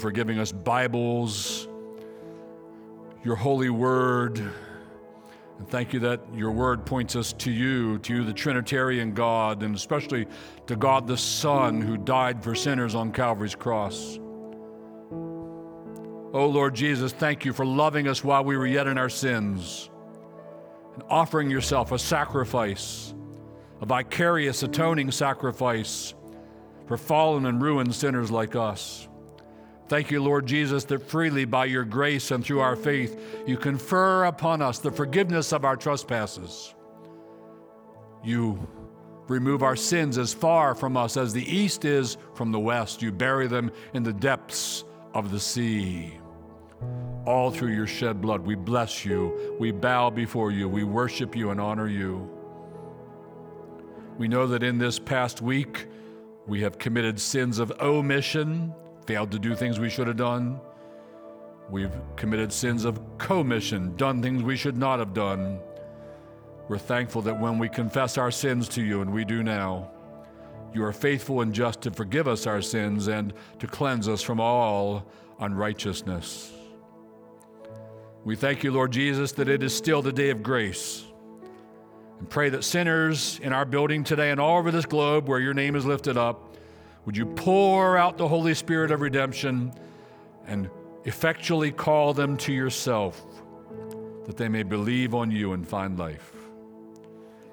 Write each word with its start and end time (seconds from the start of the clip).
for 0.00 0.10
giving 0.10 0.38
us 0.38 0.50
Bibles, 0.50 1.68
your 3.22 3.36
holy 3.36 3.68
word. 3.68 4.38
And 4.38 5.68
thank 5.68 5.92
you 5.92 6.00
that 6.00 6.22
your 6.34 6.52
word 6.52 6.86
points 6.86 7.16
us 7.16 7.34
to 7.34 7.50
you, 7.50 7.98
to 7.98 8.14
you, 8.14 8.24
the 8.24 8.32
Trinitarian 8.32 9.12
God, 9.12 9.62
and 9.62 9.76
especially 9.76 10.26
to 10.68 10.74
God 10.74 11.06
the 11.06 11.18
Son 11.18 11.82
who 11.82 11.98
died 11.98 12.42
for 12.42 12.54
sinners 12.54 12.94
on 12.94 13.12
Calvary's 13.12 13.54
cross. 13.54 14.18
Oh 16.32 16.46
Lord 16.46 16.74
Jesus, 16.74 17.12
thank 17.12 17.44
you 17.44 17.52
for 17.52 17.66
loving 17.66 18.08
us 18.08 18.24
while 18.24 18.42
we 18.42 18.56
were 18.56 18.66
yet 18.66 18.86
in 18.86 18.96
our 18.96 19.10
sins 19.10 19.90
and 20.94 21.02
offering 21.10 21.50
yourself 21.50 21.92
a 21.92 21.98
sacrifice, 21.98 23.12
a 23.82 23.86
vicarious 23.86 24.62
atoning 24.62 25.10
sacrifice 25.10 26.14
for 26.86 26.96
fallen 26.96 27.44
and 27.44 27.60
ruined 27.60 27.94
sinners 27.94 28.30
like 28.30 28.56
us. 28.56 29.09
Thank 29.90 30.12
you, 30.12 30.22
Lord 30.22 30.46
Jesus, 30.46 30.84
that 30.84 31.02
freely 31.02 31.44
by 31.44 31.64
your 31.64 31.82
grace 31.82 32.30
and 32.30 32.44
through 32.44 32.60
our 32.60 32.76
faith, 32.76 33.20
you 33.44 33.56
confer 33.56 34.26
upon 34.26 34.62
us 34.62 34.78
the 34.78 34.92
forgiveness 34.92 35.52
of 35.52 35.64
our 35.64 35.74
trespasses. 35.74 36.72
You 38.22 38.68
remove 39.26 39.64
our 39.64 39.74
sins 39.74 40.16
as 40.16 40.32
far 40.32 40.76
from 40.76 40.96
us 40.96 41.16
as 41.16 41.32
the 41.32 41.42
east 41.42 41.84
is 41.84 42.18
from 42.34 42.52
the 42.52 42.60
west. 42.60 43.02
You 43.02 43.10
bury 43.10 43.48
them 43.48 43.72
in 43.92 44.04
the 44.04 44.12
depths 44.12 44.84
of 45.12 45.32
the 45.32 45.40
sea. 45.40 46.14
All 47.26 47.50
through 47.50 47.72
your 47.72 47.88
shed 47.88 48.20
blood, 48.20 48.42
we 48.42 48.54
bless 48.54 49.04
you, 49.04 49.56
we 49.58 49.72
bow 49.72 50.08
before 50.08 50.52
you, 50.52 50.68
we 50.68 50.84
worship 50.84 51.34
you 51.34 51.50
and 51.50 51.60
honor 51.60 51.88
you. 51.88 52.30
We 54.18 54.28
know 54.28 54.46
that 54.46 54.62
in 54.62 54.78
this 54.78 55.00
past 55.00 55.42
week, 55.42 55.88
we 56.46 56.60
have 56.60 56.78
committed 56.78 57.20
sins 57.20 57.58
of 57.58 57.72
omission 57.80 58.72
failed 59.06 59.30
to 59.32 59.38
do 59.38 59.54
things 59.54 59.78
we 59.78 59.90
should 59.90 60.06
have 60.06 60.16
done. 60.16 60.60
We've 61.70 61.92
committed 62.16 62.52
sins 62.52 62.84
of 62.84 63.00
commission, 63.18 63.94
done 63.96 64.22
things 64.22 64.42
we 64.42 64.56
should 64.56 64.76
not 64.76 64.98
have 64.98 65.14
done. 65.14 65.60
We're 66.68 66.78
thankful 66.78 67.22
that 67.22 67.40
when 67.40 67.58
we 67.58 67.68
confess 67.68 68.18
our 68.18 68.30
sins 68.30 68.68
to 68.70 68.82
you, 68.82 69.02
and 69.02 69.12
we 69.12 69.24
do 69.24 69.42
now, 69.42 69.90
you 70.72 70.84
are 70.84 70.92
faithful 70.92 71.40
and 71.40 71.52
just 71.52 71.80
to 71.82 71.90
forgive 71.90 72.28
us 72.28 72.46
our 72.46 72.62
sins 72.62 73.08
and 73.08 73.32
to 73.58 73.66
cleanse 73.66 74.08
us 74.08 74.22
from 74.22 74.40
all 74.40 75.06
unrighteousness. 75.40 76.52
We 78.24 78.36
thank 78.36 78.62
you, 78.62 78.70
Lord 78.70 78.92
Jesus, 78.92 79.32
that 79.32 79.48
it 79.48 79.62
is 79.62 79.74
still 79.74 80.02
the 80.02 80.12
day 80.12 80.30
of 80.30 80.42
grace. 80.42 81.04
And 82.18 82.28
pray 82.28 82.50
that 82.50 82.64
sinners 82.64 83.40
in 83.42 83.52
our 83.52 83.64
building 83.64 84.04
today 84.04 84.30
and 84.30 84.38
all 84.38 84.58
over 84.58 84.70
this 84.70 84.84
globe 84.84 85.26
where 85.26 85.40
your 85.40 85.54
name 85.54 85.74
is 85.74 85.86
lifted 85.86 86.16
up 86.16 86.54
would 87.06 87.16
you 87.16 87.26
pour 87.26 87.96
out 87.96 88.18
the 88.18 88.28
Holy 88.28 88.54
Spirit 88.54 88.90
of 88.90 89.00
redemption 89.00 89.72
and 90.46 90.68
effectually 91.04 91.72
call 91.72 92.12
them 92.12 92.36
to 92.36 92.52
yourself 92.52 93.22
that 94.26 94.36
they 94.36 94.48
may 94.48 94.62
believe 94.62 95.14
on 95.14 95.30
you 95.30 95.54
and 95.54 95.66
find 95.66 95.98
life? 95.98 96.32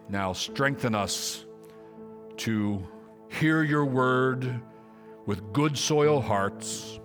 Now, 0.09 0.33
strengthen 0.33 0.95
us 0.95 1.45
to 2.37 2.85
hear 3.29 3.63
your 3.63 3.85
word 3.85 4.61
with 5.25 5.53
good 5.53 5.77
soil 5.77 6.21
hearts, 6.21 6.99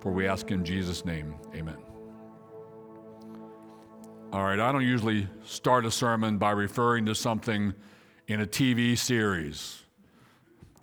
for 0.00 0.12
we 0.12 0.26
ask 0.26 0.50
in 0.50 0.64
Jesus' 0.64 1.04
name. 1.04 1.34
Amen. 1.54 1.78
All 4.32 4.44
right, 4.44 4.58
I 4.58 4.72
don't 4.72 4.84
usually 4.84 5.28
start 5.44 5.86
a 5.86 5.90
sermon 5.90 6.36
by 6.36 6.50
referring 6.50 7.06
to 7.06 7.14
something 7.14 7.74
in 8.26 8.40
a 8.40 8.46
TV 8.46 8.98
series 8.98 9.85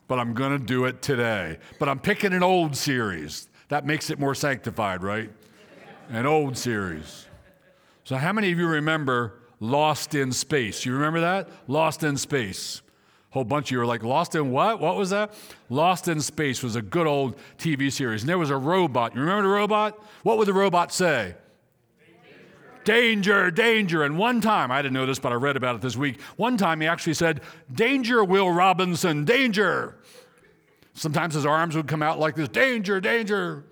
but 0.07 0.19
I'm 0.19 0.33
going 0.33 0.57
to 0.57 0.63
do 0.63 0.85
it 0.85 1.01
today. 1.01 1.57
But 1.79 1.89
I'm 1.89 1.99
picking 1.99 2.33
an 2.33 2.43
old 2.43 2.75
series. 2.75 3.47
That 3.69 3.85
makes 3.85 4.09
it 4.09 4.19
more 4.19 4.35
sanctified, 4.35 5.03
right? 5.03 5.31
An 6.09 6.25
old 6.25 6.57
series. 6.57 7.27
So, 8.03 8.17
how 8.17 8.33
many 8.33 8.51
of 8.51 8.59
you 8.59 8.67
remember 8.67 9.39
Lost 9.59 10.13
in 10.13 10.31
Space? 10.31 10.85
You 10.85 10.93
remember 10.93 11.21
that? 11.21 11.49
Lost 11.67 12.03
in 12.03 12.17
Space. 12.17 12.81
A 13.31 13.33
whole 13.33 13.45
bunch 13.45 13.67
of 13.67 13.71
you 13.71 13.79
are 13.81 13.85
like, 13.85 14.03
Lost 14.03 14.35
in 14.35 14.51
what? 14.51 14.79
What 14.79 14.97
was 14.97 15.09
that? 15.11 15.33
Lost 15.69 16.07
in 16.07 16.19
Space 16.19 16.61
was 16.61 16.75
a 16.75 16.81
good 16.81 17.07
old 17.07 17.35
TV 17.57 17.91
series. 17.91 18.21
And 18.21 18.29
there 18.29 18.37
was 18.37 18.49
a 18.49 18.57
robot. 18.57 19.15
You 19.15 19.21
remember 19.21 19.43
the 19.43 19.53
robot? 19.55 19.97
What 20.23 20.37
would 20.37 20.47
the 20.47 20.53
robot 20.53 20.91
say? 20.91 21.35
Danger, 22.85 23.51
danger. 23.51 24.03
And 24.03 24.17
one 24.17 24.41
time, 24.41 24.71
I 24.71 24.81
didn't 24.81 24.93
know 24.93 25.05
this, 25.05 25.19
but 25.19 25.31
I 25.31 25.35
read 25.35 25.57
about 25.57 25.75
it 25.75 25.81
this 25.81 25.95
week. 25.95 26.21
One 26.37 26.57
time 26.57 26.81
he 26.81 26.87
actually 26.87 27.13
said, 27.13 27.41
Danger, 27.71 28.23
Will 28.23 28.51
Robinson, 28.51 29.25
danger. 29.25 29.97
Sometimes 30.93 31.33
his 31.33 31.45
arms 31.45 31.75
would 31.75 31.87
come 31.87 32.03
out 32.03 32.19
like 32.19 32.35
this 32.35 32.49
danger, 32.49 33.01
danger. 33.01 33.65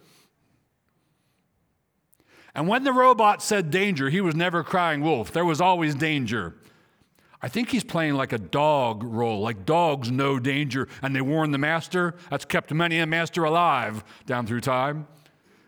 And 2.54 2.68
when 2.68 2.84
the 2.84 2.92
robot 2.92 3.42
said 3.42 3.72
danger, 3.72 4.10
he 4.10 4.22
was 4.22 4.36
never 4.36 4.64
crying 4.64 5.02
wolf. 5.02 5.32
There 5.32 5.46
was 5.46 5.62
always 5.62 5.96
danger. 5.96 6.56
I 7.42 7.48
think 7.48 7.70
he's 7.70 7.84
playing 7.84 8.14
like 8.14 8.34
a 8.34 8.38
dog 8.38 9.04
role, 9.04 9.42
like 9.42 9.66
dogs 9.66 10.12
know 10.12 10.40
danger 10.40 10.88
and 11.02 11.16
they 11.16 11.22
warn 11.22 11.52
the 11.52 11.58
master. 11.58 12.16
That's 12.30 12.46
kept 12.46 12.72
many 12.72 13.00
a 13.00 13.06
master 13.06 13.44
alive 13.44 14.04
down 14.26 14.46
through 14.46 14.62
time. 14.62 15.08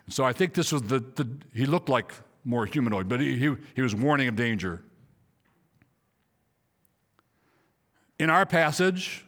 So 0.09 0.23
I 0.23 0.33
think 0.33 0.53
this 0.53 0.71
was 0.71 0.83
the, 0.83 0.99
the 0.99 1.27
he 1.53 1.65
looked 1.65 1.89
like 1.89 2.13
more 2.43 2.65
humanoid, 2.65 3.07
but 3.07 3.19
he, 3.19 3.37
he, 3.37 3.55
he 3.75 3.81
was 3.81 3.95
warning 3.95 4.27
of 4.27 4.35
danger. 4.35 4.83
In 8.19 8.29
our 8.29 8.45
passage, 8.45 9.25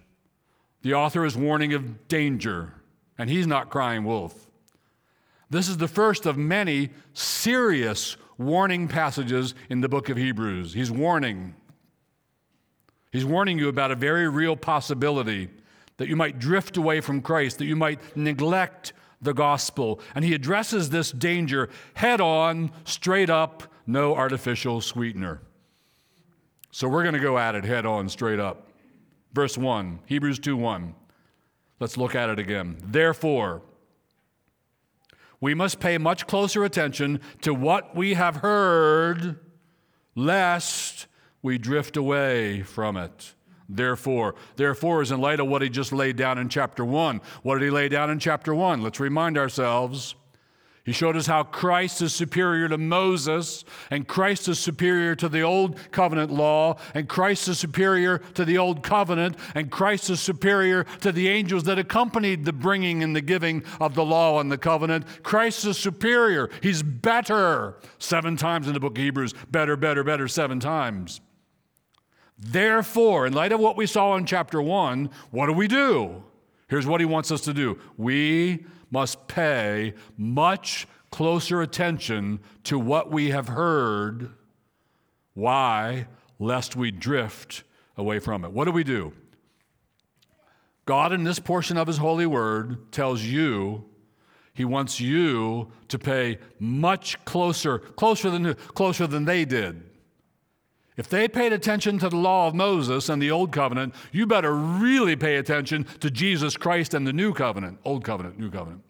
the 0.82 0.94
author 0.94 1.26
is 1.26 1.36
warning 1.36 1.74
of 1.74 2.08
danger, 2.08 2.74
and 3.18 3.30
he's 3.30 3.48
not 3.48 3.70
crying 3.70 4.04
wolf. 4.04 4.50
This 5.50 5.68
is 5.68 5.78
the 5.78 5.88
first 5.88 6.26
of 6.26 6.38
many 6.38 6.90
serious 7.14 8.18
warning 8.38 8.88
passages 8.88 9.56
in 9.70 9.82
the 9.82 9.90
book 9.90 10.10
of 10.10 10.18
Hebrews. 10.18 10.74
He's 10.74 10.92
warning. 10.92 11.56
He's 13.12 13.26
warning 13.26 13.58
you 13.58 13.70
about 13.70 13.92
a 13.92 13.96
very 13.96 14.28
real 14.28 14.56
possibility 14.56 15.50
that 15.98 16.10
you 16.10 16.16
might 16.16 16.40
drift 16.40 16.78
away 16.78 17.00
from 17.00 17.22
Christ, 17.22 17.60
that 17.60 17.66
you 17.66 17.76
might 17.76 18.00
neglect 18.18 18.94
the 19.26 19.34
gospel. 19.34 20.00
And 20.14 20.24
he 20.24 20.34
addresses 20.34 20.90
this 20.90 21.12
danger 21.12 21.70
head 21.96 22.22
on, 22.22 22.72
straight 22.86 23.30
up, 23.30 23.64
no 23.86 24.16
artificial 24.16 24.82
sweetener. 24.82 25.42
So 26.72 26.88
we're 26.88 27.04
going 27.04 27.16
to 27.16 27.20
go 27.20 27.38
at 27.38 27.56
it 27.56 27.64
head 27.64 27.86
on, 27.86 28.10
straight 28.10 28.40
up. 28.40 28.68
Verse 29.34 29.58
1, 29.58 30.00
Hebrews 30.06 30.40
2 30.40 30.56
1. 30.56 30.96
Let's 31.80 31.98
look 31.98 32.16
at 32.16 32.30
it 32.30 32.40
again. 32.40 32.78
Therefore, 32.82 33.62
we 35.42 35.54
must 35.54 35.80
pay 35.80 35.98
much 35.98 36.26
closer 36.26 36.64
attention 36.64 37.20
to 37.42 37.54
what 37.54 37.96
we 37.96 38.14
have 38.14 38.38
heard, 38.38 39.38
lest 40.16 41.08
we 41.42 41.58
drift 41.58 41.98
away 41.98 42.64
from 42.64 42.98
it. 42.98 43.35
Therefore, 43.68 44.36
therefore 44.56 45.02
is 45.02 45.12
in 45.12 45.20
light 45.20 45.40
of 45.40 45.48
what 45.48 45.62
he 45.62 45.70
just 45.70 45.92
laid 45.92 46.16
down 46.16 46.38
in 46.38 46.50
chapter 46.50 46.86
1. 46.86 47.22
What 47.42 47.60
did 47.60 47.66
he 47.66 47.72
lay 47.72 47.90
down 47.90 48.10
in 48.10 48.20
chapter 48.20 48.54
1? 48.54 48.82
Let's 48.82 49.00
remind 49.00 49.38
ourselves. 49.38 50.16
He 50.86 50.92
showed 50.92 51.18
us 51.18 51.26
how 51.26 51.42
Christ 51.42 52.04
is 52.04 52.14
superior 52.14 52.70
to 52.70 52.78
Moses, 52.78 53.66
and 53.90 54.08
Christ 54.08 54.48
is 54.48 54.60
superior 54.60 55.16
to 55.16 55.28
the 55.28 55.42
old 55.42 55.80
covenant 55.92 56.32
law, 56.32 56.78
and 56.94 57.10
Christ 57.10 57.48
is 57.48 57.58
superior 57.58 58.20
to 58.36 58.46
the 58.46 58.60
old 58.60 58.84
covenant, 58.84 59.36
and 59.56 59.72
Christ 59.72 60.12
is 60.12 60.20
superior 60.20 60.84
to 61.02 61.12
the 61.12 61.28
angels 61.28 61.64
that 61.64 61.80
accompanied 61.80 62.46
the 62.46 62.54
bringing 62.54 63.02
and 63.02 63.16
the 63.16 63.22
giving 63.22 63.64
of 63.82 63.96
the 63.96 64.06
law 64.06 64.40
and 64.40 64.52
the 64.52 64.60
covenant. 64.60 65.08
Christ 65.24 65.66
is 65.66 65.80
superior. 65.80 66.52
He's 66.62 66.84
better. 66.84 67.78
Seven 67.98 68.38
times 68.38 68.68
in 68.68 68.76
the 68.76 68.80
book 68.80 68.96
of 68.96 69.04
Hebrews 69.04 69.34
better, 69.50 69.76
better, 69.76 70.04
better, 70.04 70.28
seven 70.28 70.60
times. 70.60 71.20
Therefore, 72.38 73.26
in 73.26 73.34
light 73.34 73.52
of 73.52 73.60
what 73.60 73.78
we 73.78 73.86
saw 73.86 74.16
in 74.16 74.26
chapter 74.26 74.62
1, 74.62 75.10
what 75.32 75.46
do 75.48 75.54
we 75.54 75.68
do? 75.68 76.24
Here's 76.68 76.88
what 76.88 77.00
he 77.00 77.06
wants 77.06 77.32
us 77.32 77.42
to 77.42 77.54
do 77.54 77.80
we 77.98 78.66
must 78.92 79.28
pay 79.28 79.94
much 80.18 80.88
closer 81.12 81.62
attention 81.62 82.40
to 82.64 82.78
what 82.78 83.12
we 83.12 83.30
have 83.30 83.48
heard. 83.48 84.32
Why? 85.34 86.08
Lest 86.40 86.76
we 86.76 86.92
drift 86.92 87.64
away 87.98 88.20
from 88.20 88.44
it. 88.44 88.52
What 88.52 88.66
do 88.66 88.72
we 88.72 88.84
do? 88.84 89.14
God, 90.86 91.14
in 91.14 91.24
this 91.24 91.40
portion 91.40 91.78
of 91.78 91.88
His 91.88 91.98
holy 91.98 92.26
word, 92.26 92.92
tells 92.92 93.24
you 93.24 93.86
He 94.54 94.66
wants 94.66 95.00
you 95.00 95.72
to 95.88 95.98
pay 95.98 96.40
much 96.60 97.24
closer, 97.26 97.80
closer 97.80 98.30
than, 98.30 98.54
closer 98.54 99.08
than 99.08 99.26
they 99.26 99.46
did. 99.46 99.84
If 100.98 101.10
they 101.10 101.28
paid 101.28 101.52
attention 101.52 102.00
to 102.00 102.10
the 102.10 102.16
law 102.16 102.48
of 102.48 102.56
Moses 102.56 103.10
and 103.10 103.22
the 103.22 103.32
Old 103.32 103.52
Covenant, 103.52 103.94
you 104.12 104.26
better 104.26 104.54
really 104.54 105.16
pay 105.16 105.36
attention 105.36 105.86
to 106.00 106.10
Jesus 106.10 106.56
Christ 106.56 106.94
and 106.94 107.06
the 107.06 107.14
New 107.14 107.34
Covenant, 107.34 107.80
Old 107.84 108.04
Covenant, 108.04 108.40
New 108.40 108.50
Covenant. 108.50 108.82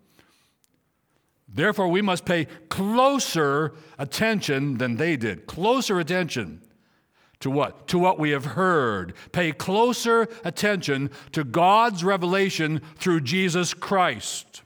Therefore, 1.47 1.87
we 1.87 2.01
must 2.01 2.25
pay 2.25 2.45
closer 2.69 3.73
attention 3.97 4.77
than 4.77 4.97
they 4.97 5.15
did. 5.15 5.47
Closer 5.47 5.99
attention 5.99 6.61
to 7.39 7.49
what? 7.49 7.87
To 7.87 7.97
what 7.97 8.19
we 8.19 8.31
have 8.31 8.45
heard. 8.45 9.13
Pay 9.31 9.51
closer 9.53 10.27
attention 10.43 11.09
to 11.31 11.43
God's 11.43 12.03
revelation 12.03 12.81
through 12.97 13.21
Jesus 13.21 13.73
Christ. 13.73 14.61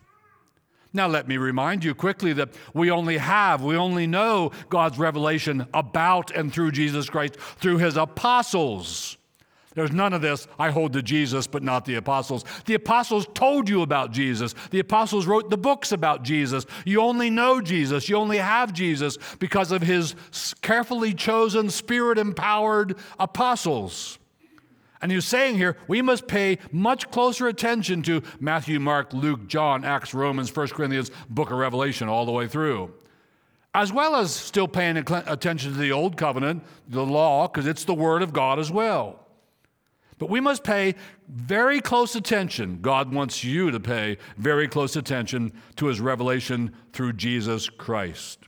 Now, 0.92 1.08
let 1.08 1.28
me 1.28 1.38
remind 1.38 1.84
you 1.84 1.94
quickly 1.94 2.34
that 2.34 2.50
we 2.74 2.90
only 2.90 3.18
have, 3.18 3.62
we 3.62 3.76
only 3.76 4.08
know 4.08 4.52
God's 4.70 4.98
revelation 4.98 5.68
about 5.74 6.32
and 6.32 6.52
through 6.52 6.72
Jesus 6.72 7.10
Christ 7.10 7.36
through 7.36 7.78
his 7.78 7.96
apostles. 7.96 9.18
There's 9.76 9.92
none 9.92 10.14
of 10.14 10.22
this, 10.22 10.48
I 10.58 10.72
hold 10.72 10.94
to 10.94 11.02
Jesus, 11.02 11.48
but 11.48 11.64
not 11.64 11.86
the 11.86 11.96
apostles. 11.96 12.44
The 12.66 12.74
apostles 12.74 13.28
told 13.34 13.70
you 13.70 13.82
about 13.82 14.12
Jesus. 14.12 14.54
The 14.72 14.80
apostles 14.80 15.26
wrote 15.26 15.50
the 15.50 15.58
books 15.58 15.94
about 15.94 16.24
Jesus. 16.24 16.66
You 16.86 17.02
only 17.02 17.30
know 17.30 17.62
Jesus. 17.62 18.10
You 18.10 18.18
only 18.18 18.40
have 18.40 18.74
Jesus 18.74 19.18
because 19.40 19.72
of 19.72 19.82
his 19.82 20.16
carefully 20.62 21.14
chosen, 21.14 21.70
spirit 21.70 22.18
empowered 22.18 22.98
apostles. 23.20 24.19
And 25.02 25.12
he's 25.12 25.26
saying 25.26 25.56
here, 25.56 25.78
we 25.88 26.02
must 26.02 26.28
pay 26.28 26.58
much 26.72 27.10
closer 27.10 27.48
attention 27.48 28.02
to 28.04 28.22
Matthew, 28.40 28.80
Mark, 28.80 29.14
Luke, 29.14 29.48
John, 29.48 29.86
Acts, 29.86 30.14
Romans, 30.14 30.54
1 30.54 30.68
Corinthians, 30.70 31.10
book 31.30 31.52
of 31.52 31.58
Revelation, 31.58 32.10
all 32.10 32.26
the 32.26 32.32
way 32.32 32.48
through. 32.48 32.94
As 33.74 33.94
well 33.94 34.16
as 34.16 34.34
still 34.34 34.68
paying 34.68 34.98
attention 34.98 35.72
to 35.72 35.78
the 35.78 35.92
Old 35.92 36.18
Covenant, 36.18 36.64
the 36.88 37.06
law, 37.06 37.48
because 37.48 37.68
it's 37.68 37.86
the 37.86 37.94
Word 37.94 38.22
of 38.22 38.34
God 38.34 38.60
as 38.60 38.72
well. 38.72 39.26
But 40.18 40.30
we 40.30 40.42
must 40.42 40.66
pay 40.66 40.96
very 41.30 41.80
close 41.80 42.16
attention. 42.16 42.80
God 42.82 43.14
wants 43.14 43.44
you 43.44 43.72
to 43.72 43.80
pay 43.80 44.18
very 44.38 44.68
close 44.68 44.98
attention 44.98 45.54
to 45.78 45.86
His 45.86 46.02
revelation 46.02 46.76
through 46.92 47.14
Jesus 47.14 47.70
Christ. 47.70 48.40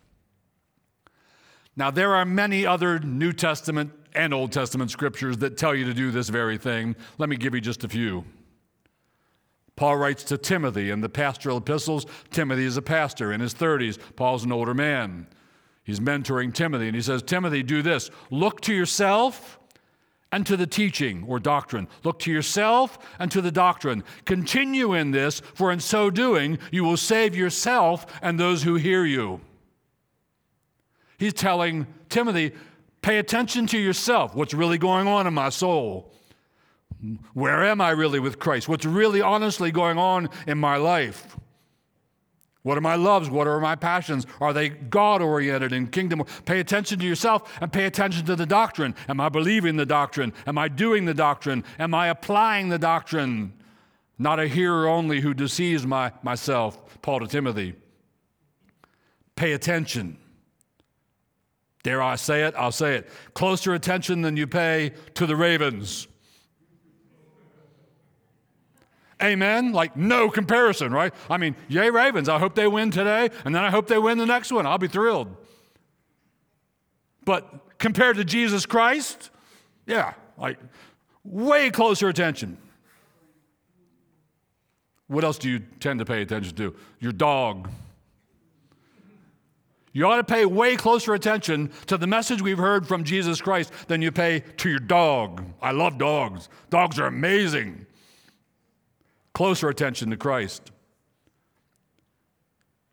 Now, 1.78 1.90
there 1.92 2.14
are 2.14 2.26
many 2.26 2.66
other 2.66 3.00
New 3.00 3.32
Testament 3.32 3.94
and 4.14 4.34
Old 4.34 4.52
Testament 4.52 4.92
scriptures 4.92 5.38
that 5.38 5.58
tell 5.58 5.76
you 5.76 5.86
to 5.86 5.94
do 5.94 6.12
this 6.12 6.30
very 6.30 6.58
thing. 6.58 6.96
Let 7.18 7.30
me 7.30 7.36
give 7.36 7.56
you 7.56 7.62
just 7.62 7.84
a 7.84 7.90
few. 7.90 8.26
Paul 9.76 9.98
writes 9.98 10.24
to 10.26 10.38
Timothy 10.38 10.92
in 10.92 11.02
the 11.02 11.10
pastoral 11.10 11.58
epistles. 11.58 12.06
Timothy 12.30 12.66
is 12.66 12.78
a 12.78 12.82
pastor 12.82 13.32
in 13.32 13.42
his 13.42 13.54
30s. 13.54 13.98
Paul's 14.16 14.44
an 14.44 14.52
older 14.52 14.74
man. 14.74 15.28
He's 15.84 16.00
mentoring 16.00 16.54
Timothy, 16.54 16.88
and 16.88 16.96
he 16.96 17.02
says, 17.02 17.24
Timothy, 17.24 17.64
do 17.64 17.82
this. 17.82 18.12
Look 18.30 18.62
to 18.62 18.74
yourself 18.74 19.60
and 20.32 20.46
to 20.46 20.56
the 20.56 20.68
teaching 20.68 21.26
or 21.28 21.40
doctrine. 21.40 21.88
Look 22.04 22.20
to 22.20 22.32
yourself 22.32 23.00
and 23.20 23.32
to 23.32 23.42
the 23.42 23.52
doctrine. 23.52 24.04
Continue 24.26 24.94
in 24.94 25.12
this, 25.12 25.40
for 25.40 25.72
in 25.72 25.80
so 25.80 26.10
doing, 26.10 26.60
you 26.72 26.84
will 26.84 26.98
save 26.98 27.36
yourself 27.36 28.06
and 28.22 28.40
those 28.40 28.64
who 28.64 28.76
hear 28.76 29.04
you. 29.04 29.42
He's 31.18 31.34
telling 31.34 31.88
Timothy, 32.10 32.54
Pay 33.02 33.18
attention 33.18 33.68
to 33.68 33.80
yourself. 33.80 34.36
What's 34.36 34.54
really 34.54 34.78
going 34.78 35.08
on 35.08 35.28
in 35.28 35.34
my 35.34 35.50
soul? 35.50 36.14
Where 37.34 37.64
am 37.64 37.82
I 37.82 37.92
really 37.92 38.20
with 38.20 38.38
Christ? 38.38 38.70
What's 38.70 38.86
really 38.86 39.22
honestly 39.22 39.72
going 39.72 39.98
on 39.98 40.30
in 40.46 40.60
my 40.60 40.78
life? 40.78 41.36
What 42.64 42.78
are 42.78 42.82
my 42.82 42.94
loves? 42.94 43.28
What 43.28 43.48
are 43.48 43.60
my 43.60 43.76
passions? 43.76 44.28
Are 44.40 44.54
they 44.54 44.70
God 44.70 45.24
oriented 45.24 45.74
and 45.74 45.92
kingdom? 45.92 46.24
Pay 46.46 46.60
attention 46.60 47.00
to 47.00 47.06
yourself 47.06 47.58
and 47.60 47.74
pay 47.74 47.86
attention 47.86 48.26
to 48.28 48.36
the 48.36 48.46
doctrine. 48.46 48.94
Am 49.10 49.20
I 49.20 49.30
believing 49.30 49.78
the 49.78 49.86
doctrine? 49.86 50.32
Am 50.46 50.60
I 50.60 50.68
doing 50.68 51.06
the 51.06 51.16
doctrine? 51.16 51.64
Am 51.80 51.96
I 51.96 52.10
applying 52.10 52.70
the 52.70 52.78
doctrine? 52.78 53.54
Not 54.20 54.40
a 54.40 54.48
hearer 54.48 54.88
only 54.88 55.22
who 55.22 55.34
deceives 55.34 55.88
my, 55.88 56.12
myself, 56.22 57.02
Paul 57.02 57.22
to 57.22 57.28
Timothy. 57.28 57.74
Pay 59.36 59.54
attention. 59.54 60.20
Dare 61.84 62.02
I 62.02 62.16
say 62.16 62.44
it? 62.44 62.54
I'll 62.58 62.72
say 62.72 62.96
it. 62.96 63.10
Closer 63.34 63.74
attention 63.74 64.22
than 64.22 64.38
you 64.38 64.48
pay 64.48 64.94
to 65.16 65.26
the 65.26 65.36
Ravens. 65.36 66.08
Amen? 69.22 69.72
Like 69.72 69.96
no 69.96 70.30
comparison, 70.30 70.92
right? 70.92 71.14
I 71.30 71.38
mean, 71.38 71.56
yay, 71.68 71.90
Ravens. 71.90 72.28
I 72.28 72.40
hope 72.40 72.56
they 72.56 72.68
win 72.68 72.92
today, 72.92 73.30
and 73.46 73.54
then 73.54 73.64
I 73.64 73.70
hope 73.70 73.88
they 73.88 74.00
win 74.00 74.18
the 74.18 74.26
next 74.26 74.52
one. 74.52 74.66
I'll 74.66 74.78
be 74.78 74.88
thrilled. 74.88 75.36
But 77.24 77.78
compared 77.78 78.18
to 78.18 78.26
Jesus 78.26 78.66
Christ, 78.66 79.30
yeah, 79.86 80.14
like 80.38 80.58
way 81.24 81.70
closer 81.70 82.10
attention. 82.10 82.58
What 85.08 85.24
else 85.24 85.38
do 85.38 85.50
you 85.50 85.60
tend 85.80 86.00
to 86.00 86.06
pay 86.06 86.22
attention 86.22 86.56
to? 86.56 86.76
Your 87.00 87.12
dog. 87.12 87.70
You 89.94 90.08
ought 90.08 90.18
to 90.18 90.24
pay 90.24 90.46
way 90.46 90.76
closer 90.78 91.14
attention 91.14 91.72
to 91.88 91.98
the 91.98 92.08
message 92.08 92.42
we've 92.42 92.58
heard 92.58 92.88
from 92.88 93.04
Jesus 93.04 93.42
Christ 93.42 93.74
than 93.88 94.02
you 94.02 94.12
pay 94.12 94.40
to 94.58 94.70
your 94.70 94.80
dog. 94.80 95.44
I 95.62 95.72
love 95.72 95.98
dogs, 95.98 96.50
dogs 96.70 97.00
are 97.00 97.08
amazing. 97.08 97.86
Closer 99.34 99.70
attention 99.70 100.10
to 100.12 100.18
Christ. 100.18 100.72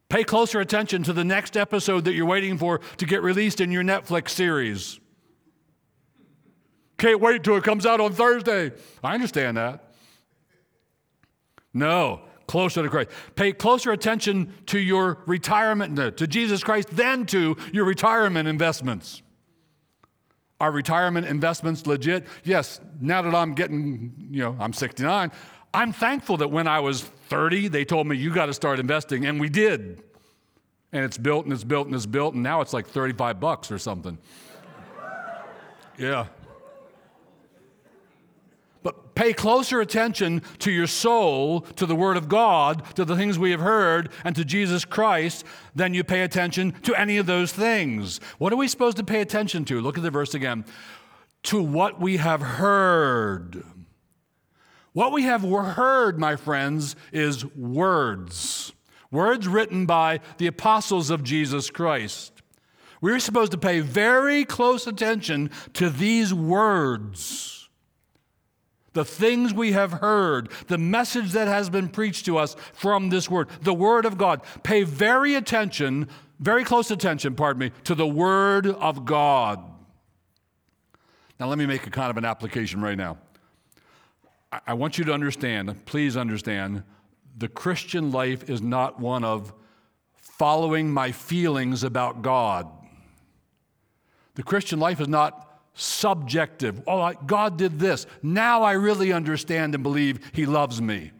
Pay 0.08 0.24
closer 0.24 0.60
attention 0.60 1.02
to 1.02 1.12
the 1.12 1.24
next 1.24 1.56
episode 1.56 2.04
that 2.04 2.14
you're 2.14 2.26
waiting 2.26 2.56
for 2.56 2.78
to 2.96 3.06
get 3.06 3.22
released 3.22 3.60
in 3.60 3.70
your 3.70 3.82
Netflix 3.82 4.30
series. 4.30 4.98
Can't 6.96 7.20
wait 7.20 7.44
till 7.44 7.56
it 7.56 7.64
comes 7.64 7.84
out 7.84 8.00
on 8.00 8.12
Thursday. 8.12 8.72
I 9.04 9.14
understand 9.14 9.56
that. 9.56 9.92
No, 11.74 12.22
closer 12.48 12.82
to 12.82 12.88
Christ. 12.88 13.10
Pay 13.36 13.52
closer 13.52 13.92
attention 13.92 14.52
to 14.66 14.80
your 14.80 15.18
retirement, 15.26 15.96
uh, 15.96 16.10
to 16.12 16.26
Jesus 16.26 16.64
Christ, 16.64 16.88
than 16.90 17.26
to 17.26 17.56
your 17.72 17.84
retirement 17.84 18.48
investments. 18.48 19.22
Are 20.60 20.72
retirement 20.72 21.28
investments 21.28 21.86
legit? 21.86 22.26
Yes, 22.42 22.80
now 23.00 23.22
that 23.22 23.32
I'm 23.32 23.54
getting, 23.54 24.12
you 24.32 24.42
know, 24.42 24.56
I'm 24.58 24.72
69, 24.72 25.30
I'm 25.72 25.92
thankful 25.92 26.38
that 26.38 26.48
when 26.48 26.66
I 26.66 26.80
was 26.80 27.02
30, 27.02 27.68
they 27.68 27.84
told 27.84 28.08
me, 28.08 28.16
you 28.16 28.34
got 28.34 28.46
to 28.46 28.54
start 28.54 28.80
investing, 28.80 29.26
and 29.26 29.38
we 29.38 29.48
did. 29.48 30.02
And 30.90 31.04
it's 31.04 31.18
built 31.18 31.44
and 31.44 31.52
it's 31.52 31.64
built 31.64 31.86
and 31.86 31.94
it's 31.94 32.06
built, 32.06 32.34
and 32.34 32.42
now 32.42 32.62
it's 32.62 32.72
like 32.72 32.86
35 32.86 33.38
bucks 33.38 33.70
or 33.70 33.78
something. 33.78 34.18
yeah. 35.98 36.26
But 38.82 39.14
pay 39.14 39.32
closer 39.32 39.80
attention 39.80 40.42
to 40.60 40.70
your 40.70 40.86
soul, 40.86 41.62
to 41.62 41.86
the 41.86 41.96
Word 41.96 42.16
of 42.16 42.28
God, 42.28 42.84
to 42.94 43.04
the 43.04 43.16
things 43.16 43.38
we 43.38 43.50
have 43.50 43.60
heard, 43.60 44.10
and 44.24 44.36
to 44.36 44.44
Jesus 44.44 44.84
Christ 44.84 45.44
than 45.74 45.94
you 45.94 46.04
pay 46.04 46.22
attention 46.22 46.72
to 46.82 46.94
any 46.94 47.16
of 47.16 47.26
those 47.26 47.52
things. 47.52 48.20
What 48.38 48.52
are 48.52 48.56
we 48.56 48.68
supposed 48.68 48.96
to 48.98 49.04
pay 49.04 49.20
attention 49.20 49.64
to? 49.66 49.80
Look 49.80 49.96
at 49.96 50.04
the 50.04 50.10
verse 50.10 50.34
again. 50.34 50.64
To 51.44 51.62
what 51.62 52.00
we 52.00 52.18
have 52.18 52.40
heard. 52.40 53.62
What 54.92 55.12
we 55.12 55.22
have 55.24 55.42
heard, 55.42 56.18
my 56.18 56.36
friends, 56.36 56.96
is 57.12 57.44
words. 57.54 58.72
Words 59.10 59.48
written 59.48 59.86
by 59.86 60.20
the 60.38 60.46
apostles 60.46 61.10
of 61.10 61.22
Jesus 61.22 61.70
Christ. 61.70 62.42
We're 63.00 63.20
supposed 63.20 63.52
to 63.52 63.58
pay 63.58 63.80
very 63.80 64.44
close 64.44 64.86
attention 64.86 65.50
to 65.74 65.88
these 65.88 66.34
words 66.34 67.57
the 68.98 69.04
things 69.04 69.54
we 69.54 69.70
have 69.70 69.92
heard, 69.92 70.50
the 70.66 70.76
message 70.76 71.30
that 71.30 71.46
has 71.46 71.70
been 71.70 71.88
preached 71.88 72.26
to 72.26 72.36
us 72.36 72.56
from 72.72 73.10
this 73.10 73.30
word, 73.30 73.48
the 73.60 73.72
word 73.72 74.04
of 74.04 74.18
God. 74.18 74.42
Pay 74.64 74.82
very 74.82 75.36
attention, 75.36 76.08
very 76.40 76.64
close 76.64 76.90
attention, 76.90 77.36
pardon 77.36 77.60
me, 77.60 77.70
to 77.84 77.94
the 77.94 78.08
word 78.08 78.66
of 78.66 79.04
God. 79.04 79.62
Now, 81.38 81.46
let 81.46 81.58
me 81.58 81.64
make 81.64 81.86
a 81.86 81.90
kind 81.90 82.10
of 82.10 82.16
an 82.16 82.24
application 82.24 82.80
right 82.80 82.98
now. 82.98 83.18
I 84.66 84.74
want 84.74 84.98
you 84.98 85.04
to 85.04 85.12
understand, 85.12 85.86
please 85.86 86.16
understand, 86.16 86.82
the 87.36 87.46
Christian 87.46 88.10
life 88.10 88.50
is 88.50 88.60
not 88.60 88.98
one 88.98 89.22
of 89.22 89.52
following 90.16 90.90
my 90.90 91.12
feelings 91.12 91.84
about 91.84 92.22
God. 92.22 92.68
The 94.34 94.42
Christian 94.42 94.80
life 94.80 95.00
is 95.00 95.06
not 95.06 95.47
subjective. 95.78 96.82
Oh, 96.86 97.12
God 97.26 97.56
did 97.56 97.78
this. 97.78 98.06
Now 98.22 98.62
I 98.62 98.72
really 98.72 99.12
understand 99.12 99.74
and 99.74 99.82
believe 99.82 100.30
He 100.34 100.44
loves 100.44 100.82
me. 100.82 101.12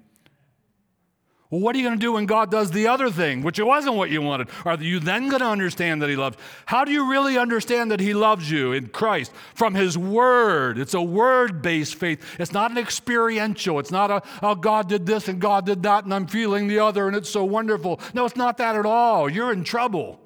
Well, 1.51 1.63
what 1.63 1.75
are 1.75 1.79
you 1.79 1.87
going 1.87 1.99
to 1.99 2.01
do 2.01 2.13
when 2.13 2.27
God 2.27 2.51
does 2.51 2.73
the 2.73 2.89
other 2.89 3.09
thing, 3.09 3.43
which 3.43 3.59
it 3.59 3.65
wasn't 3.65 3.95
what 3.95 4.11
you 4.11 4.21
wanted? 4.21 4.49
Are 4.67 4.77
you 4.77 5.01
then 5.01 5.31
going 5.31 5.41
to 5.41 5.47
understand 5.47 6.03
that 6.03 6.11
He 6.11 6.17
loves? 6.17 6.37
How 6.67 6.85
do 6.85 6.93
you 6.93 7.11
really 7.11 7.39
understand 7.39 7.91
that 7.91 8.01
He 8.01 8.13
loves 8.13 8.51
you 8.51 8.73
in 8.73 8.89
Christ? 8.89 9.33
From 9.55 9.75
His 9.75 9.97
Word. 9.97 10.79
It's 10.79 10.93
a 10.93 11.01
word 11.01 11.63
based 11.63 11.95
faith. 11.95 12.23
It's 12.39 12.53
not 12.53 12.71
an 12.71 12.77
experiential. 12.77 13.79
It's 13.79 13.91
not 13.91 14.11
a, 14.11 14.23
oh, 14.43 14.57
God 14.57 14.91
did 14.91 15.07
this 15.07 15.29
and 15.29 15.41
God 15.41 15.65
did 15.65 15.85
that 15.85 16.05
and 16.05 16.13
I'm 16.13 16.27
feeling 16.27 16.69
the 16.69 16.81
other 16.81 17.07
and 17.07 17.17
it's 17.17 17.31
so 17.31 17.45
wonderful. 17.45 18.01
No, 18.13 18.27
it's 18.27 18.37
not 18.37 18.59
that 18.59 18.77
at 18.77 18.85
all. 18.85 19.31
You're 19.31 19.53
in 19.53 19.65
trouble. 19.65 20.21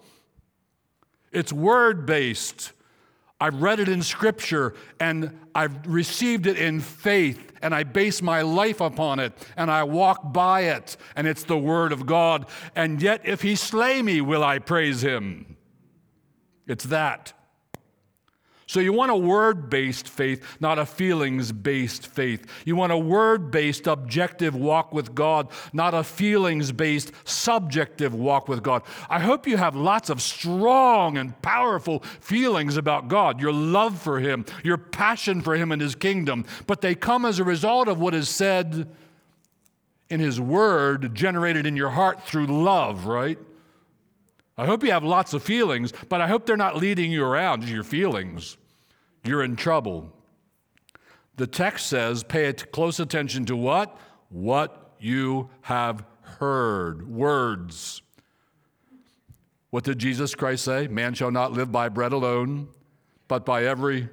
It's 1.31 1.53
word 1.53 2.05
based. 2.05 2.73
I've 3.43 3.61
read 3.61 3.81
it 3.81 3.89
in 3.89 4.05
Scripture 4.05 4.73
and 5.01 5.37
I've 5.53 5.85
received 5.85 6.47
it 6.47 6.57
in 6.57 6.79
faith 6.79 7.53
and 7.61 7.75
I 7.75 7.83
base 7.83 8.23
my 8.23 8.43
life 8.43 8.81
upon 8.81 9.19
it 9.19 9.33
and 9.57 9.69
I 9.69 9.83
walk 9.83 10.33
by 10.33 10.61
it 10.61 10.97
and 11.17 11.27
it's 11.27 11.43
the 11.43 11.59
Word 11.59 11.91
of 11.91 12.07
God. 12.07 12.47
And 12.77 13.03
yet, 13.03 13.23
if 13.25 13.43
He 13.43 13.57
slay 13.57 14.01
me, 14.01 14.21
will 14.21 14.45
I 14.45 14.61
praise 14.61 15.03
Him? 15.03 15.57
It's 16.69 16.85
that. 16.85 17.33
So, 18.73 18.81
you 18.81 18.95
want 18.95 19.11
a 19.11 19.17
word 19.17 19.69
based 19.69 20.09
faith, 20.09 20.43
not 20.59 20.79
a 20.79 20.87
feelings 20.87 21.52
based 21.52 22.07
faith. 22.07 22.47
You 22.64 22.75
want 22.75 22.91
a 22.91 22.97
word 22.97 23.50
based 23.50 23.87
objective 23.87 24.55
walk 24.55 24.95
with 24.95 25.14
God, 25.14 25.49
not 25.75 25.93
a 25.93 26.02
feelings 26.02 26.73
based 26.73 27.12
subjective 27.25 28.14
walk 28.14 28.49
with 28.49 28.62
God. 28.62 28.83
I 29.11 29.19
hope 29.19 29.47
you 29.47 29.59
have 29.59 29.76
lots 29.76 30.09
of 30.09 30.23
strong 30.23 31.19
and 31.19 31.38
powerful 31.43 31.99
feelings 32.21 32.79
about 32.79 33.09
God, 33.09 33.43
your 33.43 33.52
love 33.52 34.00
for 34.00 34.21
Him, 34.21 34.47
your 34.64 34.79
passion 34.79 35.43
for 35.43 35.55
Him 35.55 35.71
and 35.71 35.83
His 35.83 35.95
kingdom, 35.95 36.47
but 36.67 36.81
they 36.81 36.95
come 36.95 37.26
as 37.26 37.38
a 37.38 37.45
result 37.45 37.88
of 37.88 38.00
what 38.00 38.14
is 38.14 38.31
said 38.31 38.88
in 40.09 40.19
His 40.19 40.41
Word, 40.41 41.14
generated 41.14 41.67
in 41.67 41.76
your 41.76 41.91
heart 41.91 42.23
through 42.23 42.47
love, 42.47 43.05
right? 43.05 43.38
I 44.57 44.64
hope 44.64 44.83
you 44.83 44.93
have 44.93 45.05
lots 45.05 45.35
of 45.35 45.43
feelings, 45.43 45.93
but 46.09 46.23
I 46.23 46.26
hope 46.26 46.47
they're 46.47 46.57
not 46.57 46.79
leading 46.79 47.12
you 47.12 47.23
around, 47.23 47.69
your 47.69 47.85
feelings 47.85 48.57
you're 49.25 49.43
in 49.43 49.57
trouble. 49.57 50.12
The 51.37 51.47
text 51.47 51.87
says, 51.87 52.23
pay 52.23 52.52
close 52.52 53.00
attention 53.00 53.47
to 53.47 53.57
what? 53.57 53.99
What 54.29 54.95
you 54.99 55.50
have 55.62 56.05
heard. 56.23 57.09
Words. 57.09 58.02
What 59.71 59.85
did 59.85 59.99
Jesus 59.99 60.35
Christ 60.35 60.64
say? 60.64 60.87
Man 60.87 61.14
shall 61.14 61.31
not 61.31 61.52
live 61.52 61.73
by 61.73 61.88
bread 61.88 62.12
alone, 62.12 62.69
but 63.29 63.47
by 63.47 63.64
every 63.64 64.09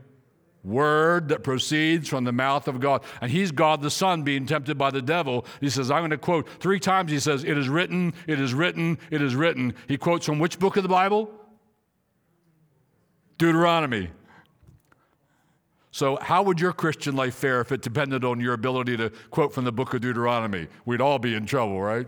word 0.63 1.29
that 1.29 1.43
proceeds 1.43 2.07
from 2.07 2.23
the 2.23 2.31
mouth 2.31 2.67
of 2.67 2.79
God. 2.79 3.03
And 3.21 3.31
he's 3.31 3.51
God 3.51 3.81
the 3.81 3.89
Son 3.89 4.23
being 4.23 4.45
tempted 4.45 4.77
by 4.77 4.91
the 4.91 5.01
devil. 5.01 5.45
He 5.59 5.69
says, 5.69 5.91
I'm 5.91 6.01
going 6.01 6.11
to 6.11 6.17
quote 6.17 6.47
three 6.59 6.79
times. 6.79 7.11
He 7.11 7.19
says, 7.19 7.43
It 7.43 7.57
is 7.57 7.67
written, 7.67 8.13
it 8.27 8.39
is 8.39 8.53
written, 8.53 8.97
it 9.11 9.21
is 9.21 9.35
written. 9.35 9.73
He 9.87 9.97
quotes 9.97 10.25
from 10.25 10.39
which 10.39 10.59
book 10.59 10.77
of 10.77 10.83
the 10.83 10.89
Bible? 10.89 11.29
Deuteronomy. 13.37 14.09
So, 15.91 16.17
how 16.21 16.43
would 16.43 16.59
your 16.59 16.71
Christian 16.71 17.15
life 17.15 17.35
fare 17.35 17.61
if 17.61 17.71
it 17.71 17.81
depended 17.81 18.23
on 18.23 18.39
your 18.39 18.53
ability 18.53 18.95
to 18.97 19.09
quote 19.31 19.53
from 19.53 19.65
the 19.65 19.71
book 19.71 19.93
of 19.93 20.01
Deuteronomy? 20.01 20.67
We'd 20.85 21.01
all 21.01 21.17
be 21.17 21.33
in 21.33 21.45
trouble, 21.45 21.81
right? 21.81 22.07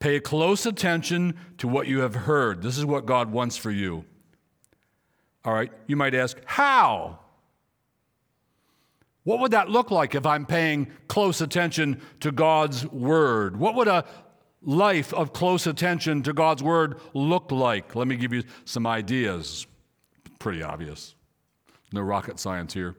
Pay 0.00 0.20
close 0.20 0.66
attention 0.66 1.34
to 1.58 1.68
what 1.68 1.86
you 1.86 2.00
have 2.00 2.14
heard. 2.14 2.62
This 2.62 2.76
is 2.76 2.84
what 2.84 3.06
God 3.06 3.30
wants 3.30 3.56
for 3.56 3.70
you. 3.70 4.04
All 5.44 5.54
right, 5.54 5.70
you 5.86 5.94
might 5.94 6.14
ask, 6.14 6.36
how? 6.46 7.20
What 9.22 9.38
would 9.38 9.52
that 9.52 9.70
look 9.70 9.90
like 9.90 10.14
if 10.14 10.26
I'm 10.26 10.46
paying 10.46 10.88
close 11.06 11.40
attention 11.40 12.00
to 12.20 12.32
God's 12.32 12.86
word? 12.86 13.56
What 13.56 13.74
would 13.76 13.88
a 13.88 14.04
life 14.62 15.14
of 15.14 15.32
close 15.32 15.66
attention 15.66 16.22
to 16.24 16.32
God's 16.32 16.62
word 16.62 16.98
look 17.14 17.52
like? 17.52 17.94
Let 17.94 18.08
me 18.08 18.16
give 18.16 18.32
you 18.32 18.42
some 18.64 18.86
ideas 18.86 19.66
pretty 20.44 20.62
obvious. 20.62 21.14
No 21.90 22.02
rocket 22.02 22.38
science 22.38 22.74
here. 22.74 22.94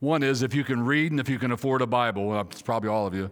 One 0.00 0.22
is 0.22 0.42
if 0.42 0.54
you 0.54 0.64
can 0.64 0.86
read 0.86 1.12
and 1.12 1.20
if 1.20 1.28
you 1.28 1.38
can 1.38 1.52
afford 1.52 1.82
a 1.82 1.86
Bible, 1.86 2.40
it's 2.40 2.62
probably 2.62 2.88
all 2.88 3.06
of 3.06 3.14
you, 3.14 3.30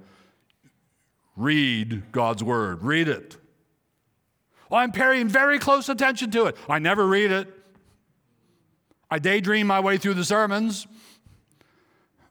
read 1.36 2.12
God's 2.12 2.44
Word. 2.44 2.84
Read 2.84 3.08
it. 3.08 3.38
Well, 4.68 4.78
I'm 4.78 4.92
paying 4.92 5.26
very 5.26 5.58
close 5.58 5.88
attention 5.88 6.30
to 6.32 6.46
it. 6.46 6.56
I 6.68 6.78
never 6.78 7.06
read 7.06 7.32
it. 7.32 7.48
I 9.10 9.18
daydream 9.18 9.66
my 9.66 9.80
way 9.80 9.96
through 9.96 10.14
the 10.14 10.24
sermons. 10.24 10.86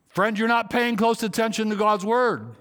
Friend, 0.10 0.38
you're 0.38 0.48
not 0.48 0.70
paying 0.70 0.96
close 0.96 1.24
attention 1.24 1.72
to 1.72 1.76
God's 1.76 2.06
Word. 2.06 2.56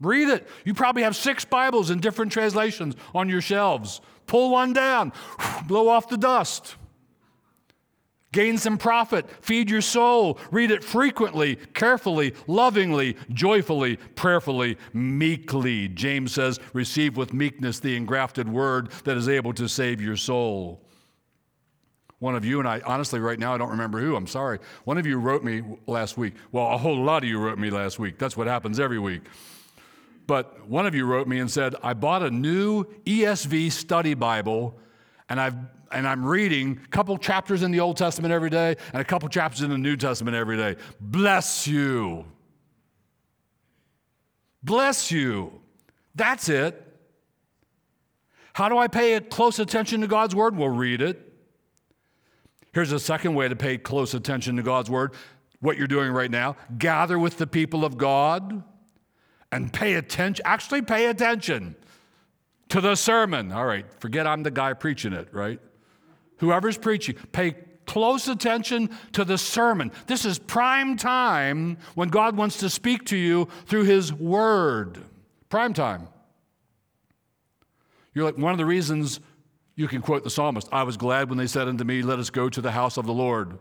Read 0.00 0.28
it. 0.28 0.48
You 0.64 0.74
probably 0.74 1.04
have 1.04 1.14
six 1.14 1.44
Bibles 1.44 1.90
in 1.90 2.00
different 2.00 2.32
translations 2.32 2.96
on 3.14 3.28
your 3.28 3.40
shelves. 3.40 4.00
Pull 4.26 4.50
one 4.50 4.72
down, 4.72 5.12
blow 5.66 5.88
off 5.88 6.08
the 6.08 6.16
dust. 6.16 6.76
Gain 8.34 8.58
some 8.58 8.78
profit, 8.78 9.30
feed 9.44 9.70
your 9.70 9.80
soul, 9.80 10.40
read 10.50 10.72
it 10.72 10.82
frequently, 10.82 11.54
carefully, 11.72 12.34
lovingly, 12.48 13.16
joyfully, 13.30 13.96
prayerfully, 14.16 14.76
meekly. 14.92 15.86
James 15.86 16.32
says, 16.32 16.58
Receive 16.72 17.16
with 17.16 17.32
meekness 17.32 17.78
the 17.78 17.94
engrafted 17.94 18.48
word 18.48 18.90
that 19.04 19.16
is 19.16 19.28
able 19.28 19.52
to 19.54 19.68
save 19.68 20.00
your 20.00 20.16
soul. 20.16 20.84
One 22.18 22.34
of 22.34 22.44
you, 22.44 22.58
and 22.58 22.66
I 22.66 22.80
honestly, 22.84 23.20
right 23.20 23.38
now, 23.38 23.54
I 23.54 23.58
don't 23.58 23.70
remember 23.70 24.00
who, 24.00 24.16
I'm 24.16 24.26
sorry. 24.26 24.58
One 24.82 24.98
of 24.98 25.06
you 25.06 25.18
wrote 25.18 25.44
me 25.44 25.62
last 25.86 26.16
week. 26.16 26.34
Well, 26.50 26.72
a 26.72 26.76
whole 26.76 27.04
lot 27.04 27.22
of 27.22 27.28
you 27.28 27.38
wrote 27.38 27.58
me 27.58 27.70
last 27.70 28.00
week. 28.00 28.18
That's 28.18 28.36
what 28.36 28.48
happens 28.48 28.80
every 28.80 28.98
week. 28.98 29.22
But 30.26 30.66
one 30.68 30.86
of 30.86 30.94
you 30.94 31.04
wrote 31.04 31.28
me 31.28 31.38
and 31.38 31.50
said, 31.50 31.74
I 31.82 31.94
bought 31.94 32.22
a 32.22 32.30
new 32.30 32.84
ESV 33.04 33.72
study 33.72 34.14
Bible 34.14 34.78
and 35.28 35.40
I've 35.40 35.54
and 35.90 36.08
I'm 36.08 36.24
reading 36.24 36.80
a 36.84 36.88
couple 36.88 37.16
chapters 37.18 37.62
in 37.62 37.70
the 37.70 37.78
Old 37.78 37.96
Testament 37.96 38.34
every 38.34 38.50
day 38.50 38.74
and 38.92 39.00
a 39.00 39.04
couple 39.04 39.28
chapters 39.28 39.62
in 39.62 39.70
the 39.70 39.78
New 39.78 39.96
Testament 39.96 40.36
every 40.36 40.56
day. 40.56 40.74
Bless 41.00 41.68
you. 41.68 42.24
Bless 44.60 45.12
you. 45.12 45.60
That's 46.16 46.48
it. 46.48 46.80
How 48.54 48.68
do 48.68 48.76
I 48.76 48.88
pay 48.88 49.20
close 49.20 49.60
attention 49.60 50.00
to 50.00 50.08
God's 50.08 50.34
word? 50.34 50.56
We'll 50.56 50.68
read 50.68 51.00
it. 51.00 51.32
Here's 52.72 52.90
a 52.90 52.98
second 52.98 53.34
way 53.34 53.48
to 53.48 53.54
pay 53.54 53.78
close 53.78 54.14
attention 54.14 54.56
to 54.56 54.62
God's 54.62 54.90
word 54.90 55.12
what 55.60 55.78
you're 55.78 55.86
doing 55.86 56.12
right 56.12 56.30
now 56.30 56.56
gather 56.76 57.18
with 57.18 57.38
the 57.38 57.46
people 57.46 57.84
of 57.86 57.96
God 57.96 58.62
and 59.54 59.72
pay 59.72 59.94
attention, 59.94 60.44
actually 60.44 60.82
pay 60.82 61.06
attention 61.06 61.76
to 62.68 62.80
the 62.80 62.96
sermon. 62.96 63.52
All 63.52 63.64
right, 63.64 63.86
forget 64.00 64.26
I'm 64.26 64.42
the 64.42 64.50
guy 64.50 64.72
preaching 64.72 65.12
it, 65.12 65.28
right? 65.30 65.60
Whoever's 66.38 66.76
preaching, 66.76 67.14
pay 67.30 67.54
close 67.86 68.26
attention 68.26 68.90
to 69.12 69.24
the 69.24 69.38
sermon. 69.38 69.92
This 70.08 70.24
is 70.24 70.40
prime 70.40 70.96
time 70.96 71.78
when 71.94 72.08
God 72.08 72.36
wants 72.36 72.58
to 72.58 72.68
speak 72.68 73.04
to 73.06 73.16
you 73.16 73.46
through 73.66 73.84
His 73.84 74.12
Word. 74.12 74.98
Prime 75.50 75.72
time. 75.72 76.08
You're 78.12 78.24
like, 78.24 78.36
one 78.36 78.50
of 78.50 78.58
the 78.58 78.66
reasons 78.66 79.20
you 79.76 79.86
can 79.86 80.02
quote 80.02 80.24
the 80.24 80.30
psalmist 80.30 80.68
I 80.72 80.82
was 80.82 80.96
glad 80.96 81.28
when 81.28 81.38
they 81.38 81.46
said 81.46 81.68
unto 81.68 81.84
me, 81.84 82.02
Let 82.02 82.18
us 82.18 82.28
go 82.28 82.48
to 82.48 82.60
the 82.60 82.72
house 82.72 82.96
of 82.96 83.06
the 83.06 83.12
Lord. 83.12 83.56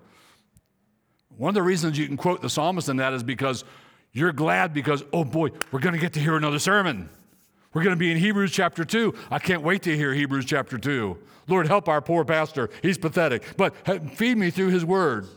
One 1.37 1.49
of 1.49 1.55
the 1.55 1.63
reasons 1.63 1.99
you 1.99 2.07
can 2.07 2.17
quote 2.17 2.41
the 2.41 2.49
psalmist 2.49 2.89
in 2.89 2.97
that 2.97 3.13
is 3.13 3.21
because 3.21 3.63
you're 4.13 4.31
glad 4.31 4.73
because, 4.73 5.03
oh 5.11 5.25
boy, 5.25 5.49
we're 5.71 5.79
going 5.79 5.95
to 5.95 5.99
get 5.99 6.13
to 6.13 6.19
hear 6.19 6.37
another 6.37 6.59
sermon. 6.59 7.09
We're 7.73 7.83
going 7.83 7.95
to 7.95 7.99
be 7.99 8.11
in 8.11 8.17
Hebrews 8.17 8.51
chapter 8.51 8.85
2. 8.85 9.13
I 9.31 9.39
can't 9.39 9.63
wait 9.63 9.81
to 9.83 9.97
hear 9.97 10.13
Hebrews 10.13 10.45
chapter 10.45 10.77
2. 10.77 11.17
Lord, 11.47 11.67
help 11.67 11.89
our 11.89 12.01
poor 12.01 12.23
pastor. 12.23 12.69
He's 12.83 12.99
pathetic. 12.99 13.57
But 13.57 13.75
feed 14.15 14.37
me 14.37 14.51
through 14.51 14.69
his 14.69 14.85
word, 14.85 15.27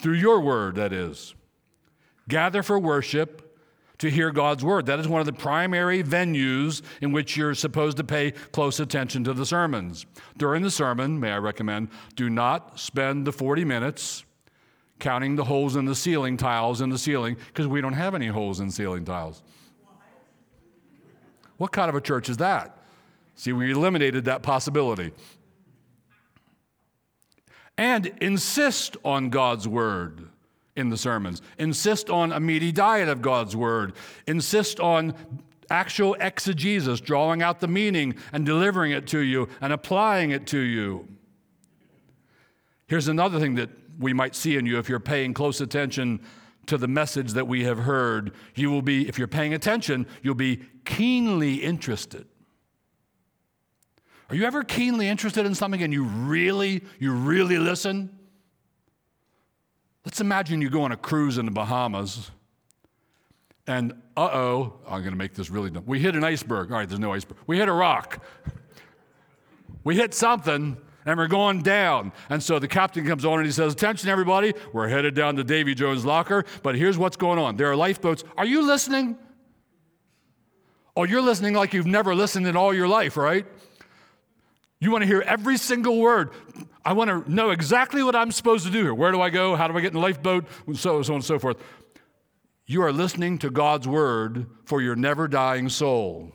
through 0.00 0.14
your 0.14 0.40
word, 0.40 0.76
that 0.76 0.92
is. 0.92 1.34
Gather 2.28 2.62
for 2.62 2.78
worship 2.78 3.42
to 3.98 4.10
hear 4.10 4.30
God's 4.30 4.64
word. 4.64 4.86
That 4.86 4.98
is 4.98 5.08
one 5.08 5.20
of 5.20 5.26
the 5.26 5.32
primary 5.32 6.02
venues 6.02 6.82
in 7.00 7.12
which 7.12 7.36
you're 7.36 7.54
supposed 7.54 7.96
to 7.98 8.04
pay 8.04 8.30
close 8.30 8.80
attention 8.80 9.24
to 9.24 9.34
the 9.34 9.46
sermons. 9.46 10.06
During 10.36 10.62
the 10.62 10.70
sermon, 10.70 11.20
may 11.20 11.32
I 11.32 11.38
recommend, 11.38 11.88
do 12.14 12.28
not 12.28 12.80
spend 12.80 13.26
the 13.26 13.32
40 13.32 13.64
minutes 13.64 14.24
counting 14.98 15.36
the 15.36 15.44
holes 15.44 15.76
in 15.76 15.84
the 15.84 15.94
ceiling 15.94 16.36
tiles 16.36 16.80
in 16.80 16.90
the 16.90 16.98
ceiling 16.98 17.36
because 17.48 17.66
we 17.66 17.80
don't 17.80 17.92
have 17.92 18.14
any 18.14 18.28
holes 18.28 18.60
in 18.60 18.70
ceiling 18.70 19.04
tiles. 19.04 19.42
What 21.56 21.72
kind 21.72 21.88
of 21.88 21.94
a 21.94 22.00
church 22.00 22.28
is 22.28 22.38
that? 22.38 22.78
See, 23.34 23.52
we 23.52 23.70
eliminated 23.70 24.24
that 24.26 24.42
possibility. 24.42 25.12
And 27.78 28.06
insist 28.20 28.96
on 29.04 29.28
God's 29.28 29.68
word 29.68 30.28
in 30.76 30.88
the 30.88 30.96
sermons. 30.96 31.42
Insist 31.58 32.08
on 32.08 32.32
a 32.32 32.40
meaty 32.40 32.72
diet 32.72 33.08
of 33.08 33.20
God's 33.20 33.54
word. 33.54 33.94
Insist 34.26 34.80
on 34.80 35.14
actual 35.70 36.14
exegesis, 36.20 37.00
drawing 37.00 37.42
out 37.42 37.60
the 37.60 37.68
meaning 37.68 38.14
and 38.32 38.46
delivering 38.46 38.92
it 38.92 39.06
to 39.08 39.18
you 39.18 39.48
and 39.60 39.72
applying 39.72 40.30
it 40.30 40.46
to 40.48 40.58
you. 40.58 41.08
Here's 42.86 43.08
another 43.08 43.40
thing 43.40 43.56
that 43.56 43.70
we 43.98 44.12
might 44.12 44.34
see 44.34 44.56
in 44.56 44.66
you 44.66 44.78
if 44.78 44.88
you're 44.88 45.00
paying 45.00 45.34
close 45.34 45.60
attention 45.60 46.20
to 46.66 46.76
the 46.76 46.88
message 46.88 47.32
that 47.32 47.46
we 47.46 47.64
have 47.64 47.78
heard. 47.78 48.32
You 48.54 48.70
will 48.70 48.82
be, 48.82 49.08
if 49.08 49.18
you're 49.18 49.28
paying 49.28 49.54
attention, 49.54 50.06
you'll 50.22 50.34
be 50.34 50.62
keenly 50.84 51.56
interested. 51.56 52.26
Are 54.28 54.34
you 54.34 54.44
ever 54.44 54.64
keenly 54.64 55.08
interested 55.08 55.46
in 55.46 55.54
something 55.54 55.82
and 55.82 55.92
you 55.92 56.04
really, 56.04 56.82
you 56.98 57.12
really 57.12 57.58
listen? 57.58 58.10
Let's 60.04 60.20
imagine 60.20 60.60
you 60.60 60.70
go 60.70 60.82
on 60.82 60.92
a 60.92 60.96
cruise 60.96 61.38
in 61.38 61.46
the 61.46 61.52
Bahamas 61.52 62.30
and 63.66 63.92
uh 64.16 64.30
oh, 64.32 64.74
I'm 64.86 65.00
going 65.00 65.12
to 65.12 65.18
make 65.18 65.34
this 65.34 65.50
really 65.50 65.70
dumb. 65.70 65.84
We 65.86 65.98
hit 65.98 66.14
an 66.14 66.24
iceberg. 66.24 66.70
All 66.70 66.78
right, 66.78 66.88
there's 66.88 67.00
no 67.00 67.12
iceberg. 67.12 67.38
We 67.46 67.58
hit 67.58 67.68
a 67.68 67.72
rock. 67.72 68.24
we 69.84 69.96
hit 69.96 70.14
something 70.14 70.76
and 71.06 71.16
we're 71.16 71.28
going 71.28 71.62
down. 71.62 72.12
And 72.28 72.42
so 72.42 72.58
the 72.58 72.68
captain 72.68 73.06
comes 73.06 73.24
on 73.24 73.38
and 73.38 73.46
he 73.46 73.52
says, 73.52 73.72
Attention, 73.72 74.10
everybody, 74.10 74.52
we're 74.72 74.88
headed 74.88 75.14
down 75.14 75.36
to 75.36 75.44
Davy 75.44 75.74
Jones' 75.74 76.04
locker, 76.04 76.44
but 76.62 76.74
here's 76.74 76.98
what's 76.98 77.16
going 77.16 77.38
on. 77.38 77.56
There 77.56 77.70
are 77.70 77.76
lifeboats. 77.76 78.24
Are 78.36 78.44
you 78.44 78.66
listening? 78.66 79.16
Oh, 80.96 81.04
you're 81.04 81.22
listening 81.22 81.54
like 81.54 81.72
you've 81.72 81.86
never 81.86 82.14
listened 82.14 82.46
in 82.46 82.56
all 82.56 82.74
your 82.74 82.88
life, 82.88 83.16
right? 83.16 83.46
You 84.80 84.90
want 84.90 85.02
to 85.02 85.06
hear 85.06 85.22
every 85.22 85.56
single 85.56 85.98
word. 85.98 86.30
I 86.84 86.92
want 86.92 87.08
to 87.08 87.32
know 87.32 87.50
exactly 87.50 88.02
what 88.02 88.16
I'm 88.16 88.32
supposed 88.32 88.66
to 88.66 88.72
do 88.72 88.82
here. 88.82 88.94
Where 88.94 89.12
do 89.12 89.20
I 89.20 89.30
go? 89.30 89.54
How 89.54 89.68
do 89.68 89.76
I 89.76 89.80
get 89.80 89.88
in 89.88 89.94
the 89.94 90.00
lifeboat? 90.00 90.46
So, 90.74 91.02
so 91.02 91.12
on 91.12 91.16
and 91.16 91.24
so 91.24 91.38
forth. 91.38 91.56
You 92.66 92.82
are 92.82 92.92
listening 92.92 93.38
to 93.38 93.50
God's 93.50 93.86
word 93.86 94.46
for 94.64 94.82
your 94.82 94.96
never 94.96 95.28
dying 95.28 95.68
soul. 95.68 96.32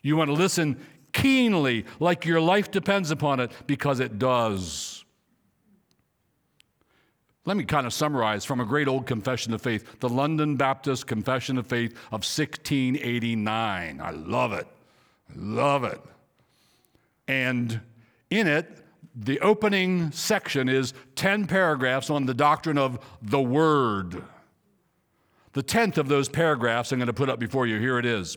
You 0.00 0.16
want 0.16 0.28
to 0.28 0.34
listen 0.34 0.80
keenly, 1.16 1.86
like 1.98 2.26
your 2.26 2.40
life 2.40 2.70
depends 2.70 3.10
upon 3.10 3.40
it, 3.40 3.50
because 3.66 4.00
it 4.00 4.18
does. 4.18 5.04
Let 7.46 7.56
me 7.56 7.64
kind 7.64 7.86
of 7.86 7.94
summarize 7.94 8.44
from 8.44 8.60
a 8.60 8.64
great 8.64 8.86
old 8.86 9.06
confession 9.06 9.54
of 9.54 9.62
faith, 9.62 10.00
the 10.00 10.08
London 10.08 10.56
Baptist 10.56 11.06
Confession 11.06 11.56
of 11.56 11.66
Faith 11.66 11.92
of 12.06 12.22
1689. 12.22 14.00
I 14.00 14.10
love 14.10 14.52
it. 14.52 14.66
I 15.30 15.32
love 15.36 15.84
it. 15.84 16.00
And 17.28 17.80
in 18.30 18.46
it, 18.46 18.84
the 19.14 19.40
opening 19.40 20.10
section 20.10 20.68
is 20.68 20.92
10 21.14 21.46
paragraphs 21.46 22.10
on 22.10 22.26
the 22.26 22.34
doctrine 22.34 22.78
of 22.78 22.98
the 23.22 23.40
Word. 23.40 24.22
The 25.54 25.62
10th 25.62 25.96
of 25.96 26.08
those 26.08 26.28
paragraphs 26.28 26.92
I'm 26.92 26.98
going 26.98 27.06
to 27.06 27.14
put 27.14 27.30
up 27.30 27.38
before 27.38 27.66
you. 27.66 27.78
Here 27.78 27.98
it 27.98 28.04
is. 28.04 28.36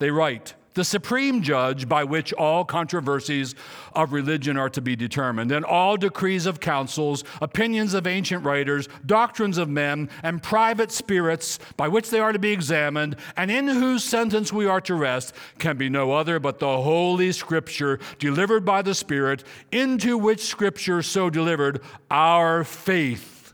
They 0.00 0.10
write, 0.10 0.54
the 0.74 0.84
supreme 0.84 1.42
judge 1.42 1.88
by 1.88 2.04
which 2.04 2.32
all 2.32 2.64
controversies 2.64 3.54
of 3.94 4.12
religion 4.12 4.56
are 4.56 4.70
to 4.70 4.80
be 4.80 4.96
determined, 4.96 5.52
and 5.52 5.64
all 5.64 5.96
decrees 5.96 6.46
of 6.46 6.60
councils, 6.60 7.24
opinions 7.40 7.94
of 7.94 8.06
ancient 8.06 8.44
writers, 8.44 8.88
doctrines 9.04 9.58
of 9.58 9.68
men, 9.68 10.08
and 10.22 10.42
private 10.42 10.90
spirits 10.90 11.58
by 11.76 11.88
which 11.88 12.10
they 12.10 12.20
are 12.20 12.32
to 12.32 12.38
be 12.38 12.52
examined, 12.52 13.16
and 13.36 13.50
in 13.50 13.68
whose 13.68 14.02
sentence 14.02 14.52
we 14.52 14.66
are 14.66 14.80
to 14.80 14.94
rest, 14.94 15.34
can 15.58 15.76
be 15.76 15.88
no 15.88 16.12
other 16.12 16.38
but 16.38 16.58
the 16.58 16.82
Holy 16.82 17.32
Scripture 17.32 17.98
delivered 18.18 18.64
by 18.64 18.82
the 18.82 18.94
Spirit, 18.94 19.44
into 19.70 20.16
which 20.16 20.40
Scripture 20.40 21.02
so 21.02 21.28
delivered, 21.28 21.80
our 22.10 22.64
faith 22.64 23.52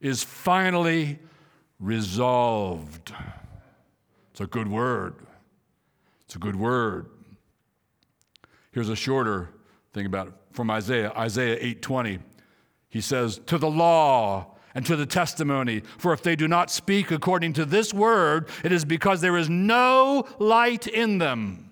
is 0.00 0.22
finally 0.22 1.18
resolved. 1.80 3.12
It's 4.30 4.40
a 4.40 4.46
good 4.46 4.68
word. 4.68 5.14
It's 6.26 6.36
a 6.36 6.38
good 6.38 6.56
word. 6.56 7.06
Here's 8.72 8.88
a 8.88 8.96
shorter 8.96 9.50
thing 9.92 10.06
about 10.06 10.28
it 10.28 10.34
from 10.52 10.70
Isaiah, 10.70 11.12
Isaiah 11.16 11.58
8:20. 11.60 12.18
He 12.88 13.00
says, 13.00 13.40
"To 13.46 13.58
the 13.58 13.70
law 13.70 14.56
and 14.74 14.84
to 14.86 14.96
the 14.96 15.06
testimony, 15.06 15.82
for 15.98 16.12
if 16.12 16.22
they 16.22 16.34
do 16.34 16.48
not 16.48 16.70
speak 16.70 17.10
according 17.10 17.52
to 17.54 17.64
this 17.64 17.94
word, 17.94 18.48
it 18.64 18.72
is 18.72 18.84
because 18.84 19.20
there 19.20 19.36
is 19.36 19.48
no 19.48 20.26
light 20.38 20.86
in 20.86 21.18
them." 21.18 21.70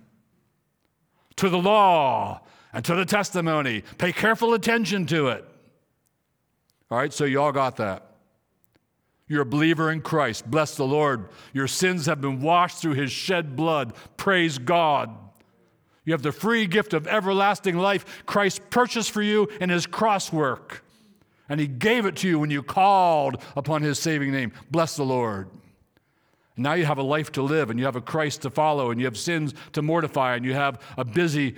To 1.37 1.49
the 1.49 1.59
law 1.59 2.43
and 2.73 2.85
to 2.85 2.95
the 2.95 3.05
testimony, 3.05 3.83
pay 3.99 4.13
careful 4.13 4.55
attention 4.55 5.07
to 5.07 5.29
it. 5.29 5.45
All 6.91 6.99
right, 6.99 7.13
so 7.13 7.25
you 7.25 7.41
all 7.41 7.53
got 7.53 7.77
that. 7.77 8.12
You're 9.33 9.41
a 9.41 9.47
believer 9.47 9.91
in 9.91 10.03
Christ. 10.03 10.51
Bless 10.51 10.75
the 10.77 10.85
Lord. 10.85 11.31
Your 11.55 11.67
sins 11.67 12.05
have 12.05 12.21
been 12.21 12.43
washed 12.43 12.83
through 12.83 12.97
his 12.97 13.11
shed 13.11 13.57
blood. 13.57 13.95
Praise 14.19 14.59
God. 14.59 15.09
You 16.05 16.13
have 16.13 16.21
the 16.21 16.33
free 16.33 16.67
gift 16.67 16.93
of 16.93 17.07
everlasting 17.07 17.79
life 17.79 18.27
Christ 18.27 18.61
purchased 18.69 19.11
for 19.11 19.23
you 19.23 19.49
in 19.59 19.71
his 19.71 19.87
cross 19.87 20.31
work. 20.31 20.85
And 21.49 21.59
he 21.59 21.67
gave 21.67 22.05
it 22.05 22.17
to 22.17 22.29
you 22.29 22.39
when 22.39 22.51
you 22.51 22.63
called 22.63 23.43
upon 23.57 23.81
his 23.81 23.99
saving 23.99 24.33
name. 24.33 24.53
Bless 24.71 24.97
the 24.97 25.03
Lord. 25.03 25.49
Now 26.59 26.75
you 26.75 26.85
have 26.85 26.99
a 26.99 27.03
life 27.03 27.33
to 27.33 27.43
live, 27.43 27.71
and 27.71 27.79
you 27.79 27.87
have 27.87 27.97
a 27.97 28.03
Christ 28.03 28.43
to 28.43 28.51
follow, 28.51 28.91
and 28.91 29.01
you 29.01 29.07
have 29.07 29.17
sins 29.17 29.55
to 29.73 29.81
mortify, 29.81 30.37
and 30.37 30.45
you 30.45 30.53
have 30.53 30.79
a 30.99 31.07
busy 31.07 31.55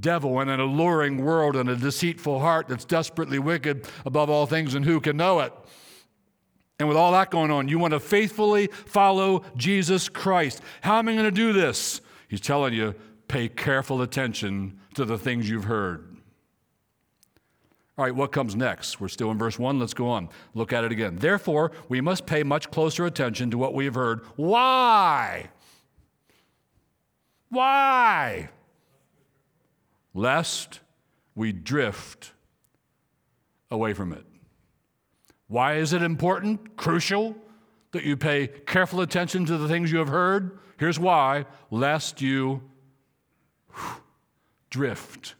devil 0.00 0.40
and 0.40 0.50
an 0.50 0.58
alluring 0.58 1.24
world 1.24 1.54
and 1.54 1.70
a 1.70 1.76
deceitful 1.76 2.40
heart 2.40 2.66
that's 2.66 2.84
desperately 2.84 3.38
wicked 3.38 3.86
above 4.04 4.28
all 4.28 4.46
things, 4.46 4.74
and 4.74 4.84
who 4.84 5.00
can 5.00 5.16
know 5.16 5.38
it? 5.38 5.52
And 6.82 6.88
with 6.88 6.98
all 6.98 7.12
that 7.12 7.30
going 7.30 7.52
on, 7.52 7.68
you 7.68 7.78
want 7.78 7.92
to 7.92 8.00
faithfully 8.00 8.66
follow 8.66 9.44
Jesus 9.56 10.08
Christ. 10.08 10.60
How 10.80 10.98
am 10.98 11.06
I 11.06 11.12
going 11.12 11.26
to 11.26 11.30
do 11.30 11.52
this? 11.52 12.00
He's 12.26 12.40
telling 12.40 12.74
you, 12.74 12.96
pay 13.28 13.48
careful 13.48 14.02
attention 14.02 14.80
to 14.94 15.04
the 15.04 15.16
things 15.16 15.48
you've 15.48 15.62
heard. 15.62 16.16
All 17.96 18.04
right, 18.04 18.12
what 18.12 18.32
comes 18.32 18.56
next? 18.56 19.00
We're 19.00 19.06
still 19.06 19.30
in 19.30 19.38
verse 19.38 19.60
1. 19.60 19.78
Let's 19.78 19.94
go 19.94 20.08
on. 20.08 20.28
Look 20.54 20.72
at 20.72 20.82
it 20.82 20.90
again. 20.90 21.14
Therefore, 21.14 21.70
we 21.88 22.00
must 22.00 22.26
pay 22.26 22.42
much 22.42 22.68
closer 22.72 23.06
attention 23.06 23.52
to 23.52 23.58
what 23.58 23.74
we 23.74 23.84
have 23.84 23.94
heard. 23.94 24.22
Why? 24.34 25.50
Why? 27.48 28.48
Lest 30.14 30.80
we 31.36 31.52
drift 31.52 32.32
away 33.70 33.92
from 33.92 34.12
it. 34.12 34.26
Why 35.52 35.74
is 35.74 35.92
it 35.92 36.00
important, 36.00 36.78
crucial, 36.78 37.36
that 37.90 38.04
you 38.04 38.16
pay 38.16 38.46
careful 38.46 39.02
attention 39.02 39.44
to 39.44 39.58
the 39.58 39.68
things 39.68 39.92
you 39.92 39.98
have 39.98 40.08
heard? 40.08 40.58
Here's 40.78 40.98
why 40.98 41.44
lest 41.70 42.22
you 42.22 42.62
drift 44.70 45.34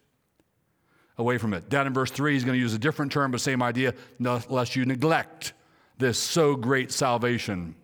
away 1.16 1.38
from 1.38 1.54
it. 1.54 1.70
Down 1.70 1.86
in 1.86 1.94
verse 1.94 2.10
3, 2.10 2.34
he's 2.34 2.44
going 2.44 2.58
to 2.58 2.60
use 2.60 2.74
a 2.74 2.78
different 2.78 3.10
term, 3.10 3.30
but 3.30 3.40
same 3.40 3.62
idea, 3.62 3.94
lest 4.20 4.76
you 4.76 4.84
neglect 4.84 5.54
this 5.96 6.18
so 6.18 6.56
great 6.56 6.92
salvation. 6.92 7.74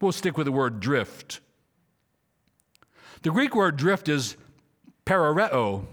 We'll 0.00 0.12
stick 0.12 0.38
with 0.38 0.44
the 0.44 0.52
word 0.52 0.78
drift. 0.78 1.40
The 3.22 3.32
Greek 3.32 3.56
word 3.56 3.76
drift 3.76 4.08
is 4.08 4.36
parareo, 5.04 5.86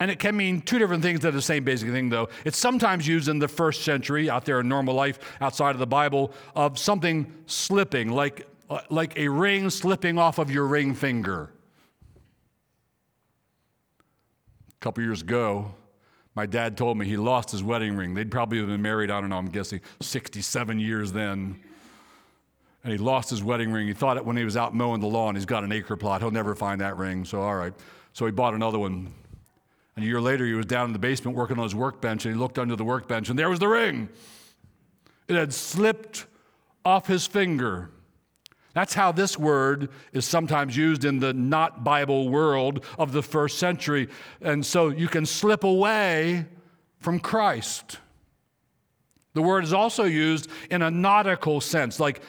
and 0.00 0.10
it 0.10 0.18
can 0.18 0.36
mean 0.36 0.60
two 0.60 0.78
different 0.78 1.02
things 1.02 1.20
that 1.20 1.28
are 1.28 1.32
the 1.32 1.42
same 1.42 1.64
basic 1.64 1.90
thing, 1.90 2.08
though. 2.08 2.28
It's 2.44 2.56
sometimes 2.56 3.06
used 3.06 3.28
in 3.28 3.38
the 3.40 3.48
first 3.48 3.82
century, 3.82 4.30
out 4.30 4.44
there 4.44 4.60
in 4.60 4.68
normal 4.68 4.94
life, 4.94 5.18
outside 5.40 5.70
of 5.70 5.80
the 5.80 5.86
Bible, 5.86 6.32
of 6.54 6.78
something 6.78 7.32
slipping, 7.46 8.10
like, 8.10 8.46
uh, 8.70 8.80
like 8.90 9.18
a 9.18 9.28
ring 9.28 9.70
slipping 9.70 10.16
off 10.16 10.38
of 10.38 10.50
your 10.50 10.66
ring 10.66 10.94
finger. 10.94 11.50
A 14.68 14.80
couple 14.80 15.02
years 15.02 15.22
ago, 15.22 15.74
my 16.36 16.46
dad 16.46 16.76
told 16.76 16.96
me 16.96 17.04
he 17.04 17.16
lost 17.16 17.50
his 17.50 17.64
wedding 17.64 17.96
ring. 17.96 18.14
They'd 18.14 18.30
probably 18.30 18.64
been 18.64 18.80
married, 18.80 19.10
I 19.10 19.20
don't 19.20 19.30
know, 19.30 19.38
I'm 19.38 19.46
guessing 19.46 19.80
67 20.00 20.78
years 20.78 21.10
then. 21.10 21.60
And 22.84 22.92
he 22.92 22.98
lost 22.98 23.30
his 23.30 23.42
wedding 23.42 23.72
ring. 23.72 23.88
He 23.88 23.92
thought 23.92 24.16
it 24.16 24.24
when 24.24 24.36
he 24.36 24.44
was 24.44 24.56
out 24.56 24.72
mowing 24.72 25.00
the 25.00 25.08
lawn. 25.08 25.34
He's 25.34 25.44
got 25.44 25.64
an 25.64 25.72
acre 25.72 25.96
plot. 25.96 26.20
He'll 26.20 26.30
never 26.30 26.54
find 26.54 26.80
that 26.80 26.96
ring. 26.96 27.24
So, 27.24 27.42
all 27.42 27.56
right. 27.56 27.74
So 28.12 28.24
he 28.24 28.30
bought 28.30 28.54
another 28.54 28.78
one 28.78 29.12
and 29.98 30.04
a 30.04 30.06
year 30.06 30.20
later, 30.20 30.46
he 30.46 30.52
was 30.52 30.66
down 30.66 30.86
in 30.86 30.92
the 30.92 30.98
basement 31.00 31.36
working 31.36 31.58
on 31.58 31.64
his 31.64 31.74
workbench, 31.74 32.24
and 32.24 32.32
he 32.32 32.40
looked 32.40 32.56
under 32.56 32.76
the 32.76 32.84
workbench, 32.84 33.30
and 33.30 33.36
there 33.36 33.50
was 33.50 33.58
the 33.58 33.66
ring. 33.66 34.08
It 35.26 35.34
had 35.34 35.52
slipped 35.52 36.26
off 36.84 37.08
his 37.08 37.26
finger. 37.26 37.90
That's 38.74 38.94
how 38.94 39.10
this 39.10 39.36
word 39.36 39.88
is 40.12 40.24
sometimes 40.24 40.76
used 40.76 41.04
in 41.04 41.18
the 41.18 41.32
not 41.32 41.82
Bible 41.82 42.28
world 42.28 42.84
of 42.96 43.10
the 43.10 43.24
first 43.24 43.58
century. 43.58 44.08
And 44.40 44.64
so 44.64 44.90
you 44.90 45.08
can 45.08 45.26
slip 45.26 45.64
away 45.64 46.46
from 47.00 47.18
Christ. 47.18 47.98
The 49.34 49.42
word 49.42 49.64
is 49.64 49.72
also 49.72 50.04
used 50.04 50.48
in 50.70 50.82
a 50.82 50.92
nautical 50.92 51.60
sense, 51.60 51.98
like 51.98 52.22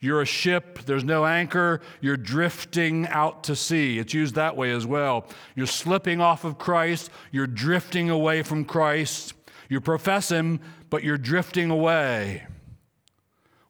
you're 0.00 0.22
a 0.22 0.26
ship, 0.26 0.80
there's 0.86 1.04
no 1.04 1.26
anchor, 1.26 1.80
you're 2.00 2.16
drifting 2.16 3.06
out 3.08 3.44
to 3.44 3.56
sea. 3.56 3.98
It's 3.98 4.14
used 4.14 4.36
that 4.36 4.56
way 4.56 4.70
as 4.70 4.86
well. 4.86 5.26
You're 5.56 5.66
slipping 5.66 6.20
off 6.20 6.44
of 6.44 6.58
Christ, 6.58 7.10
you're 7.32 7.46
drifting 7.46 8.10
away 8.10 8.42
from 8.42 8.64
Christ. 8.64 9.34
You 9.68 9.80
profess 9.80 10.30
Him, 10.30 10.60
but 10.88 11.04
you're 11.04 11.18
drifting 11.18 11.70
away. 11.70 12.46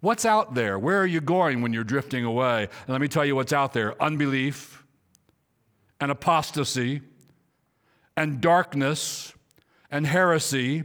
What's 0.00 0.24
out 0.24 0.54
there? 0.54 0.78
Where 0.78 1.00
are 1.00 1.06
you 1.06 1.20
going 1.20 1.60
when 1.60 1.72
you're 1.72 1.82
drifting 1.82 2.24
away? 2.24 2.62
And 2.62 2.88
let 2.88 3.00
me 3.00 3.08
tell 3.08 3.24
you 3.24 3.34
what's 3.34 3.52
out 3.52 3.72
there 3.72 4.00
unbelief, 4.00 4.84
and 6.00 6.12
apostasy, 6.12 7.02
and 8.16 8.40
darkness, 8.40 9.32
and 9.90 10.06
heresy, 10.06 10.84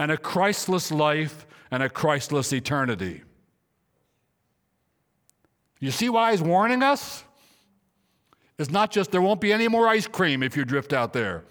and 0.00 0.10
a 0.10 0.16
Christless 0.16 0.90
life, 0.90 1.46
and 1.70 1.82
a 1.82 1.88
Christless 1.88 2.52
eternity. 2.52 3.22
You 5.80 5.90
see 5.90 6.08
why 6.08 6.32
he's 6.32 6.42
warning 6.42 6.82
us? 6.82 7.24
It's 8.58 8.70
not 8.70 8.90
just 8.90 9.10
there 9.10 9.22
won't 9.22 9.40
be 9.40 9.52
any 9.52 9.68
more 9.68 9.88
ice 9.88 10.06
cream 10.06 10.42
if 10.42 10.56
you 10.56 10.66
drift 10.66 10.92
out 10.92 11.14
there. 11.14 11.44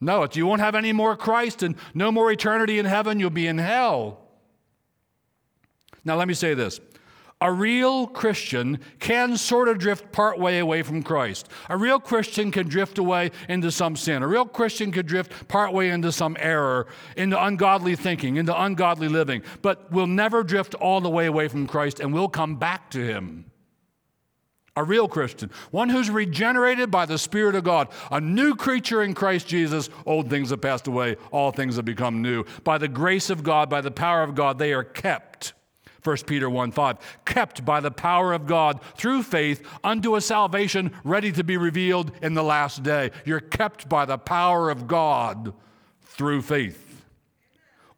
No, 0.00 0.24
it's 0.24 0.36
you 0.36 0.46
won't 0.46 0.60
have 0.60 0.74
any 0.74 0.92
more 0.92 1.16
Christ 1.16 1.62
and 1.62 1.76
no 1.94 2.12
more 2.12 2.30
eternity 2.30 2.78
in 2.78 2.84
heaven. 2.84 3.20
You'll 3.20 3.30
be 3.30 3.46
in 3.46 3.58
hell. 3.58 4.20
Now, 6.04 6.16
let 6.16 6.28
me 6.28 6.34
say 6.34 6.54
this 6.54 6.80
a 7.40 7.52
real 7.52 8.06
Christian 8.06 8.78
can 8.98 9.36
sort 9.36 9.68
of 9.68 9.76
drift 9.78 10.10
part 10.10 10.38
way 10.38 10.58
away 10.58 10.82
from 10.82 11.02
Christ. 11.02 11.50
A 11.68 11.76
real 11.76 12.00
Christian 12.00 12.50
can 12.50 12.66
drift 12.66 12.96
away 12.96 13.30
into 13.46 13.70
some 13.70 13.94
sin. 13.94 14.22
A 14.22 14.26
real 14.26 14.46
Christian 14.46 14.90
could 14.90 15.06
drift 15.06 15.46
part 15.46 15.74
way 15.74 15.90
into 15.90 16.12
some 16.12 16.36
error, 16.40 16.86
into 17.14 17.42
ungodly 17.42 17.94
thinking, 17.94 18.36
into 18.36 18.58
ungodly 18.58 19.08
living, 19.08 19.42
but 19.60 19.92
will 19.92 20.06
never 20.06 20.42
drift 20.42 20.74
all 20.76 21.02
the 21.02 21.10
way 21.10 21.26
away 21.26 21.48
from 21.48 21.66
Christ 21.66 22.00
and 22.00 22.14
will 22.14 22.28
come 22.28 22.56
back 22.56 22.90
to 22.92 23.04
Him. 23.04 23.44
a 24.76 24.84
real 24.84 25.08
Christian, 25.08 25.50
one 25.70 25.88
who's 25.88 26.10
regenerated 26.10 26.90
by 26.90 27.06
the 27.06 27.18
Spirit 27.18 27.54
of 27.54 27.64
God, 27.64 27.88
a 28.10 28.20
new 28.20 28.54
creature 28.54 29.02
in 29.02 29.14
Christ 29.14 29.46
Jesus. 29.48 29.88
Old 30.04 30.28
things 30.28 30.50
have 30.50 30.60
passed 30.60 30.86
away, 30.86 31.16
all 31.30 31.50
things 31.50 31.76
have 31.76 31.86
become 31.86 32.20
new. 32.20 32.44
By 32.62 32.78
the 32.78 32.88
grace 32.88 33.30
of 33.30 33.42
God, 33.42 33.70
by 33.70 33.80
the 33.80 33.90
power 33.90 34.22
of 34.22 34.34
God, 34.34 34.58
they 34.58 34.74
are 34.74 34.84
kept. 34.84 35.54
1 36.06 36.16
Peter 36.26 36.48
1 36.48 36.70
5, 36.72 36.98
kept 37.24 37.64
by 37.64 37.80
the 37.80 37.90
power 37.90 38.32
of 38.32 38.46
God 38.46 38.80
through 38.96 39.22
faith 39.22 39.66
unto 39.82 40.16
a 40.16 40.20
salvation 40.20 40.92
ready 41.04 41.32
to 41.32 41.42
be 41.42 41.56
revealed 41.56 42.12
in 42.22 42.34
the 42.34 42.44
last 42.44 42.82
day. 42.82 43.10
You're 43.24 43.40
kept 43.40 43.88
by 43.88 44.04
the 44.04 44.18
power 44.18 44.70
of 44.70 44.86
God 44.86 45.52
through 46.02 46.42
faith. 46.42 47.04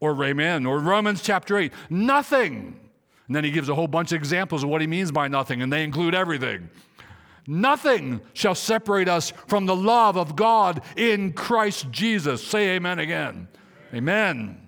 Or 0.01 0.25
amen. 0.25 0.65
Or 0.65 0.79
Romans 0.79 1.23
chapter 1.23 1.59
8, 1.59 1.73
nothing 1.91 2.81
and 3.29 3.37
then 3.37 3.45
he 3.45 3.51
gives 3.51 3.69
a 3.69 3.75
whole 3.75 3.87
bunch 3.89 4.11
of 4.13 4.17
examples 4.17 4.65
of 4.65 4.71
what 4.71 4.81
he 4.81 4.87
means 4.87 5.13
by 5.13 5.29
nothing, 5.29 5.61
and 5.61 5.71
they 5.71 5.85
include 5.85 6.15
everything. 6.15 6.71
Nothing 7.47 8.21
shall 8.33 8.55
separate 8.55 9.09
us 9.09 9.33
from 9.47 9.67
the 9.67 9.77
love 9.77 10.17
of 10.17 10.35
God 10.35 10.83
in 10.97 11.35
Christ 11.35 11.91
Jesus. 11.91 12.45
Say 12.45 12.71
amen 12.71 12.99
again. 12.99 13.49
Amen. 13.95 14.68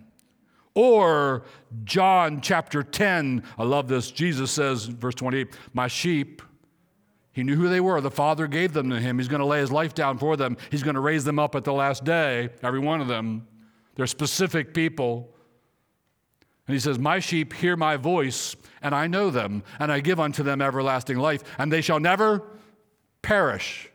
Or 0.82 1.42
John 1.84 2.40
chapter 2.40 2.82
10, 2.82 3.42
I 3.58 3.64
love 3.64 3.86
this. 3.86 4.10
Jesus 4.10 4.50
says, 4.50 4.86
verse 4.86 5.14
28, 5.14 5.48
My 5.74 5.88
sheep, 5.88 6.40
he 7.32 7.42
knew 7.42 7.54
who 7.54 7.68
they 7.68 7.80
were. 7.80 8.00
The 8.00 8.10
Father 8.10 8.46
gave 8.46 8.72
them 8.72 8.88
to 8.88 8.98
him. 8.98 9.18
He's 9.18 9.28
going 9.28 9.40
to 9.40 9.46
lay 9.46 9.60
his 9.60 9.70
life 9.70 9.92
down 9.92 10.16
for 10.16 10.38
them. 10.38 10.56
He's 10.70 10.82
going 10.82 10.94
to 10.94 11.00
raise 11.00 11.22
them 11.22 11.38
up 11.38 11.54
at 11.54 11.64
the 11.64 11.72
last 11.74 12.02
day, 12.04 12.48
every 12.62 12.78
one 12.78 13.02
of 13.02 13.08
them. 13.08 13.46
They're 13.94 14.06
specific 14.06 14.72
people. 14.72 15.28
And 16.66 16.72
he 16.72 16.80
says, 16.80 16.98
My 16.98 17.18
sheep 17.18 17.52
hear 17.52 17.76
my 17.76 17.98
voice, 17.98 18.56
and 18.80 18.94
I 18.94 19.06
know 19.06 19.28
them, 19.28 19.62
and 19.80 19.92
I 19.92 20.00
give 20.00 20.18
unto 20.18 20.42
them 20.42 20.62
everlasting 20.62 21.18
life, 21.18 21.44
and 21.58 21.70
they 21.70 21.82
shall 21.82 22.00
never 22.00 22.42
perish. 23.20 23.90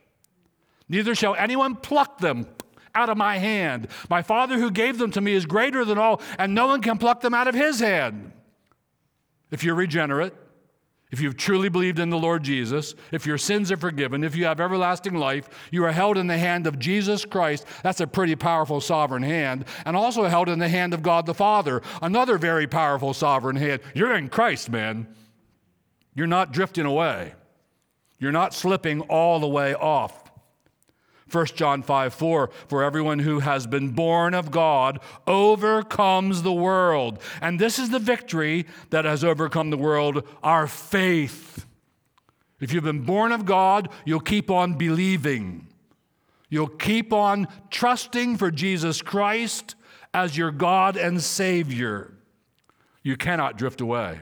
Neither 0.87 1.15
shall 1.15 1.33
anyone 1.33 1.77
pluck 1.77 2.19
them 2.19 2.45
out 2.95 3.09
of 3.09 3.17
my 3.17 3.37
hand. 3.37 3.87
My 4.09 4.21
Father 4.21 4.57
who 4.57 4.71
gave 4.71 4.97
them 4.97 5.11
to 5.11 5.21
me 5.21 5.33
is 5.33 5.45
greater 5.45 5.85
than 5.85 5.97
all, 5.97 6.21
and 6.39 6.55
no 6.55 6.67
one 6.67 6.81
can 6.81 6.97
pluck 6.97 7.21
them 7.21 7.33
out 7.33 7.47
of 7.47 7.55
his 7.55 7.79
hand. 7.79 8.31
If 9.51 9.63
you're 9.63 9.75
regenerate, 9.75 10.33
if 11.11 11.21
you've 11.21 11.37
truly 11.37 11.69
believed 11.69 11.99
in 11.99 12.09
the 12.09 12.17
Lord 12.17 12.43
Jesus, 12.43 12.95
if 13.11 13.25
your 13.25 13.37
sins 13.37 13.71
are 13.71 13.77
forgiven, 13.77 14.23
if 14.23 14.35
you 14.35 14.45
have 14.45 14.59
everlasting 14.59 15.13
life, 15.13 15.47
you 15.71 15.85
are 15.85 15.91
held 15.91 16.17
in 16.17 16.27
the 16.27 16.37
hand 16.37 16.67
of 16.67 16.79
Jesus 16.79 17.23
Christ. 17.23 17.65
That's 17.83 18.01
a 18.01 18.07
pretty 18.07 18.35
powerful 18.35 18.81
sovereign 18.81 19.23
hand. 19.23 19.65
And 19.85 19.95
also 19.95 20.23
held 20.23 20.49
in 20.49 20.59
the 20.59 20.67
hand 20.67 20.93
of 20.93 21.03
God 21.03 21.25
the 21.25 21.33
Father, 21.33 21.81
another 22.01 22.37
very 22.37 22.67
powerful 22.67 23.13
sovereign 23.13 23.55
hand. 23.55 23.81
You're 23.93 24.15
in 24.15 24.29
Christ, 24.29 24.69
man. 24.69 25.07
You're 26.15 26.27
not 26.27 26.51
drifting 26.51 26.85
away, 26.85 27.33
you're 28.19 28.31
not 28.31 28.53
slipping 28.53 29.01
all 29.01 29.39
the 29.39 29.47
way 29.47 29.73
off. 29.73 30.24
1 31.31 31.45
John 31.55 31.81
5 31.81 32.13
4, 32.13 32.49
for 32.67 32.83
everyone 32.83 33.19
who 33.19 33.39
has 33.39 33.65
been 33.65 33.89
born 33.89 34.33
of 34.33 34.51
God 34.51 34.99
overcomes 35.25 36.43
the 36.43 36.53
world. 36.53 37.19
And 37.41 37.59
this 37.59 37.79
is 37.79 37.89
the 37.89 37.99
victory 37.99 38.65
that 38.91 39.05
has 39.05 39.23
overcome 39.23 39.71
the 39.71 39.77
world 39.77 40.27
our 40.43 40.67
faith. 40.67 41.65
If 42.59 42.71
you've 42.71 42.83
been 42.83 43.01
born 43.01 43.31
of 43.31 43.45
God, 43.45 43.89
you'll 44.05 44.19
keep 44.19 44.51
on 44.51 44.73
believing. 44.73 45.67
You'll 46.49 46.67
keep 46.67 47.11
on 47.11 47.47
trusting 47.69 48.37
for 48.37 48.51
Jesus 48.51 49.01
Christ 49.01 49.75
as 50.13 50.37
your 50.37 50.51
God 50.51 50.95
and 50.95 51.21
Savior. 51.21 52.13
You 53.03 53.17
cannot 53.17 53.57
drift 53.57 53.81
away. 53.81 54.21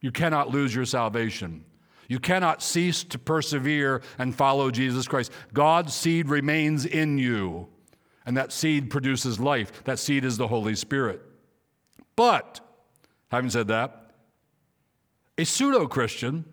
You 0.00 0.12
cannot 0.12 0.50
lose 0.50 0.74
your 0.74 0.84
salvation. 0.84 1.64
You 2.08 2.18
cannot 2.18 2.62
cease 2.62 3.04
to 3.04 3.18
persevere 3.18 4.00
and 4.18 4.34
follow 4.34 4.70
Jesus 4.70 5.06
Christ. 5.06 5.30
God's 5.52 5.94
seed 5.94 6.28
remains 6.28 6.86
in 6.86 7.18
you, 7.18 7.68
and 8.24 8.36
that 8.36 8.50
seed 8.50 8.88
produces 8.90 9.38
life. 9.38 9.84
That 9.84 9.98
seed 9.98 10.24
is 10.24 10.38
the 10.38 10.48
Holy 10.48 10.74
Spirit. 10.74 11.20
But, 12.16 12.60
having 13.30 13.50
said 13.50 13.68
that, 13.68 14.10
a 15.36 15.44
pseudo 15.44 15.86
Christian, 15.86 16.46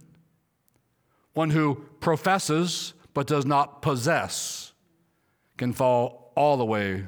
one 1.33 1.49
who 1.49 1.85
professes 2.01 2.93
but 3.13 3.25
does 3.25 3.45
not 3.45 3.81
possess, 3.81 4.73
can 5.57 5.71
fall 5.71 6.33
all 6.35 6.57
the 6.57 6.65
way 6.65 7.07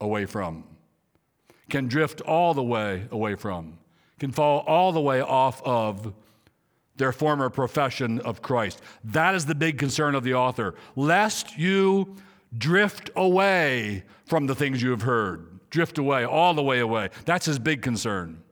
away 0.00 0.26
from, 0.26 0.64
can 1.68 1.88
drift 1.88 2.20
all 2.20 2.54
the 2.54 2.62
way 2.62 3.08
away 3.10 3.34
from, 3.34 3.78
can 4.20 4.30
fall 4.30 4.60
all 4.60 4.92
the 4.92 5.00
way 5.00 5.20
off 5.20 5.60
of 5.64 6.14
their 7.00 7.12
former 7.12 7.48
profession 7.48 8.20
of 8.20 8.42
Christ. 8.42 8.80
That 9.02 9.34
is 9.34 9.46
the 9.46 9.54
big 9.54 9.78
concern 9.78 10.14
of 10.14 10.22
the 10.22 10.34
author, 10.34 10.74
lest 10.94 11.58
you 11.58 12.14
drift 12.56 13.10
away 13.16 14.04
from 14.26 14.46
the 14.46 14.54
things 14.54 14.82
you 14.82 14.90
have 14.90 15.02
heard. 15.02 15.48
Drift 15.70 15.96
away, 15.96 16.24
all 16.24 16.52
the 16.52 16.62
way 16.62 16.78
away. 16.78 17.08
That's 17.24 17.46
his 17.46 17.58
big 17.58 17.80
concern. 17.80 18.42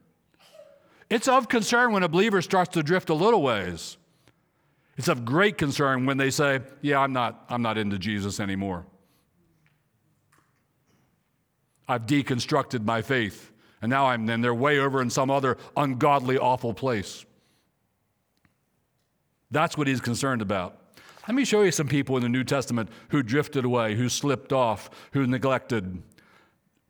It's 1.11 1.27
of 1.27 1.47
concern 1.47 1.91
when 1.91 2.01
a 2.01 2.09
believer 2.09 2.41
starts 2.41 2.71
to 2.73 2.81
drift 2.81 3.09
a 3.09 3.13
little 3.13 3.43
ways. 3.43 3.97
It's 4.97 5.07
of 5.07 5.25
great 5.25 5.57
concern 5.57 6.07
when 6.07 6.17
they 6.17 6.31
say, 6.31 6.61
Yeah, 6.81 6.99
I'm 6.99 7.13
not, 7.13 7.45
I'm 7.49 7.61
not 7.61 7.77
into 7.77 7.99
Jesus 7.99 8.39
anymore. 8.39 8.87
I've 11.87 12.07
deconstructed 12.07 12.83
my 12.83 13.03
faith, 13.03 13.51
and 13.81 13.91
now 13.91 14.07
I'm 14.07 14.25
then 14.25 14.41
they're 14.41 14.55
way 14.55 14.79
over 14.79 15.01
in 15.01 15.11
some 15.11 15.29
other 15.29 15.57
ungodly, 15.77 16.37
awful 16.37 16.73
place. 16.73 17.25
That's 19.51 19.77
what 19.77 19.87
he's 19.87 20.01
concerned 20.01 20.41
about. 20.41 20.77
Let 21.27 21.35
me 21.35 21.45
show 21.45 21.61
you 21.61 21.71
some 21.71 21.87
people 21.87 22.17
in 22.17 22.23
the 22.23 22.29
New 22.29 22.43
Testament 22.43 22.89
who 23.09 23.21
drifted 23.21 23.65
away, 23.65 23.95
who 23.95 24.09
slipped 24.09 24.51
off, 24.51 24.89
who 25.11 25.27
neglected. 25.27 26.01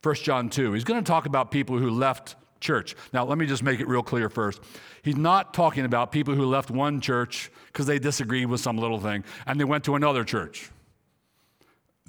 1 0.02 0.16
John 0.16 0.50
2. 0.50 0.74
He's 0.74 0.84
going 0.84 1.04
to 1.04 1.08
talk 1.08 1.26
about 1.26 1.52
people 1.52 1.78
who 1.78 1.90
left 1.90 2.36
church. 2.62 2.96
Now, 3.14 3.26
let 3.26 3.38
me 3.38 3.46
just 3.46 3.64
make 3.64 3.80
it 3.80 3.88
real 3.88 4.04
clear 4.04 4.30
first. 4.30 4.62
He's 5.02 5.18
not 5.18 5.54
talking 5.54 5.86
about 5.86 6.12
people 6.12 6.36
who 6.36 6.46
left 6.46 6.72
one 6.72 7.02
church 7.02 7.52
because 7.68 7.86
they 7.86 8.00
disagreed 8.00 8.48
with 8.48 8.62
some 8.62 8.78
little 8.78 9.00
thing 9.00 9.24
and 9.46 9.60
they 9.60 9.66
went 9.66 9.84
to 9.86 9.96
another 9.96 10.24
church. 10.24 10.70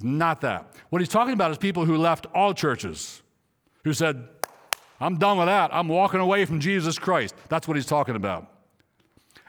Not 0.02 0.40
that. 0.42 0.72
What 0.90 1.00
he's 1.00 1.08
talking 1.08 1.34
about 1.34 1.50
is 1.50 1.58
people 1.58 1.84
who 1.84 1.96
left 1.96 2.26
all 2.34 2.54
churches, 2.54 3.22
who 3.84 3.92
said, 3.92 4.28
I'm 5.00 5.18
done 5.18 5.38
with 5.38 5.46
that. 5.46 5.74
I'm 5.74 5.88
walking 5.88 6.20
away 6.20 6.44
from 6.44 6.60
Jesus 6.60 6.98
Christ. 6.98 7.34
That's 7.48 7.66
what 7.66 7.76
he's 7.76 7.86
talking 7.86 8.16
about. 8.16 8.50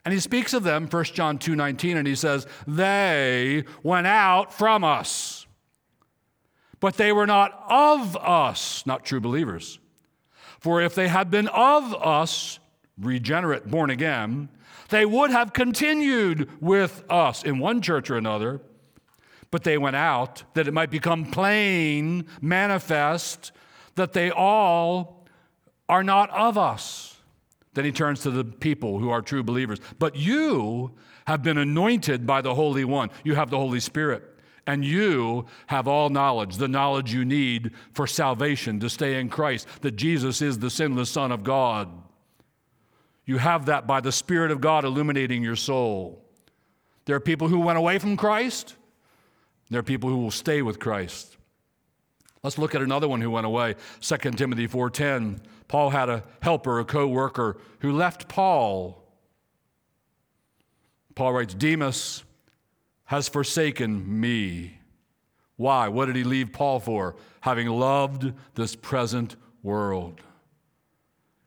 And 0.03 0.13
he 0.13 0.19
speaks 0.19 0.53
of 0.53 0.63
them, 0.63 0.87
1 0.87 1.13
John 1.13 1.37
2:19, 1.37 1.97
and 1.97 2.07
he 2.07 2.15
says, 2.15 2.47
"They 2.67 3.65
went 3.83 4.07
out 4.07 4.51
from 4.53 4.83
us, 4.83 5.45
but 6.79 6.97
they 6.97 7.11
were 7.11 7.27
not 7.27 7.63
of 7.69 8.17
us, 8.17 8.83
not 8.85 9.05
true 9.05 9.19
believers. 9.19 9.79
For 10.59 10.81
if 10.81 10.95
they 10.95 11.07
had 11.07 11.29
been 11.29 11.47
of 11.49 11.93
us, 11.95 12.59
regenerate, 12.99 13.69
born 13.69 13.89
again, 13.89 14.49
they 14.89 15.05
would 15.05 15.31
have 15.31 15.53
continued 15.53 16.49
with 16.59 17.03
us 17.09 17.43
in 17.43 17.59
one 17.59 17.81
church 17.81 18.09
or 18.09 18.17
another. 18.17 18.61
But 19.51 19.63
they 19.63 19.77
went 19.77 19.95
out 19.95 20.43
that 20.53 20.67
it 20.67 20.73
might 20.73 20.89
become 20.89 21.25
plain, 21.25 22.25
manifest, 22.41 23.51
that 23.95 24.13
they 24.13 24.31
all 24.31 25.27
are 25.87 26.03
not 26.03 26.29
of 26.31 26.57
us." 26.57 27.10
Then 27.73 27.85
he 27.85 27.91
turns 27.91 28.21
to 28.21 28.31
the 28.31 28.43
people 28.43 28.99
who 28.99 29.09
are 29.09 29.21
true 29.21 29.43
believers. 29.43 29.79
But 29.97 30.15
you 30.15 30.91
have 31.25 31.41
been 31.41 31.57
anointed 31.57 32.27
by 32.27 32.41
the 32.41 32.53
Holy 32.53 32.83
One. 32.83 33.09
You 33.23 33.35
have 33.35 33.49
the 33.49 33.57
Holy 33.57 33.79
Spirit. 33.79 34.23
And 34.67 34.85
you 34.85 35.45
have 35.67 35.87
all 35.87 36.09
knowledge, 36.09 36.57
the 36.57 36.67
knowledge 36.67 37.13
you 37.13 37.25
need 37.25 37.71
for 37.93 38.05
salvation, 38.05 38.79
to 38.81 38.89
stay 38.89 39.19
in 39.19 39.29
Christ, 39.29 39.67
that 39.81 39.95
Jesus 39.95 40.41
is 40.41 40.59
the 40.59 40.69
sinless 40.69 41.09
Son 41.09 41.31
of 41.31 41.43
God. 41.43 41.89
You 43.25 43.37
have 43.37 43.65
that 43.67 43.87
by 43.87 44.01
the 44.01 44.11
Spirit 44.11 44.51
of 44.51 44.61
God 44.61 44.85
illuminating 44.85 45.41
your 45.41 45.55
soul. 45.55 46.23
There 47.05 47.15
are 47.15 47.21
people 47.21 47.47
who 47.47 47.59
went 47.59 47.77
away 47.77 47.97
from 47.97 48.17
Christ, 48.17 48.75
there 49.69 49.79
are 49.79 49.83
people 49.83 50.09
who 50.09 50.17
will 50.17 50.31
stay 50.31 50.61
with 50.61 50.79
Christ. 50.79 51.37
Let's 52.43 52.57
look 52.57 52.75
at 52.75 52.81
another 52.81 53.07
one 53.07 53.21
who 53.21 53.31
went 53.31 53.45
away. 53.45 53.75
2 53.99 54.37
Timothy 54.37 54.67
4:10. 54.67 55.39
Paul 55.71 55.91
had 55.91 56.09
a 56.09 56.25
helper, 56.41 56.81
a 56.81 56.83
co-worker 56.83 57.55
who 57.79 57.93
left 57.93 58.27
Paul. 58.27 59.01
Paul 61.15 61.31
writes, 61.31 61.53
Demas 61.53 62.25
has 63.05 63.29
forsaken 63.29 64.19
me. 64.19 64.79
Why? 65.55 65.87
What 65.87 66.07
did 66.07 66.17
he 66.17 66.25
leave 66.25 66.51
Paul 66.51 66.81
for? 66.81 67.15
Having 67.39 67.69
loved 67.69 68.33
this 68.55 68.75
present 68.75 69.37
world. 69.63 70.19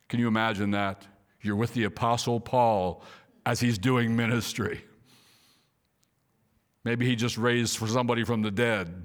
Can 0.09 0.19
you 0.19 0.27
imagine 0.27 0.71
that? 0.71 1.05
You're 1.41 1.55
with 1.55 1.75
the 1.75 1.83
Apostle 1.83 2.39
Paul 2.39 3.03
as 3.45 3.59
he's 3.59 3.77
doing 3.77 4.15
ministry. 4.15 4.83
Maybe 6.83 7.05
he 7.05 7.15
just 7.15 7.37
raised 7.37 7.77
for 7.77 7.85
somebody 7.85 8.23
from 8.23 8.41
the 8.41 8.49
dead. 8.49 9.03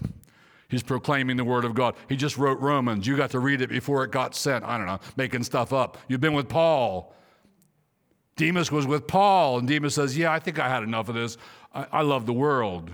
He's 0.70 0.82
proclaiming 0.84 1.36
the 1.36 1.44
word 1.44 1.64
of 1.64 1.74
God. 1.74 1.96
He 2.08 2.16
just 2.16 2.38
wrote 2.38 2.60
Romans. 2.60 3.06
You 3.06 3.16
got 3.16 3.30
to 3.32 3.40
read 3.40 3.60
it 3.60 3.68
before 3.68 4.04
it 4.04 4.12
got 4.12 4.36
sent. 4.36 4.64
I 4.64 4.78
don't 4.78 4.86
know, 4.86 5.00
making 5.16 5.42
stuff 5.42 5.72
up. 5.72 5.98
You've 6.08 6.20
been 6.20 6.32
with 6.32 6.48
Paul. 6.48 7.14
Demas 8.36 8.70
was 8.70 8.86
with 8.86 9.06
Paul, 9.06 9.58
and 9.58 9.68
Demas 9.68 9.96
says, 9.96 10.16
Yeah, 10.16 10.32
I 10.32 10.38
think 10.38 10.58
I 10.58 10.68
had 10.68 10.82
enough 10.82 11.08
of 11.08 11.16
this. 11.16 11.36
I, 11.74 11.86
I 11.92 12.02
love 12.02 12.24
the 12.24 12.32
world. 12.32 12.90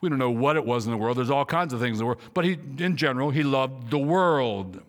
We 0.00 0.08
don't 0.08 0.18
know 0.18 0.30
what 0.30 0.56
it 0.56 0.64
was 0.64 0.86
in 0.86 0.92
the 0.92 0.96
world. 0.96 1.16
There's 1.16 1.30
all 1.30 1.44
kinds 1.44 1.72
of 1.72 1.80
things 1.80 1.98
in 1.98 1.98
the 1.98 2.06
world. 2.06 2.20
But 2.34 2.44
he, 2.44 2.58
in 2.78 2.96
general, 2.96 3.30
he 3.30 3.42
loved 3.42 3.90
the 3.90 3.98
world. 3.98 4.80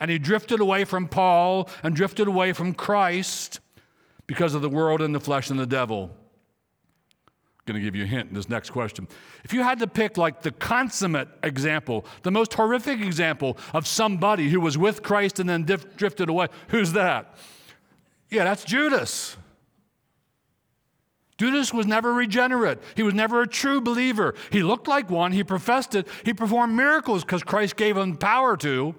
And 0.00 0.10
he 0.10 0.18
drifted 0.18 0.60
away 0.60 0.84
from 0.84 1.08
Paul 1.08 1.68
and 1.82 1.94
drifted 1.94 2.28
away 2.28 2.52
from 2.52 2.74
Christ 2.74 3.60
because 4.26 4.54
of 4.54 4.62
the 4.62 4.68
world 4.68 5.02
and 5.02 5.14
the 5.14 5.20
flesh 5.20 5.50
and 5.50 5.58
the 5.58 5.66
devil. 5.66 6.10
Going 7.66 7.80
to 7.80 7.84
give 7.84 7.96
you 7.96 8.04
a 8.04 8.06
hint 8.06 8.28
in 8.28 8.34
this 8.34 8.48
next 8.48 8.70
question. 8.70 9.08
If 9.42 9.54
you 9.54 9.62
had 9.62 9.78
to 9.78 9.86
pick 9.86 10.18
like 10.18 10.42
the 10.42 10.50
consummate 10.50 11.28
example, 11.42 12.04
the 12.22 12.30
most 12.30 12.52
horrific 12.52 13.00
example 13.00 13.56
of 13.72 13.86
somebody 13.86 14.50
who 14.50 14.60
was 14.60 14.76
with 14.76 15.02
Christ 15.02 15.40
and 15.40 15.48
then 15.48 15.64
dif- 15.64 15.96
drifted 15.96 16.28
away, 16.28 16.48
who's 16.68 16.92
that? 16.92 17.36
Yeah, 18.28 18.44
that's 18.44 18.64
Judas. 18.64 19.38
Judas 21.38 21.72
was 21.72 21.86
never 21.86 22.12
regenerate. 22.12 22.78
He 22.96 23.02
was 23.02 23.14
never 23.14 23.42
a 23.42 23.46
true 23.46 23.80
believer. 23.80 24.34
He 24.50 24.62
looked 24.62 24.86
like 24.86 25.10
one, 25.10 25.32
he 25.32 25.42
professed 25.42 25.94
it, 25.94 26.06
he 26.24 26.34
performed 26.34 26.76
miracles 26.76 27.24
because 27.24 27.42
Christ 27.42 27.76
gave 27.76 27.96
him 27.96 28.16
power 28.16 28.56
to, 28.58 28.94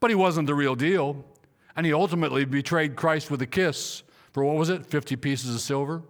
but 0.00 0.10
he 0.10 0.16
wasn't 0.16 0.46
the 0.46 0.54
real 0.54 0.74
deal. 0.74 1.24
And 1.76 1.84
he 1.84 1.92
ultimately 1.92 2.46
betrayed 2.46 2.96
Christ 2.96 3.30
with 3.30 3.42
a 3.42 3.46
kiss 3.46 4.02
for 4.32 4.44
what 4.44 4.56
was 4.56 4.68
it, 4.68 4.84
50 4.84 5.16
pieces 5.16 5.54
of 5.54 5.60
silver? 5.60 6.02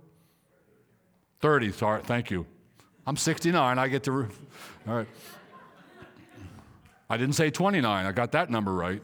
30, 1.46 1.70
sorry, 1.70 2.02
thank 2.02 2.28
you. 2.28 2.44
I'm 3.06 3.16
69, 3.16 3.78
I 3.78 3.86
get 3.86 4.02
to. 4.02 4.10
Re- 4.10 4.26
All 4.88 4.96
right. 4.96 5.06
I 7.08 7.16
didn't 7.16 7.36
say 7.36 7.50
29, 7.50 8.04
I 8.04 8.10
got 8.10 8.32
that 8.32 8.50
number 8.50 8.72
right. 8.72 9.00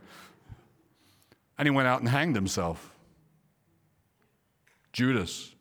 And 1.57 1.69
he 1.69 1.71
went 1.71 1.87
out 1.87 2.01
and 2.01 2.09
hanged 2.09 2.35
himself. 2.35 2.97
Judas. 4.93 5.55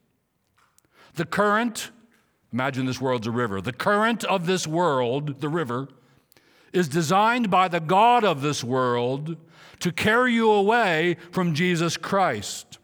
The 1.13 1.23
current, 1.23 1.91
imagine 2.51 2.87
this 2.87 2.99
world's 2.99 3.27
a 3.27 3.31
river, 3.31 3.61
the 3.61 3.73
current 3.73 4.23
of 4.23 4.47
this 4.47 4.65
world, 4.65 5.39
the 5.39 5.49
river, 5.49 5.87
is 6.73 6.89
designed 6.89 7.51
by 7.51 7.67
the 7.67 7.79
God 7.79 8.23
of 8.23 8.41
this 8.41 8.63
world 8.63 9.37
to 9.81 9.91
carry 9.91 10.33
you 10.33 10.49
away 10.49 11.17
from 11.29 11.53
Jesus 11.53 11.95
Christ, 11.95 12.79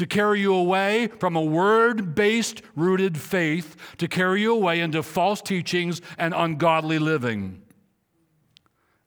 to 0.00 0.06
carry 0.06 0.40
you 0.40 0.54
away 0.54 1.08
from 1.18 1.36
a 1.36 1.42
word 1.42 2.14
based, 2.14 2.62
rooted 2.74 3.18
faith, 3.18 3.76
to 3.98 4.08
carry 4.08 4.40
you 4.40 4.50
away 4.50 4.80
into 4.80 5.02
false 5.02 5.42
teachings 5.42 6.00
and 6.16 6.32
ungodly 6.32 6.98
living. 6.98 7.60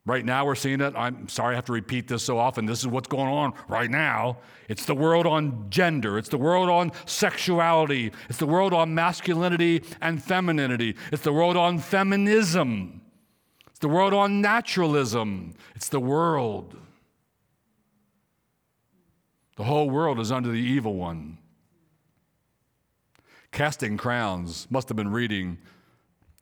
Right 0.05 0.23
now, 0.23 0.45
we're 0.45 0.53
seeing 0.53 0.81
it. 0.81 0.93
I'm 0.95 1.27
sorry 1.29 1.53
I 1.53 1.55
have 1.55 1.65
to 1.65 1.71
repeat 1.71 2.07
this 2.07 2.23
so 2.23 2.37
often. 2.37 2.67
This 2.67 2.81
is 2.81 2.87
what's 2.87 3.07
going 3.07 3.27
on 3.27 3.53
right 3.67 3.89
now. 3.89 4.37
It's 4.69 4.85
the 4.85 4.93
world 4.93 5.25
on 5.25 5.65
gender, 5.71 6.19
it's 6.19 6.29
the 6.29 6.37
world 6.37 6.69
on 6.69 6.91
sexuality, 7.07 8.11
it's 8.29 8.37
the 8.37 8.45
world 8.45 8.71
on 8.71 8.93
masculinity 8.93 9.81
and 9.99 10.23
femininity, 10.23 10.95
it's 11.11 11.23
the 11.23 11.33
world 11.33 11.57
on 11.57 11.79
feminism, 11.79 13.01
it's 13.71 13.79
the 13.79 13.89
world 13.89 14.13
on 14.13 14.41
naturalism, 14.41 15.55
it's 15.73 15.89
the 15.89 15.99
world. 15.99 16.75
The 19.63 19.69
whole 19.69 19.89
world 19.89 20.19
is 20.19 20.29
under 20.29 20.49
the 20.49 20.57
evil 20.57 20.95
one. 20.95 21.37
Casting 23.53 23.95
crowns 23.95 24.67
must 24.69 24.89
have 24.89 24.97
been 24.97 25.13
reading 25.13 25.57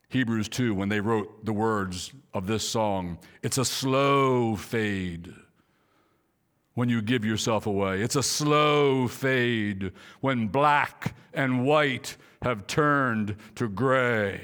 Hebrews 0.08 0.48
2 0.48 0.74
when 0.74 0.88
they 0.88 0.98
wrote 0.98 1.44
the 1.44 1.52
words 1.52 2.12
of 2.34 2.48
this 2.48 2.68
song. 2.68 3.18
It's 3.44 3.58
a 3.58 3.64
slow 3.64 4.56
fade 4.56 5.32
when 6.74 6.88
you 6.88 7.00
give 7.00 7.24
yourself 7.24 7.66
away. 7.66 8.02
It's 8.02 8.16
a 8.16 8.24
slow 8.24 9.06
fade 9.06 9.92
when 10.20 10.48
black 10.48 11.14
and 11.32 11.64
white 11.64 12.16
have 12.42 12.66
turned 12.66 13.36
to 13.54 13.68
gray. 13.68 14.40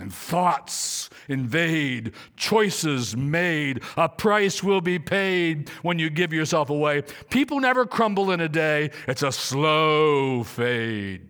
And 0.00 0.14
thoughts 0.14 1.10
invade, 1.28 2.12
choices 2.36 3.16
made, 3.16 3.82
a 3.96 4.08
price 4.08 4.62
will 4.62 4.80
be 4.80 4.98
paid 4.98 5.68
when 5.82 5.98
you 5.98 6.08
give 6.08 6.32
yourself 6.32 6.70
away. 6.70 7.02
People 7.30 7.58
never 7.58 7.84
crumble 7.84 8.30
in 8.30 8.40
a 8.40 8.48
day, 8.48 8.90
it's 9.08 9.24
a 9.24 9.32
slow 9.32 10.44
fade. 10.44 11.28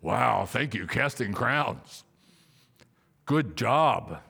Wow, 0.00 0.44
thank 0.46 0.74
you, 0.74 0.86
Casting 0.86 1.32
Crowns. 1.32 2.04
Good 3.26 3.56
job. 3.56 4.20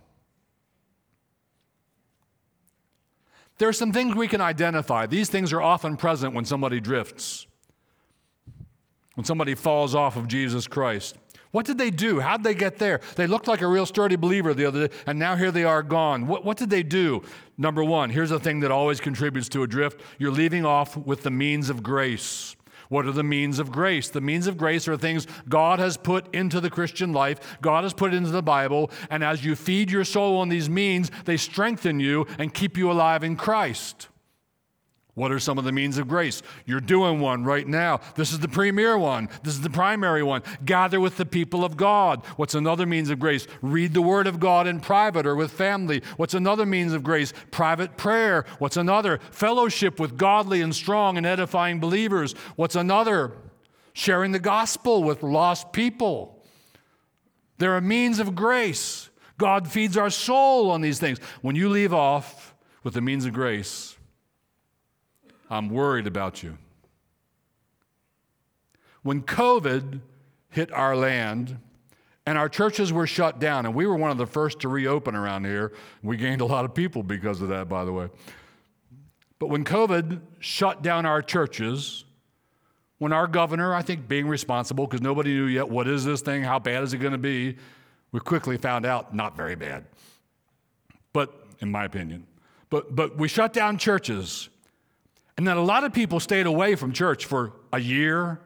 There 3.59 3.69
are 3.69 3.75
some 3.75 3.93
things 3.93 4.15
we 4.15 4.29
can 4.29 4.41
identify. 4.41 5.07
These 5.07 5.29
things 5.29 5.53
are 5.53 5.61
often 5.61 5.97
present 5.97 6.33
when 6.33 6.45
somebody 6.45 6.81
drifts, 6.81 7.47
when 9.15 9.25
somebody 9.25 9.55
falls 9.55 9.95
off 9.95 10.17
of 10.17 10.27
Jesus 10.27 10.67
Christ. 10.67 11.17
What 11.51 11.65
did 11.67 11.79
they 11.79 11.91
do? 11.91 12.21
How 12.21 12.37
did 12.37 12.45
they 12.45 12.55
get 12.55 12.79
there? 12.79 13.01
They 13.17 13.27
looked 13.27 13.49
like 13.49 13.63
a 13.63 13.67
real 13.67 13.87
sturdy 13.87 14.17
believer 14.17 14.53
the 14.53 14.67
other 14.67 14.89
day, 14.89 14.95
and 15.07 15.19
now 15.19 15.37
here 15.37 15.51
they 15.51 15.65
are 15.65 15.83
gone. 15.83 16.27
What, 16.27 16.45
what 16.45 16.59
did 16.59 16.71
they 16.71 16.83
do? 16.83 17.23
Number 17.57 17.83
one, 17.83 18.11
here's 18.11 18.31
the 18.31 18.39
thing 18.39 18.61
that 18.61 18.71
always 18.71 19.01
contributes 19.01 19.49
to 19.51 19.63
a 19.63 19.67
drift 19.67 20.01
you're 20.19 20.31
leaving 20.31 20.67
off 20.67 20.97
with 20.97 21.23
the 21.23 21.31
means 21.31 21.71
of 21.71 21.83
grace. 21.83 22.55
What 22.89 23.07
are 23.07 23.13
the 23.13 23.23
means 23.23 23.59
of 23.59 23.71
grace? 23.71 24.09
The 24.09 24.21
means 24.21 24.47
of 24.47 24.57
grace 24.57 24.89
are 24.89 24.97
things 24.97 25.27
God 25.49 25.79
has 25.79 25.97
put 25.97 26.35
into 26.35 26.61
the 26.61 26.71
Christian 26.71 27.13
life, 27.13 27.59
God 27.61 27.85
has 27.85 27.93
put 27.93 28.15
into 28.15 28.31
the 28.31 28.43
Bible, 28.43 28.91
and 29.11 29.23
as 29.23 29.45
you 29.45 29.57
feed 29.57 29.91
your 29.91 30.05
soul 30.05 30.39
on 30.39 30.49
these 30.49 30.71
means, 30.71 31.11
they 31.25 31.37
strengthen 31.37 32.01
you 32.01 32.27
and 32.39 32.53
keep 32.53 32.77
you 32.77 32.91
alive 32.91 33.25
in 33.25 33.37
Christ. 33.37 34.09
What 35.19 35.33
are 35.33 35.41
some 35.41 35.59
of 35.59 35.65
the 35.65 35.73
means 35.73 35.99
of 35.99 36.07
grace? 36.07 36.43
You're 36.65 36.79
doing 36.79 37.19
one 37.19 37.43
right 37.43 37.67
now. 37.67 37.99
This 38.15 38.33
is 38.33 38.39
the 38.39 38.47
premier 38.47 38.97
one. 38.97 39.29
This 39.43 39.55
is 39.55 39.63
the 39.63 39.69
primary 39.69 40.23
one. 40.23 40.45
Gather 40.65 41.01
with 41.01 41.17
the 41.17 41.27
people 41.27 41.65
of 41.65 41.77
God. 41.77 42.25
What's 42.37 42.55
another 42.55 42.87
means 42.87 43.11
of 43.11 43.19
grace? 43.19 43.49
Read 43.61 43.95
the 43.95 44.01
Word 44.01 44.29
of 44.29 44.39
God 44.39 44.69
in 44.69 44.79
private 44.79 45.27
or 45.27 45.35
with 45.35 45.51
family. 45.51 46.05
What's 46.19 46.35
another 46.35 46.65
means 46.65 46.93
of 46.93 47.03
grace? 47.03 47.33
Private 47.51 47.97
prayer. 47.97 48.45
What's 48.61 48.77
another? 48.77 49.19
Fellowship 49.33 49.99
with 49.99 50.17
godly 50.17 50.61
and 50.61 50.73
strong 50.73 51.17
and 51.17 51.27
edifying 51.27 51.81
believers. 51.81 52.35
What's 52.55 52.77
another? 52.77 53.33
Sharing 53.95 54.31
the 54.31 54.39
gospel 54.39 55.03
with 55.03 55.25
lost 55.25 55.73
people. 55.73 56.45
There 57.59 57.73
are 57.75 57.81
means 57.81 58.21
of 58.21 58.37
grace. 58.37 59.11
God 59.37 59.67
feeds 59.67 59.97
our 59.97 60.11
soul 60.11 60.71
on 60.71 60.81
these 60.81 61.01
things. 61.01 61.19
When 61.43 61.57
you 61.57 61.71
leave 61.71 61.93
off 61.93 62.55
with 62.85 62.95
the 62.95 63.01
means 63.01 63.25
of 63.25 63.33
grace, 63.33 63.98
I'm 65.51 65.69
worried 65.69 66.07
about 66.07 66.43
you. 66.43 66.59
When 69.03 69.23
COVID 69.23 70.01
hit 70.51 70.73
our 70.73 70.97
land 70.97 71.59
and 72.27 72.37
our 72.37 72.49
churches 72.49 72.93
were 72.93 73.07
shut 73.07 73.39
down, 73.39 73.65
and 73.65 73.75
we 73.75 73.87
were 73.87 73.97
one 73.97 74.11
of 74.11 74.19
the 74.19 74.27
first 74.27 74.61
to 74.61 74.69
reopen 74.69 75.15
around 75.15 75.45
here, 75.45 75.73
we 76.03 76.17
gained 76.17 76.41
a 76.41 76.45
lot 76.45 76.65
of 76.65 76.75
people 76.75 77.03
because 77.03 77.41
of 77.41 77.49
that, 77.49 77.69
by 77.69 77.85
the 77.85 77.93
way. 77.93 78.09
But 79.39 79.47
when 79.49 79.65
COVID 79.65 80.21
shut 80.41 80.83
down 80.83 81.07
our 81.07 81.23
churches, 81.23 82.05
when 82.99 83.13
our 83.13 83.27
governor, 83.27 83.73
I 83.73 83.83
think 83.83 84.09
being 84.09 84.27
responsible, 84.27 84.87
because 84.87 85.01
nobody 85.01 85.33
knew 85.33 85.47
yet 85.47 85.69
what 85.69 85.89
is 85.89 86.05
this 86.05 86.21
thing, 86.21 86.43
how 86.43 86.59
bad 86.59 86.83
is 86.83 86.93
it 86.93 86.99
going 86.99 87.13
to 87.13 87.19
be, 87.19 87.57
we 88.11 88.21
quickly 88.21 88.57
found 88.57 88.85
out 88.85 89.15
not 89.15 89.37
very 89.37 89.55
bad. 89.55 89.85
But, 91.13 91.33
in 91.61 91.71
my 91.71 91.85
opinion, 91.85 92.27
but, 92.69 92.95
but 92.95 93.17
we 93.17 93.29
shut 93.29 93.53
down 93.53 93.79
churches. 93.79 94.49
And 95.39 95.47
then 95.47 95.57
a 95.57 95.63
lot 95.63 95.85
of 95.85 95.93
people 95.93 96.19
stayed 96.19 96.47
away 96.47 96.75
from 96.75 96.93
church 96.93 97.25
for 97.25 97.53
a 97.73 97.79
year 97.79 98.41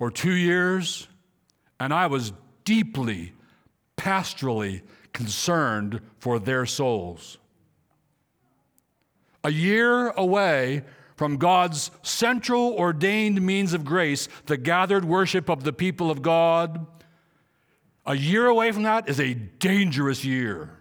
or 0.00 0.10
two 0.10 0.34
years. 0.34 1.06
And 1.78 1.94
I 1.94 2.08
was 2.08 2.32
deeply, 2.64 3.32
pastorally 3.96 4.82
concerned 5.12 6.00
for 6.18 6.40
their 6.40 6.66
souls. 6.66 7.38
A 9.44 9.52
year 9.52 10.08
away 10.10 10.82
from 11.14 11.36
God's 11.36 11.92
central 12.02 12.72
ordained 12.72 13.40
means 13.40 13.72
of 13.72 13.84
grace, 13.84 14.28
the 14.46 14.56
gathered 14.56 15.04
worship 15.04 15.48
of 15.48 15.62
the 15.62 15.72
people 15.72 16.10
of 16.10 16.22
God, 16.22 16.84
a 18.04 18.16
year 18.16 18.46
away 18.46 18.72
from 18.72 18.82
that 18.82 19.08
is 19.08 19.20
a 19.20 19.34
dangerous 19.34 20.24
year. 20.24 20.75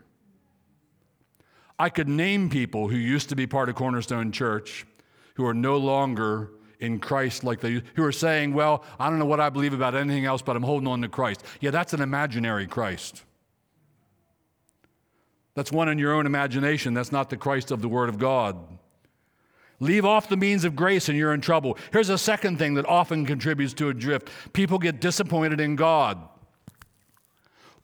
I 1.77 1.89
could 1.89 2.07
name 2.07 2.49
people 2.49 2.87
who 2.87 2.97
used 2.97 3.29
to 3.29 3.35
be 3.35 3.47
part 3.47 3.69
of 3.69 3.75
Cornerstone 3.75 4.31
Church 4.31 4.85
who 5.35 5.45
are 5.45 5.53
no 5.53 5.77
longer 5.77 6.51
in 6.79 6.99
Christ 6.99 7.43
like 7.43 7.59
they 7.59 7.81
who 7.95 8.03
are 8.03 8.11
saying, 8.11 8.53
"Well, 8.53 8.83
I 8.99 9.09
don't 9.09 9.19
know 9.19 9.25
what 9.25 9.39
I 9.39 9.49
believe 9.49 9.73
about 9.73 9.95
anything 9.95 10.25
else, 10.25 10.41
but 10.41 10.55
I'm 10.55 10.63
holding 10.63 10.87
on 10.87 11.01
to 11.01 11.09
Christ." 11.09 11.43
Yeah, 11.59 11.71
that's 11.71 11.93
an 11.93 12.01
imaginary 12.01 12.67
Christ. 12.67 13.23
That's 15.55 15.71
one 15.71 15.87
in 15.89 15.97
your 15.97 16.13
own 16.13 16.25
imagination. 16.25 16.93
That's 16.93 17.11
not 17.11 17.29
the 17.29 17.37
Christ 17.37 17.71
of 17.71 17.81
the 17.81 17.87
Word 17.87 18.09
of 18.09 18.19
God. 18.19 18.57
Leave 19.79 20.05
off 20.05 20.29
the 20.29 20.37
means 20.37 20.63
of 20.63 20.75
grace 20.75 21.09
and 21.09 21.17
you're 21.17 21.33
in 21.33 21.41
trouble. 21.41 21.77
Here's 21.91 22.09
a 22.09 22.17
second 22.17 22.57
thing 22.57 22.75
that 22.75 22.85
often 22.85 23.25
contributes 23.25 23.73
to 23.75 23.89
a 23.89 23.93
drift 23.93 24.29
people 24.53 24.79
get 24.79 25.01
disappointed 25.01 25.59
in 25.59 25.75
God. 25.75 26.17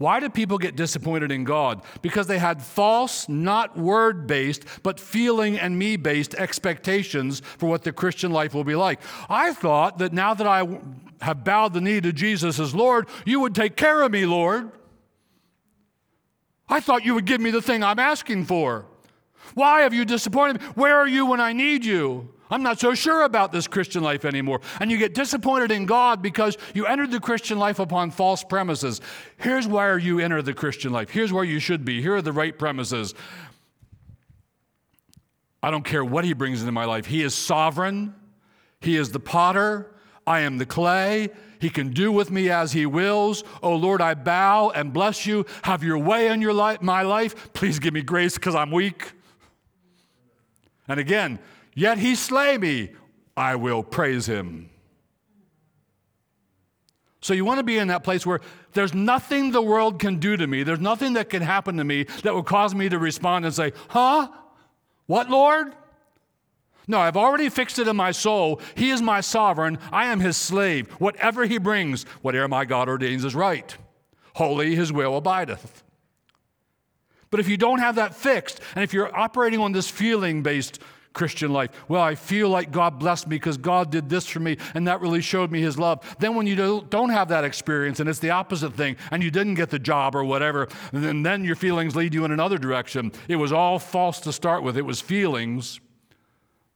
Why 0.02 0.20
do 0.20 0.30
people 0.30 0.58
get 0.58 0.76
disappointed 0.76 1.32
in 1.32 1.44
God? 1.44 1.84
Because 2.02 2.26
they 2.26 2.40
had 2.40 2.64
false, 2.64 3.30
not 3.30 3.78
word 3.78 4.26
based, 4.26 4.66
but 4.82 5.00
feeling 5.00 5.60
and 5.60 5.78
me 5.78 5.96
based 5.96 6.34
expectations 6.34 7.44
for 7.60 7.70
what 7.70 7.84
the 7.84 7.94
Christian 7.94 8.32
life 8.32 8.56
will 8.56 8.64
be 8.64 8.74
like. 8.74 9.00
I 9.30 9.54
thought 9.54 10.00
that 10.00 10.12
now 10.12 10.34
that 10.34 10.48
I 10.48 10.68
have 11.22 11.44
bowed 11.44 11.74
the 11.74 11.82
knee 11.82 12.02
to 12.02 12.12
Jesus 12.12 12.60
as 12.60 12.74
Lord, 12.74 13.08
you 13.26 13.42
would 13.42 13.54
take 13.54 13.76
care 13.76 14.02
of 14.02 14.12
me, 14.12 14.26
Lord. 14.26 14.72
I 16.68 16.80
thought 16.80 17.06
you 17.06 17.14
would 17.14 17.26
give 17.26 17.40
me 17.40 17.52
the 17.52 17.62
thing 17.62 17.84
I'm 17.84 18.00
asking 18.00 18.46
for. 18.46 18.88
Why 19.54 19.82
have 19.82 19.94
you 19.94 20.04
disappointed 20.04 20.62
me? 20.62 20.68
Where 20.70 20.98
are 20.98 21.08
you 21.08 21.28
when 21.28 21.40
I 21.40 21.54
need 21.54 21.86
you? 21.86 22.28
I'm 22.52 22.64
not 22.64 22.80
so 22.80 22.94
sure 22.94 23.24
about 23.24 23.54
this 23.54 23.66
Christian 23.66 24.04
life 24.04 24.26
anymore. 24.26 24.60
And 24.82 24.92
you 24.92 24.98
get 24.98 25.14
disappointed 25.14 25.72
in 25.72 25.86
God 25.86 26.22
because 26.22 26.58
you 26.74 26.86
entered 26.86 27.12
the 27.12 27.22
Christian 27.22 27.58
life 27.58 27.80
upon 27.80 28.12
false 28.12 28.44
premises. 28.44 29.00
Here's 29.38 29.68
where 29.68 29.98
you 29.98 30.20
enter 30.20 30.42
the 30.42 30.54
Christian 30.54 30.92
life. 30.92 31.10
Here's 31.10 31.32
where 31.32 31.46
you 31.46 31.60
should 31.60 31.86
be. 31.86 32.02
Here 32.02 32.16
are 32.16 32.22
the 32.22 32.34
right 32.34 32.58
premises. 32.58 33.16
I 35.64 35.72
don't 35.72 35.86
care 35.86 36.04
what 36.04 36.26
He 36.26 36.34
brings 36.34 36.60
into 36.60 36.74
my 36.74 36.86
life. 36.86 37.06
He 37.06 37.24
is 37.24 37.34
sovereign, 37.34 38.14
He 38.82 38.98
is 38.98 39.12
the 39.12 39.20
potter, 39.20 39.92
I 40.28 40.42
am 40.42 40.58
the 40.58 40.66
clay. 40.66 41.30
He 41.60 41.70
can 41.70 41.94
do 41.94 42.12
with 42.12 42.32
me 42.32 42.50
as 42.50 42.74
He 42.74 42.86
wills. 42.86 43.44
Oh 43.62 43.76
Lord, 43.76 44.02
I 44.02 44.16
bow 44.16 44.72
and 44.72 44.92
bless 44.92 45.26
you. 45.26 45.46
Have 45.62 45.84
your 45.84 46.00
way 46.00 46.28
in 46.28 46.42
your 46.42 46.54
life, 46.54 46.82
my 46.82 47.04
life. 47.04 47.54
Please 47.54 47.80
give 47.80 47.94
me 47.94 48.02
grace 48.02 48.36
because 48.36 48.56
I'm 48.56 48.72
weak. 48.72 49.14
And 50.88 51.00
again, 51.00 51.40
Yet 51.74 51.98
he 51.98 52.16
slay 52.16 52.58
me, 52.58 52.92
I 53.36 53.56
will 53.56 53.84
praise 53.84 54.26
him. 54.26 54.70
So 57.22 57.34
you 57.34 57.46
want 57.46 57.60
to 57.60 57.64
be 57.64 57.78
in 57.78 57.90
that 57.90 58.04
place 58.04 58.26
where 58.26 58.42
there's 58.74 58.94
nothing 58.94 59.52
the 59.52 59.62
world 59.62 60.00
can 60.00 60.18
do 60.18 60.36
to 60.36 60.48
me, 60.48 60.64
there's 60.64 60.80
nothing 60.80 61.14
that 61.14 61.30
can 61.30 61.42
happen 61.42 61.78
to 61.78 61.84
me 61.84 62.06
that 62.24 62.34
will 62.34 62.44
cause 62.44 62.74
me 62.74 62.90
to 62.90 62.98
respond 62.98 63.46
and 63.46 63.54
say, 63.54 63.74
Huh? 63.90 64.30
What, 65.06 65.30
Lord? 65.30 65.76
No, 66.88 67.00
I've 67.00 67.18
already 67.18 67.50
fixed 67.50 67.80
it 67.80 67.88
in 67.88 67.96
my 67.96 68.12
soul. 68.12 68.60
He 68.76 68.90
is 68.90 69.02
my 69.02 69.22
sovereign. 69.22 69.78
I 69.92 70.08
am 70.08 70.20
his 70.20 70.36
slave. 70.36 70.90
Whatever 70.94 71.46
he 71.46 71.58
brings, 71.58 72.04
whatever 72.22 72.48
my 72.48 72.66
God 72.66 72.90
ordains 72.90 73.24
is 73.24 73.36
right. 73.36 73.76
Holy 74.36 74.76
his 74.76 74.92
will 74.92 75.16
abideth. 75.16 75.84
But 77.30 77.40
if 77.40 77.48
you 77.48 77.56
don't 77.56 77.80
have 77.80 77.96
that 77.96 78.16
fixed, 78.16 78.60
and 78.76 78.84
if 78.84 78.94
you're 78.94 79.16
operating 79.16 79.60
on 79.60 79.72
this 79.72 79.90
feeling 79.90 80.44
based 80.44 80.80
Christian 81.14 81.52
life. 81.52 81.72
Well, 81.88 82.02
I 82.02 82.16
feel 82.16 82.50
like 82.50 82.72
God 82.72 82.98
blessed 83.00 83.28
me 83.28 83.36
because 83.36 83.58
God 83.58 83.92
did 83.92 84.10
this 84.10 84.26
for 84.26 84.40
me 84.40 84.58
and 84.74 84.88
that 84.88 85.02
really 85.02 85.22
showed 85.22 85.52
me 85.52 85.62
his 85.62 85.78
love. 85.78 86.16
Then 86.20 86.36
when 86.36 86.48
you 86.48 86.56
don't 86.90 87.10
have 87.10 87.28
that 87.30 87.44
experience 87.44 88.00
and 88.00 88.10
it's 88.10 88.20
the 88.20 88.30
opposite 88.30 88.74
thing 88.74 88.96
and 89.12 89.22
you 89.22 89.30
didn't 89.30 89.56
get 89.56 89.70
the 89.70 89.80
job 89.80 90.16
or 90.16 90.24
whatever, 90.24 90.70
and 90.94 91.26
then 91.26 91.44
your 91.44 91.56
feelings 91.56 91.96
lead 91.96 92.14
you 92.14 92.24
in 92.24 92.32
another 92.32 92.58
direction. 92.58 93.12
It 93.28 93.36
was 93.36 93.52
all 93.52 93.78
false 93.78 94.20
to 94.22 94.32
start 94.32 94.64
with. 94.64 94.78
It 94.78 94.86
was 94.86 95.02
feelings, 95.02 95.82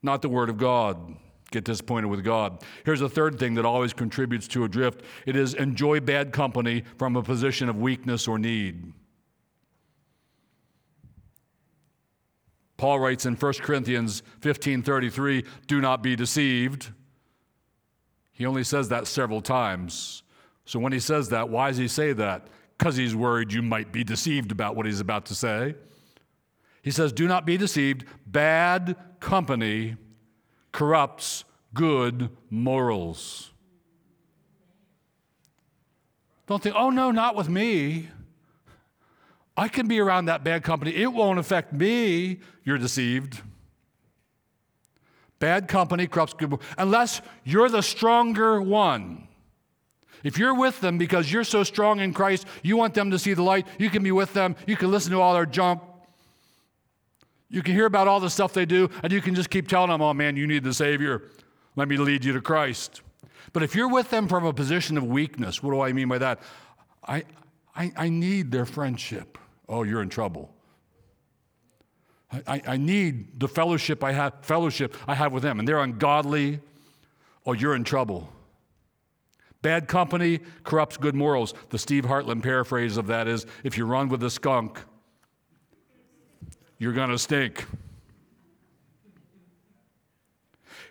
not 0.04 0.21
the 0.21 0.30
word 0.30 0.50
of 0.50 0.58
God. 0.58 1.15
Get 1.52 1.63
disappointed 1.63 2.08
with 2.08 2.24
God. 2.24 2.63
Here's 2.84 3.02
a 3.02 3.08
third 3.08 3.39
thing 3.39 3.54
that 3.54 3.65
always 3.65 3.93
contributes 3.93 4.48
to 4.50 4.65
a 4.65 4.67
drift 4.67 5.04
it 5.26 5.36
is 5.38 5.54
enjoy 5.54 6.02
bad 6.02 6.34
company 6.34 6.84
from 6.98 7.15
a 7.15 7.24
position 7.24 7.69
of 7.69 7.78
weakness 7.78 8.28
or 8.28 8.38
need. 8.38 8.91
Paul 12.78 13.00
writes 13.00 13.26
in 13.26 13.36
1 13.36 13.62
Corinthians 13.62 14.22
15:33, 14.42 15.46
"Do 15.68 15.82
not 15.82 16.04
be 16.04 16.16
deceived." 16.16 16.92
He 18.32 18.46
only 18.46 18.64
says 18.64 18.90
that 18.90 19.08
several 19.08 19.42
times. 19.42 20.24
So 20.66 20.80
when 20.80 20.92
he 20.92 21.00
says 21.00 21.30
that, 21.30 21.50
why 21.50 21.70
does 21.70 21.78
he 21.78 21.88
say 21.88 22.12
that? 22.14 22.48
Because 22.78 22.98
he's 22.98 23.16
worried 23.16 23.54
you 23.54 23.62
might 23.62 23.94
be 23.94 24.04
deceived 24.04 24.52
about 24.52 24.76
what 24.76 24.86
he's 24.86 25.00
about 25.00 25.26
to 25.28 25.36
say. 25.36 25.76
He 26.82 26.92
says, 26.92 27.14
Do 27.14 27.28
not 27.28 27.46
be 27.46 27.56
deceived. 27.56 28.06
Bad 28.28 28.98
company 29.20 29.96
corrupts 30.72 31.46
good 31.74 32.30
morals. 32.50 33.52
Don't 36.48 36.62
think, 36.62 36.76
oh 36.78 36.90
no, 36.90 37.12
not 37.12 37.36
with 37.36 37.50
me. 37.50 38.10
I 39.58 39.68
can 39.68 39.88
be 39.88 40.00
around 40.00 40.26
that 40.26 40.44
bad 40.44 40.63
company. 40.63 40.96
It 40.96 41.13
won't 41.13 41.39
affect 41.39 41.72
me. 41.72 42.39
You're 42.63 42.78
deceived. 42.78 43.41
Bad 45.39 45.68
company 45.68 46.08
corrupts 46.08 46.34
good, 46.34 46.58
unless 46.78 47.22
you're 47.44 47.70
the 47.70 47.82
stronger 47.82 48.62
one. 48.62 49.28
If 50.24 50.39
you're 50.39 50.56
with 50.56 50.80
them 50.82 50.98
because 50.98 51.32
you're 51.32 51.44
so 51.44 51.63
strong 51.63 52.00
in 52.00 52.13
Christ, 52.13 52.48
you 52.63 52.78
want 52.78 52.94
them 52.94 53.12
to 53.12 53.20
see 53.20 53.34
the 53.34 53.44
light, 53.44 53.68
you 53.78 53.89
can 53.89 54.02
be 54.02 54.12
with 54.12 54.34
them, 54.34 54.56
you 54.65 54.76
can 54.76 54.89
listen 54.91 55.12
to 55.12 55.22
all 55.22 55.34
their 55.34 55.46
junk. 55.46 55.82
You 57.48 57.62
can 57.62 57.76
hear 57.76 57.86
about 57.86 58.08
all 58.08 58.20
the 58.20 58.30
stuff 58.30 58.54
they 58.54 58.65
do, 58.65 58.89
and 59.04 59.13
you 59.13 59.22
can 59.22 59.36
just 59.36 59.50
keep 59.50 59.68
telling 59.68 59.91
them, 59.91 60.02
oh 60.02 60.13
man, 60.13 60.36
you 60.36 60.48
need 60.48 60.63
the 60.63 60.74
Savior. 60.74 61.22
Let 61.76 61.88
me 61.88 61.98
lead 61.98 62.26
you 62.26 62.34
to 62.34 62.41
Christ. 62.41 63.02
But 63.54 63.62
if 63.62 63.76
you're 63.76 63.88
with 63.88 64.10
them 64.10 64.28
from 64.28 64.46
a 64.46 64.54
position 64.54 64.98
of 64.98 65.04
weakness, 65.04 65.62
what 65.62 65.72
do 65.72 65.82
I 65.82 65.94
mean 65.94 66.08
by 66.08 66.18
that? 66.18 66.39
I, 67.08 67.24
I, 67.76 67.91
I 67.96 68.10
need 68.10 68.52
their 68.52 68.65
friendship 68.65 69.38
oh, 69.67 69.84
you're 69.84 70.01
in 70.01 70.10
trouble. 70.10 70.51
I, 72.47 72.62
I 72.67 72.78
need 72.78 73.39
the 73.39 73.47
fellowship 73.47 74.04
I 74.04 74.12
have 74.12 74.34
fellowship 74.41 74.95
I 75.08 75.15
have 75.15 75.32
with 75.32 75.43
them, 75.43 75.60
and 75.60 75.67
they're 75.67 75.80
ungodly, 75.80 76.60
oh, 77.45 77.54
you're 77.54 77.75
in 77.75 77.84
trouble. 77.84 78.30
Bad 79.62 79.88
company 79.88 80.41
corrupts 80.63 80.97
good 80.97 81.15
morals. 81.15 81.54
The 81.69 81.80
Steve 81.80 82.06
Hartland 82.06 82.43
paraphrase 82.43 82.97
of 82.97 83.08
that 83.08 83.28
is 83.28 83.45
if 83.63 83.78
you 83.78 83.86
run 83.86 84.10
with 84.10 84.21
a 84.23 84.30
skunk, 84.30 84.80
you're 86.78 86.93
going 86.93 87.10
to 87.10 87.17
stink. 87.17 87.65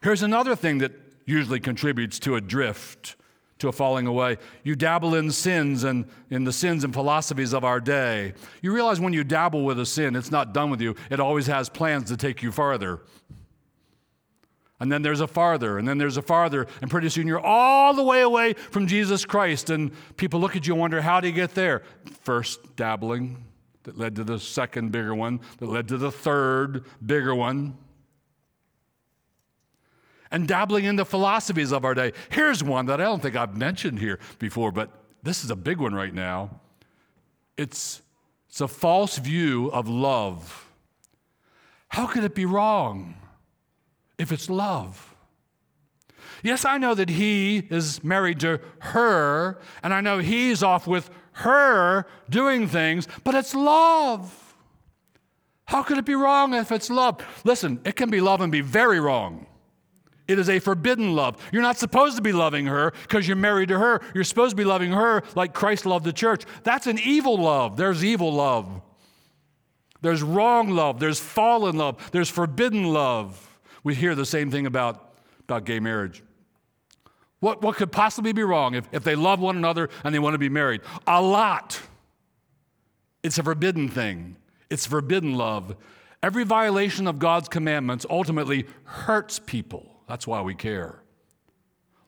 Here's 0.03 0.23
another 0.23 0.57
thing 0.57 0.79
that 0.79 0.93
usually 1.25 1.61
contributes 1.61 2.19
to 2.21 2.37
a 2.37 2.41
drift 2.41 3.17
to 3.65 3.69
a 3.69 3.73
falling 3.73 4.07
away. 4.07 4.37
You 4.63 4.77
dabble 4.77 5.15
in 5.15 5.31
sins 5.31 5.85
and 5.85 6.05
in 6.31 6.45
the 6.45 6.53
sins 6.53 6.85
and 6.85 6.93
philosophies 6.93 7.55
of 7.55 7.65
our 7.65 7.81
day. 7.81 8.35
You 8.63 8.73
realize 8.73 9.01
when 9.01 9.15
you 9.15 9.25
dabble 9.25 9.65
with 9.65 9.81
a 9.81 9.87
sin, 9.87 10.17
it's 10.17 10.31
not 10.31 10.53
done 10.53 10.71
with 10.71 10.81
you. 10.81 10.95
It 11.11 11.19
always 11.19 11.47
has 11.47 11.69
plans 11.69 12.11
to 12.11 12.17
take 12.17 12.43
you 12.43 12.53
farther. 12.53 13.01
And 14.81 14.93
then 14.93 15.01
there's 15.03 15.21
a 15.21 15.27
farther, 15.27 15.79
and 15.79 15.89
then 15.89 15.97
there's 15.97 16.19
a 16.19 16.23
farther, 16.23 16.67
and 16.83 16.91
pretty 16.91 17.09
soon 17.09 17.27
you're 17.27 17.41
all 17.41 17.95
the 17.95 18.03
way 18.03 18.21
away 18.21 18.53
from 18.53 18.87
Jesus 18.87 19.25
Christ. 19.25 19.71
And 19.71 19.93
people 20.17 20.41
look 20.41 20.57
at 20.57 20.67
you 20.67 20.75
and 20.75 20.81
wonder, 20.81 21.01
how 21.01 21.21
do 21.21 21.29
you 21.29 21.33
get 21.33 21.55
there? 21.55 21.85
First 22.21 22.77
dabbling, 22.77 23.45
that 23.85 23.97
led 23.97 24.17
to 24.17 24.25
the 24.25 24.39
second 24.39 24.93
bigger 24.93 25.15
one, 25.15 25.41
that 25.59 25.69
led 25.69 25.89
to 25.89 25.97
the 25.97 26.11
third 26.11 26.85
bigger 27.05 27.35
one 27.35 27.79
and 30.35 30.49
dabbling 30.49 30.85
in 30.85 30.97
the 30.97 31.05
philosophies 31.05 31.71
of 31.71 31.85
our 31.85 31.95
day. 31.95 32.13
Here's 32.29 32.63
one 32.63 32.87
that 32.87 33.01
I 33.01 33.05
don't 33.05 33.23
think 33.23 33.37
I've 33.37 33.57
mentioned 33.57 34.01
here 34.01 34.19
before, 34.41 34.73
but 34.73 34.91
this 35.23 35.45
is 35.45 35.51
a 35.51 35.55
big 35.55 35.79
one 35.79 35.95
right 35.95 36.13
now. 36.13 36.61
It's, 37.57 38.03
it's 38.49 38.61
a 38.61 38.67
false 38.67 39.17
view 39.19 39.69
of 39.69 39.89
love. 39.89 40.69
How 41.87 42.09
could 42.09 42.25
it 42.25 42.35
be 42.35 42.47
wrong 42.47 43.15
if 44.19 44.33
it's 44.33 44.51
love? 44.51 45.15
Yes, 46.43 46.65
I 46.65 46.79
know 46.79 46.97
that 46.97 47.11
he 47.11 47.69
is 47.71 48.03
married 48.03 48.41
to 48.41 48.61
her, 48.81 49.61
and 49.85 49.95
I 49.95 50.01
know 50.01 50.19
he's 50.19 50.65
off 50.65 50.89
with 50.89 51.11
her 51.35 52.07
doing 52.29 52.67
things, 52.67 53.07
but 53.23 53.37
it's 53.37 53.55
love. 53.55 54.57
How 55.67 55.85
could 55.85 55.99
it 55.99 56.05
be 56.05 56.17
wrong 56.17 56.55
if 56.55 56.73
it's 56.73 56.91
love? 56.91 57.21
Listen, 57.45 57.81
it 57.85 57.95
can 57.95 58.11
be 58.11 58.21
love 58.21 58.41
and 58.41 58.51
be 58.51 58.63
very 58.63 58.99
wrong. 58.99 59.47
It 60.27 60.39
is 60.39 60.49
a 60.49 60.59
forbidden 60.59 61.15
love. 61.15 61.37
You're 61.53 61.63
not 61.63 61.79
supposed 61.79 62.17
to 62.17 62.23
be 62.23 62.33
loving 62.33 62.67
her 62.67 62.93
because 63.03 63.29
you're 63.29 63.37
married 63.37 63.69
to 63.69 63.79
her. 63.79 64.01
You're 64.15 64.25
supposed 64.25 64.51
to 64.51 64.57
be 64.57 64.65
loving 64.65 64.93
her 64.93 65.23
like 65.35 65.53
Christ 65.53 65.85
loved 65.85 66.07
the 66.07 66.13
church. 66.13 66.45
That's 66.63 66.87
an 66.87 66.99
evil 66.99 67.37
love. 67.37 67.77
There's 67.77 68.03
evil 68.03 68.33
love. 68.33 68.81
There's 70.01 70.23
wrong 70.23 70.71
love. 70.71 70.99
There's 70.99 71.21
fallen 71.21 71.77
love. 71.77 72.11
There's 72.11 72.31
forbidden 72.31 72.85
love. 72.85 73.59
We 73.83 73.95
hear 73.95 74.15
the 74.15 74.25
same 74.25 74.51
thing 74.51 74.67
about, 74.67 75.15
about 75.45 75.65
gay 75.65 75.79
marriage. 75.79 76.23
What, 77.41 77.61
what 77.61 77.77
could 77.77 77.93
possibly 77.93 78.33
be 78.33 78.43
wrong 78.43 78.75
if, 78.75 78.89
if 78.93 79.05
they 79.05 79.15
love 79.15 79.41
one 79.41 79.57
another 79.57 79.91
and 80.03 80.15
they 80.15 80.19
want 80.19 80.33
to 80.33 80.39
be 80.39 80.49
married? 80.49 80.81
A 81.07 81.21
lot. 81.21 81.79
It's 83.23 83.39
a 83.39 83.43
forbidden 83.43 83.89
thing, 83.89 84.37
it's 84.71 84.87
forbidden 84.87 85.35
love. 85.35 85.77
Every 86.23 86.45
violation 86.45 87.07
of 87.07 87.19
God's 87.19 87.51
commandments 87.51 88.07
ultimately 88.09 88.67
hurts 88.85 89.39
people. 89.39 89.94
That's 90.09 90.27
why 90.27 90.43
we 90.43 90.55
care. 90.55 91.01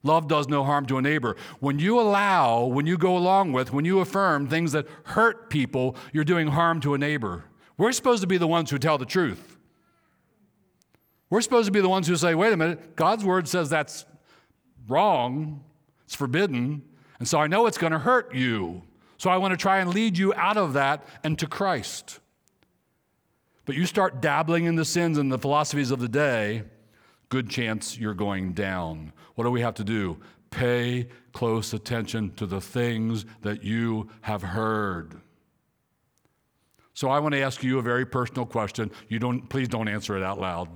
Love 0.03 0.28
does 0.28 0.49
no 0.49 0.62
harm 0.62 0.86
to 0.86 0.99
a 0.99 1.03
neighbor. 1.03 1.36
When 1.59 1.78
you 1.78 1.99
allow, 2.01 2.64
when 2.64 2.86
you 2.86 2.97
go 2.97 3.16
along 3.16 3.53
with, 3.53 3.72
when 3.72 3.84
you 3.84 3.99
affirm 4.01 4.47
things 4.47 4.72
that 4.72 4.86
hurt 5.05 5.51
people, 5.51 5.97
you're 6.12 6.24
doing 6.24 6.49
harm 6.49 6.80
to 6.82 6.94
a 6.94 6.99
neighbor. 6.99 7.44
We're 7.76 7.92
supposed 7.92 8.20
to 8.20 8.28
be 8.28 8.38
the 8.38 8.47
ones 8.47 8.70
who 8.70 8.78
tell 8.78 8.99
the 8.99 9.05
truth. 9.05 9.59
We're 11.28 11.40
supposed 11.40 11.66
to 11.66 11.72
be 11.72 11.80
the 11.80 11.88
ones 11.88 12.07
who 12.07 12.16
say, 12.16 12.34
wait 12.34 12.53
a 12.53 12.57
minute, 12.57 12.94
God's 12.94 13.24
word 13.24 13.49
says 13.49 13.68
that's 13.68 14.05
wrong, 14.86 15.64
it's 16.05 16.14
forbidden, 16.14 16.82
and 17.18 17.26
so 17.26 17.40
I 17.40 17.49
know 17.49 17.66
it's 17.66 17.78
going 17.78 17.92
to 17.92 17.99
hurt 17.99 18.32
you. 18.32 18.82
So 19.18 19.30
I 19.30 19.38
want 19.38 19.53
to 19.53 19.57
try 19.57 19.78
and 19.78 19.92
lead 19.92 20.18
you 20.18 20.32
out 20.34 20.57
of 20.57 20.74
that 20.74 21.05
and 21.24 21.38
to 21.38 21.47
Christ. 21.47 22.20
But 23.64 23.74
you 23.74 23.86
start 23.86 24.20
dabbling 24.20 24.66
in 24.66 24.76
the 24.76 24.84
sins 24.84 25.18
and 25.18 25.32
the 25.32 25.38
philosophies 25.38 25.90
of 25.90 25.99
the 25.99 26.09
day, 26.09 26.62
good 27.28 27.48
chance 27.48 27.98
you're 27.98 28.14
going 28.14 28.52
down. 28.52 29.12
What 29.34 29.44
do 29.44 29.50
we 29.50 29.60
have 29.60 29.74
to 29.74 29.84
do? 29.84 30.18
Pay 30.50 31.08
close 31.32 31.72
attention 31.74 32.32
to 32.34 32.46
the 32.46 32.60
things 32.60 33.26
that 33.42 33.62
you 33.62 34.08
have 34.22 34.42
heard. 34.42 35.20
So 36.94 37.10
I 37.10 37.18
want 37.18 37.34
to 37.34 37.40
ask 37.40 37.62
you 37.62 37.78
a 37.78 37.82
very 37.82 38.06
personal 38.06 38.46
question. 38.46 38.90
You 39.08 39.18
don't 39.18 39.48
please 39.50 39.68
don't 39.68 39.88
answer 39.88 40.16
it 40.16 40.22
out 40.22 40.40
loud. 40.40 40.68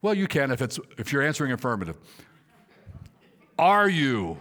Well, 0.00 0.14
you 0.14 0.26
can 0.26 0.50
if 0.50 0.62
it's 0.62 0.80
if 0.98 1.12
you're 1.12 1.22
answering 1.22 1.52
affirmative. 1.52 1.96
Are 3.58 3.88
you 3.88 4.38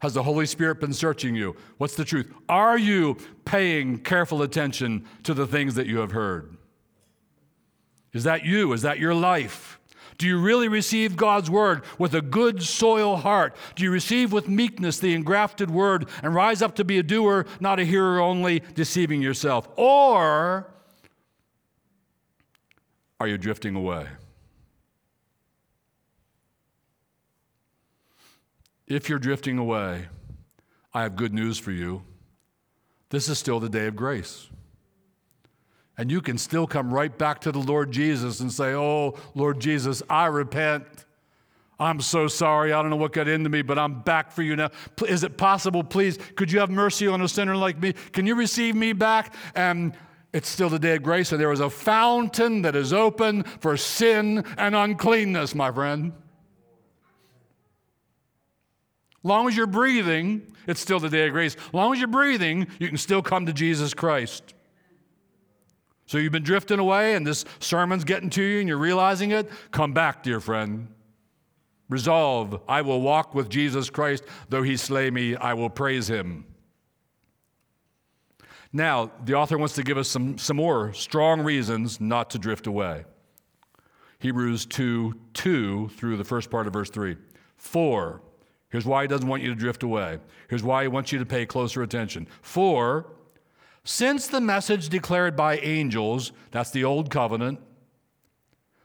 has 0.00 0.14
the 0.14 0.22
Holy 0.22 0.46
Spirit 0.46 0.80
been 0.80 0.92
searching 0.92 1.34
you? 1.34 1.56
What's 1.78 1.96
the 1.96 2.04
truth? 2.04 2.32
Are 2.48 2.78
you 2.78 3.16
paying 3.44 3.98
careful 3.98 4.42
attention 4.42 5.06
to 5.24 5.34
the 5.34 5.46
things 5.46 5.74
that 5.74 5.86
you 5.86 5.98
have 5.98 6.12
heard? 6.12 6.56
Is 8.12 8.24
that 8.24 8.44
you? 8.44 8.72
Is 8.72 8.82
that 8.82 8.98
your 8.98 9.14
life? 9.14 9.78
Do 10.18 10.26
you 10.26 10.40
really 10.40 10.66
receive 10.66 11.16
God's 11.16 11.48
word 11.48 11.84
with 11.96 12.14
a 12.14 12.20
good 12.20 12.62
soil 12.62 13.16
heart? 13.16 13.54
Do 13.76 13.84
you 13.84 13.90
receive 13.90 14.32
with 14.32 14.48
meekness 14.48 14.98
the 14.98 15.14
engrafted 15.14 15.70
word 15.70 16.08
and 16.22 16.34
rise 16.34 16.60
up 16.60 16.74
to 16.76 16.84
be 16.84 16.98
a 16.98 17.04
doer, 17.04 17.46
not 17.60 17.78
a 17.78 17.84
hearer 17.84 18.20
only, 18.20 18.60
deceiving 18.74 19.22
yourself? 19.22 19.68
Or 19.76 20.66
are 23.20 23.28
you 23.28 23.38
drifting 23.38 23.76
away? 23.76 24.08
If 28.88 29.10
you're 29.10 29.18
drifting 29.18 29.58
away, 29.58 30.08
I 30.94 31.02
have 31.02 31.14
good 31.14 31.34
news 31.34 31.58
for 31.58 31.70
you. 31.70 32.02
This 33.10 33.28
is 33.28 33.38
still 33.38 33.60
the 33.60 33.68
day 33.68 33.86
of 33.86 33.94
grace. 33.94 34.48
And 35.98 36.10
you 36.10 36.22
can 36.22 36.38
still 36.38 36.66
come 36.66 36.92
right 36.92 37.16
back 37.16 37.40
to 37.42 37.52
the 37.52 37.58
Lord 37.58 37.92
Jesus 37.92 38.40
and 38.40 38.50
say, 38.50 38.72
Oh, 38.72 39.14
Lord 39.34 39.60
Jesus, 39.60 40.02
I 40.08 40.26
repent. 40.26 40.86
I'm 41.78 42.00
so 42.00 42.28
sorry. 42.28 42.72
I 42.72 42.80
don't 42.80 42.90
know 42.90 42.96
what 42.96 43.12
got 43.12 43.28
into 43.28 43.50
me, 43.50 43.62
but 43.62 43.78
I'm 43.78 44.00
back 44.00 44.32
for 44.32 44.42
you 44.42 44.56
now. 44.56 44.70
Is 45.06 45.22
it 45.22 45.36
possible, 45.36 45.84
please? 45.84 46.18
Could 46.34 46.50
you 46.50 46.60
have 46.60 46.70
mercy 46.70 47.06
on 47.06 47.20
a 47.20 47.28
sinner 47.28 47.56
like 47.56 47.78
me? 47.78 47.92
Can 48.12 48.26
you 48.26 48.34
receive 48.36 48.74
me 48.74 48.94
back? 48.94 49.34
And 49.54 49.92
it's 50.32 50.48
still 50.48 50.70
the 50.70 50.78
day 50.78 50.96
of 50.96 51.02
grace, 51.02 51.30
and 51.30 51.40
there 51.40 51.52
is 51.52 51.60
a 51.60 51.70
fountain 51.70 52.62
that 52.62 52.74
is 52.74 52.92
open 52.92 53.44
for 53.60 53.76
sin 53.76 54.44
and 54.56 54.74
uncleanness, 54.74 55.54
my 55.54 55.70
friend 55.70 56.12
long 59.28 59.46
as 59.46 59.56
you're 59.56 59.66
breathing, 59.66 60.42
it's 60.66 60.80
still 60.80 60.98
the 60.98 61.08
day 61.08 61.28
of 61.28 61.32
grace. 61.32 61.54
As 61.54 61.74
long 61.74 61.92
as 61.92 62.00
you're 62.00 62.08
breathing, 62.08 62.66
you 62.80 62.88
can 62.88 62.96
still 62.96 63.22
come 63.22 63.46
to 63.46 63.52
Jesus 63.52 63.94
Christ. 63.94 64.54
So 66.06 66.18
you've 66.18 66.32
been 66.32 66.42
drifting 66.42 66.78
away 66.78 67.14
and 67.14 67.26
this 67.26 67.44
sermon's 67.60 68.04
getting 68.04 68.30
to 68.30 68.42
you 68.42 68.60
and 68.60 68.68
you're 68.68 68.78
realizing 68.78 69.30
it? 69.30 69.50
Come 69.70 69.92
back, 69.92 70.22
dear 70.22 70.40
friend. 70.40 70.88
Resolve, 71.90 72.60
I 72.68 72.82
will 72.82 73.00
walk 73.00 73.34
with 73.34 73.48
Jesus 73.48 73.88
Christ. 73.88 74.24
Though 74.48 74.62
he 74.62 74.76
slay 74.76 75.10
me, 75.10 75.36
I 75.36 75.54
will 75.54 75.70
praise 75.70 76.08
him. 76.08 76.46
Now, 78.72 79.10
the 79.24 79.34
author 79.34 79.56
wants 79.56 79.74
to 79.76 79.82
give 79.82 79.96
us 79.96 80.08
some, 80.08 80.36
some 80.36 80.56
more 80.56 80.92
strong 80.92 81.40
reasons 81.40 82.00
not 82.00 82.30
to 82.30 82.38
drift 82.38 82.66
away. 82.66 83.04
Hebrews 84.18 84.66
2 84.66 85.14
2 85.32 85.90
through 85.90 86.16
the 86.16 86.24
first 86.24 86.50
part 86.50 86.66
of 86.66 86.72
verse 86.72 86.90
3. 86.90 87.16
For, 87.56 88.20
Here's 88.70 88.84
why 88.84 89.02
he 89.02 89.08
doesn't 89.08 89.28
want 89.28 89.42
you 89.42 89.48
to 89.48 89.54
drift 89.54 89.82
away. 89.82 90.18
Here's 90.48 90.62
why 90.62 90.82
he 90.82 90.88
wants 90.88 91.10
you 91.12 91.18
to 91.18 91.26
pay 91.26 91.46
closer 91.46 91.82
attention. 91.82 92.26
For, 92.42 93.06
since 93.84 94.26
the 94.26 94.40
message 94.40 94.88
declared 94.88 95.36
by 95.36 95.56
angels, 95.58 96.32
that's 96.50 96.70
the 96.70 96.84
old 96.84 97.10
covenant, 97.10 97.60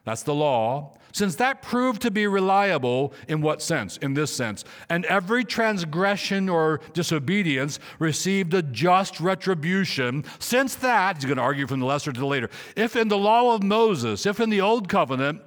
that's 0.06 0.24
the 0.24 0.34
law, 0.34 0.96
since 1.14 1.36
that 1.36 1.62
proved 1.62 2.02
to 2.02 2.12
be 2.12 2.26
reliable, 2.26 3.14
in 3.28 3.42
what 3.42 3.62
sense? 3.62 3.98
In 3.98 4.16
this 4.16 4.36
sense. 4.36 4.66
And 4.90 5.06
every 5.06 5.46
transgression 5.46 6.50
or 6.50 6.82
disobedience 6.94 7.80
received 8.00 8.54
a 8.56 8.64
just 8.64 9.20
retribution. 9.20 10.26
Since 10.40 10.76
that, 10.76 11.18
he's 11.18 11.26
going 11.26 11.38
to 11.38 11.44
argue 11.44 11.68
from 11.68 11.82
the 11.82 11.86
lesser 11.86 12.12
to 12.12 12.20
the 12.20 12.26
later. 12.26 12.50
If 12.76 12.96
in 12.96 13.10
the 13.10 13.18
law 13.18 13.54
of 13.54 13.62
Moses, 13.62 14.26
if 14.26 14.40
in 14.40 14.50
the 14.50 14.62
old 14.62 14.90
covenant, 14.90 15.42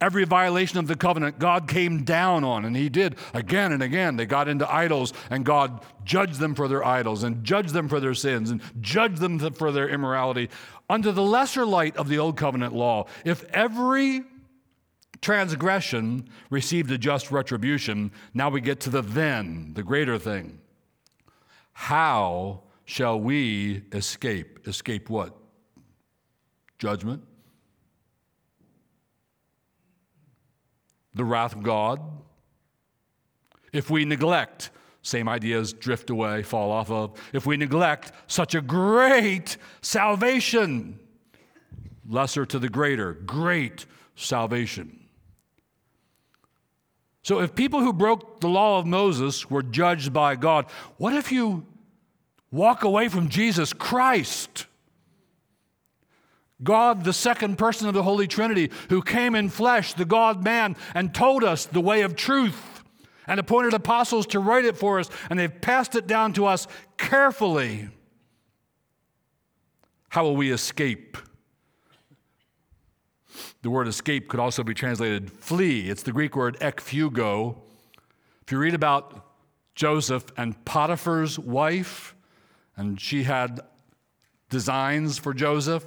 Every 0.00 0.24
violation 0.24 0.78
of 0.78 0.86
the 0.86 0.96
covenant, 0.96 1.38
God 1.38 1.68
came 1.68 2.04
down 2.04 2.44
on, 2.44 2.64
and 2.64 2.76
He 2.76 2.88
did 2.88 3.16
again 3.32 3.72
and 3.72 3.82
again. 3.82 4.16
They 4.16 4.26
got 4.26 4.48
into 4.48 4.70
idols, 4.70 5.12
and 5.30 5.44
God 5.44 5.84
judged 6.04 6.38
them 6.38 6.54
for 6.54 6.68
their 6.68 6.84
idols, 6.84 7.22
and 7.22 7.42
judged 7.44 7.72
them 7.72 7.88
for 7.88 7.98
their 7.98 8.14
sins, 8.14 8.50
and 8.50 8.60
judged 8.80 9.18
them 9.18 9.38
for 9.38 9.72
their 9.72 9.88
immorality. 9.88 10.50
Under 10.90 11.12
the 11.12 11.22
lesser 11.22 11.64
light 11.64 11.96
of 11.96 12.08
the 12.08 12.18
old 12.18 12.36
covenant 12.36 12.74
law, 12.74 13.06
if 13.24 13.44
every 13.44 14.22
transgression 15.22 16.28
received 16.50 16.90
a 16.90 16.98
just 16.98 17.30
retribution, 17.30 18.12
now 18.34 18.50
we 18.50 18.60
get 18.60 18.80
to 18.80 18.90
the 18.90 19.02
then, 19.02 19.72
the 19.74 19.82
greater 19.82 20.18
thing. 20.18 20.60
How 21.72 22.62
shall 22.84 23.18
we 23.18 23.82
escape? 23.92 24.66
Escape 24.68 25.10
what? 25.10 25.36
Judgment? 26.78 27.22
The 31.16 31.24
wrath 31.24 31.54
of 31.54 31.62
God. 31.62 32.00
If 33.72 33.90
we 33.90 34.04
neglect, 34.04 34.70
same 35.02 35.28
ideas 35.28 35.72
drift 35.72 36.10
away, 36.10 36.42
fall 36.42 36.70
off 36.70 36.90
of. 36.90 37.18
If 37.32 37.46
we 37.46 37.56
neglect 37.56 38.12
such 38.26 38.54
a 38.54 38.60
great 38.60 39.56
salvation, 39.80 41.00
lesser 42.08 42.46
to 42.46 42.58
the 42.58 42.68
greater, 42.68 43.14
great 43.14 43.86
salvation. 44.14 45.00
So, 47.22 47.40
if 47.40 47.56
people 47.56 47.80
who 47.80 47.92
broke 47.92 48.40
the 48.40 48.48
law 48.48 48.78
of 48.78 48.86
Moses 48.86 49.50
were 49.50 49.62
judged 49.62 50.12
by 50.12 50.36
God, 50.36 50.66
what 50.96 51.12
if 51.12 51.32
you 51.32 51.66
walk 52.52 52.84
away 52.84 53.08
from 53.08 53.28
Jesus 53.28 53.72
Christ? 53.72 54.66
God, 56.62 57.04
the 57.04 57.12
second 57.12 57.58
person 57.58 57.86
of 57.86 57.94
the 57.94 58.02
Holy 58.02 58.26
Trinity, 58.26 58.70
who 58.88 59.02
came 59.02 59.34
in 59.34 59.50
flesh, 59.50 59.92
the 59.92 60.04
God 60.04 60.42
man, 60.42 60.76
and 60.94 61.14
told 61.14 61.44
us 61.44 61.66
the 61.66 61.80
way 61.80 62.02
of 62.02 62.16
truth 62.16 62.82
and 63.26 63.38
appointed 63.38 63.74
apostles 63.74 64.26
to 64.28 64.40
write 64.40 64.64
it 64.64 64.76
for 64.76 64.98
us, 64.98 65.10
and 65.28 65.38
they've 65.38 65.60
passed 65.60 65.94
it 65.94 66.06
down 66.06 66.32
to 66.34 66.46
us 66.46 66.66
carefully. 66.96 67.88
How 70.08 70.22
will 70.22 70.36
we 70.36 70.50
escape? 70.50 71.18
The 73.62 73.70
word 73.70 73.88
escape 73.88 74.28
could 74.28 74.40
also 74.40 74.62
be 74.62 74.74
translated 74.74 75.30
flee. 75.30 75.90
It's 75.90 76.04
the 76.04 76.12
Greek 76.12 76.36
word 76.36 76.56
ekfugo. 76.60 77.56
If 78.42 78.52
you 78.52 78.58
read 78.58 78.74
about 78.74 79.26
Joseph 79.74 80.24
and 80.36 80.64
Potiphar's 80.64 81.38
wife, 81.38 82.14
and 82.76 82.98
she 83.00 83.24
had 83.24 83.60
designs 84.48 85.18
for 85.18 85.34
Joseph, 85.34 85.86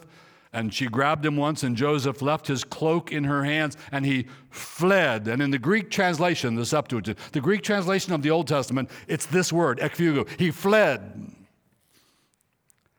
and 0.52 0.74
she 0.74 0.88
grabbed 0.88 1.26
him 1.26 1.38
once, 1.38 1.62
and 1.64 1.76
Joseph 1.76 2.22
left 2.22 2.47
his 2.47 2.64
cloak 2.64 3.12
in 3.12 3.24
her 3.26 3.43
hands, 3.43 3.78
and 3.91 4.06
he 4.06 4.26
fled. 4.50 5.28
And 5.28 5.41
in 5.41 5.52
the 5.52 5.60
Greek 5.60 5.91
translation, 5.91 6.56
the 6.56 6.66
Septuagint, 6.66 7.20
the 7.34 7.41
Greek 7.41 7.62
translation 7.62 8.14
of 8.14 8.24
the 8.24 8.32
Old 8.32 8.47
Testament, 8.47 8.89
it's 9.08 9.28
this 9.28 9.54
word, 9.54 9.80
ekfugo. 9.80 10.28
He 10.39 10.50
fled. 10.50 11.32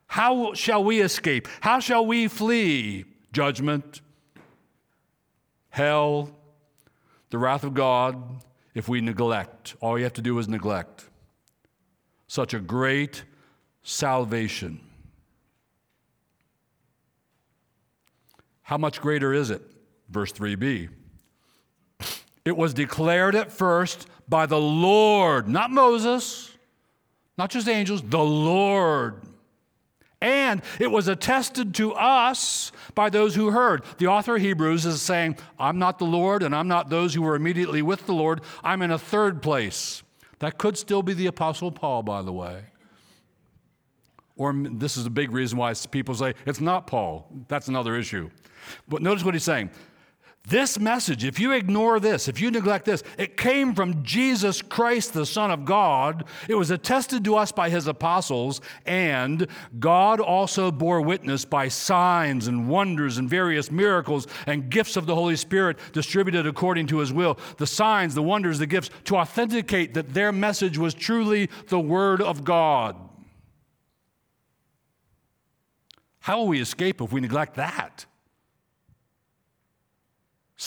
How 0.07 0.53
shall 0.53 0.83
we 0.83 1.01
escape? 1.01 1.47
How 1.59 1.79
shall 1.79 2.05
we 2.05 2.27
flee? 2.27 3.05
Judgment, 3.33 4.01
hell, 5.69 6.29
the 7.29 7.37
wrath 7.37 7.63
of 7.63 7.73
God, 7.73 8.43
if 8.73 8.87
we 8.87 9.01
neglect. 9.01 9.75
All 9.81 9.97
you 9.97 10.03
have 10.03 10.13
to 10.13 10.21
do 10.21 10.37
is 10.39 10.47
neglect. 10.47 11.05
Such 12.27 12.53
a 12.53 12.59
great 12.59 13.23
salvation. 13.83 14.81
How 18.71 18.77
much 18.77 19.01
greater 19.01 19.33
is 19.33 19.49
it? 19.49 19.61
Verse 20.09 20.31
3b. 20.31 20.87
It 22.45 22.55
was 22.55 22.73
declared 22.73 23.35
at 23.35 23.51
first 23.51 24.07
by 24.29 24.45
the 24.45 24.61
Lord, 24.61 25.49
not 25.49 25.71
Moses, 25.71 26.49
not 27.37 27.49
just 27.49 27.67
angels, 27.67 28.01
the 28.01 28.23
Lord. 28.23 29.23
And 30.21 30.61
it 30.79 30.89
was 30.89 31.09
attested 31.09 31.75
to 31.75 31.91
us 31.95 32.71
by 32.95 33.09
those 33.09 33.35
who 33.35 33.51
heard. 33.51 33.83
The 33.97 34.07
author 34.07 34.37
of 34.37 34.41
Hebrews 34.41 34.85
is 34.85 35.01
saying, 35.01 35.35
I'm 35.59 35.77
not 35.77 35.99
the 35.99 36.05
Lord, 36.05 36.41
and 36.41 36.55
I'm 36.55 36.69
not 36.69 36.89
those 36.89 37.13
who 37.13 37.23
were 37.23 37.35
immediately 37.35 37.81
with 37.81 38.05
the 38.05 38.13
Lord. 38.13 38.39
I'm 38.63 38.81
in 38.81 38.91
a 38.91 38.97
third 38.97 39.41
place. 39.41 40.01
That 40.39 40.57
could 40.57 40.77
still 40.77 41.03
be 41.03 41.13
the 41.13 41.27
Apostle 41.27 41.73
Paul, 41.73 42.03
by 42.03 42.21
the 42.21 42.31
way. 42.31 42.61
Or 44.37 44.53
this 44.53 44.95
is 44.95 45.05
a 45.05 45.09
big 45.09 45.33
reason 45.33 45.57
why 45.57 45.73
people 45.91 46.15
say 46.15 46.35
it's 46.45 46.61
not 46.61 46.87
Paul. 46.87 47.27
That's 47.49 47.67
another 47.67 47.97
issue. 47.97 48.29
But 48.87 49.01
notice 49.01 49.23
what 49.23 49.33
he's 49.33 49.43
saying. 49.43 49.69
This 50.47 50.79
message, 50.79 51.23
if 51.23 51.39
you 51.39 51.51
ignore 51.51 51.99
this, 51.99 52.27
if 52.27 52.41
you 52.41 52.49
neglect 52.49 52.85
this, 52.85 53.03
it 53.19 53.37
came 53.37 53.75
from 53.75 54.03
Jesus 54.03 54.63
Christ, 54.63 55.13
the 55.13 55.25
Son 55.25 55.51
of 55.51 55.65
God. 55.65 56.25
It 56.49 56.55
was 56.55 56.71
attested 56.71 57.23
to 57.25 57.35
us 57.35 57.51
by 57.51 57.69
his 57.69 57.85
apostles, 57.85 58.59
and 58.87 59.45
God 59.79 60.19
also 60.19 60.71
bore 60.71 60.99
witness 60.99 61.45
by 61.45 61.67
signs 61.67 62.47
and 62.47 62.67
wonders 62.67 63.19
and 63.19 63.29
various 63.29 63.69
miracles 63.69 64.25
and 64.47 64.71
gifts 64.71 64.97
of 64.97 65.05
the 65.05 65.13
Holy 65.13 65.35
Spirit 65.35 65.77
distributed 65.93 66.47
according 66.47 66.87
to 66.87 66.97
his 66.97 67.13
will. 67.13 67.37
The 67.57 67.67
signs, 67.67 68.15
the 68.15 68.23
wonders, 68.23 68.57
the 68.57 68.65
gifts 68.65 68.89
to 69.05 69.17
authenticate 69.17 69.93
that 69.93 70.15
their 70.15 70.31
message 70.31 70.75
was 70.75 70.95
truly 70.95 71.51
the 71.67 71.79
Word 71.79 72.19
of 72.19 72.43
God. 72.43 72.95
How 76.21 76.39
will 76.39 76.47
we 76.47 76.61
escape 76.61 76.99
if 76.99 77.11
we 77.11 77.21
neglect 77.21 77.55
that? 77.55 78.07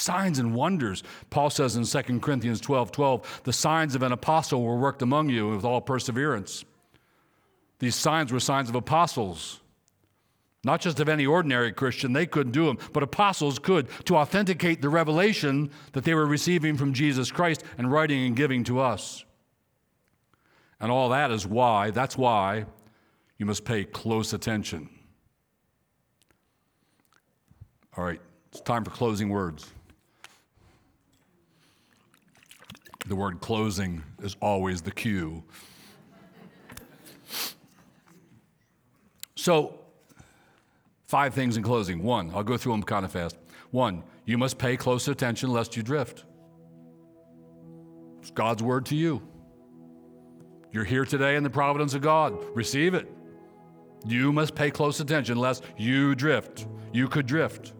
Signs 0.04 0.38
and 0.38 0.54
wonders. 0.54 1.02
Paul 1.30 1.48
says 1.48 1.76
in 1.76 1.84
2 1.86 2.20
Corinthians 2.20 2.60
12 2.60 2.92
12, 2.92 3.40
the 3.44 3.54
signs 3.54 3.94
of 3.94 4.02
an 4.02 4.12
apostle 4.12 4.62
were 4.62 4.76
worked 4.76 5.00
among 5.00 5.30
you 5.30 5.48
with 5.48 5.64
all 5.64 5.80
perseverance. 5.80 6.62
These 7.78 7.94
signs 7.94 8.30
were 8.30 8.38
signs 8.38 8.68
of 8.68 8.74
apostles, 8.74 9.60
not 10.62 10.82
just 10.82 11.00
of 11.00 11.08
any 11.08 11.24
ordinary 11.24 11.72
Christian. 11.72 12.12
They 12.12 12.26
couldn't 12.26 12.52
do 12.52 12.66
them, 12.66 12.76
but 12.92 13.02
apostles 13.02 13.58
could 13.58 13.88
to 14.04 14.16
authenticate 14.16 14.82
the 14.82 14.90
revelation 14.90 15.70
that 15.92 16.04
they 16.04 16.12
were 16.12 16.26
receiving 16.26 16.76
from 16.76 16.92
Jesus 16.92 17.32
Christ 17.32 17.64
and 17.78 17.90
writing 17.90 18.26
and 18.26 18.36
giving 18.36 18.62
to 18.64 18.80
us. 18.80 19.24
And 20.80 20.92
all 20.92 21.08
that 21.08 21.30
is 21.30 21.46
why, 21.46 21.92
that's 21.92 22.18
why 22.18 22.66
you 23.38 23.46
must 23.46 23.64
pay 23.64 23.84
close 23.84 24.34
attention. 24.34 24.90
All 27.96 28.04
right, 28.04 28.20
it's 28.50 28.60
time 28.60 28.84
for 28.84 28.90
closing 28.90 29.30
words. 29.30 29.73
The 33.06 33.14
word 33.14 33.40
closing 33.40 34.02
is 34.22 34.36
always 34.40 34.80
the 34.82 34.90
cue. 34.90 35.44
So, 39.36 39.78
five 41.06 41.34
things 41.34 41.58
in 41.58 41.62
closing. 41.62 42.02
One, 42.02 42.30
I'll 42.34 42.42
go 42.42 42.56
through 42.56 42.72
them 42.72 42.82
kind 42.82 43.04
of 43.04 43.12
fast. 43.12 43.36
One, 43.72 44.02
you 44.24 44.38
must 44.38 44.56
pay 44.56 44.76
close 44.76 45.06
attention 45.06 45.50
lest 45.50 45.76
you 45.76 45.82
drift. 45.82 46.24
It's 48.20 48.30
God's 48.30 48.62
word 48.62 48.86
to 48.86 48.96
you. 48.96 49.20
You're 50.72 50.84
here 50.84 51.04
today 51.04 51.36
in 51.36 51.42
the 51.42 51.50
providence 51.50 51.92
of 51.92 52.00
God. 52.00 52.36
Receive 52.54 52.94
it. 52.94 53.10
You 54.06 54.32
must 54.32 54.54
pay 54.54 54.70
close 54.70 54.98
attention 55.00 55.38
lest 55.38 55.62
you 55.76 56.14
drift. 56.14 56.66
You 56.92 57.06
could 57.08 57.26
drift. 57.26 57.74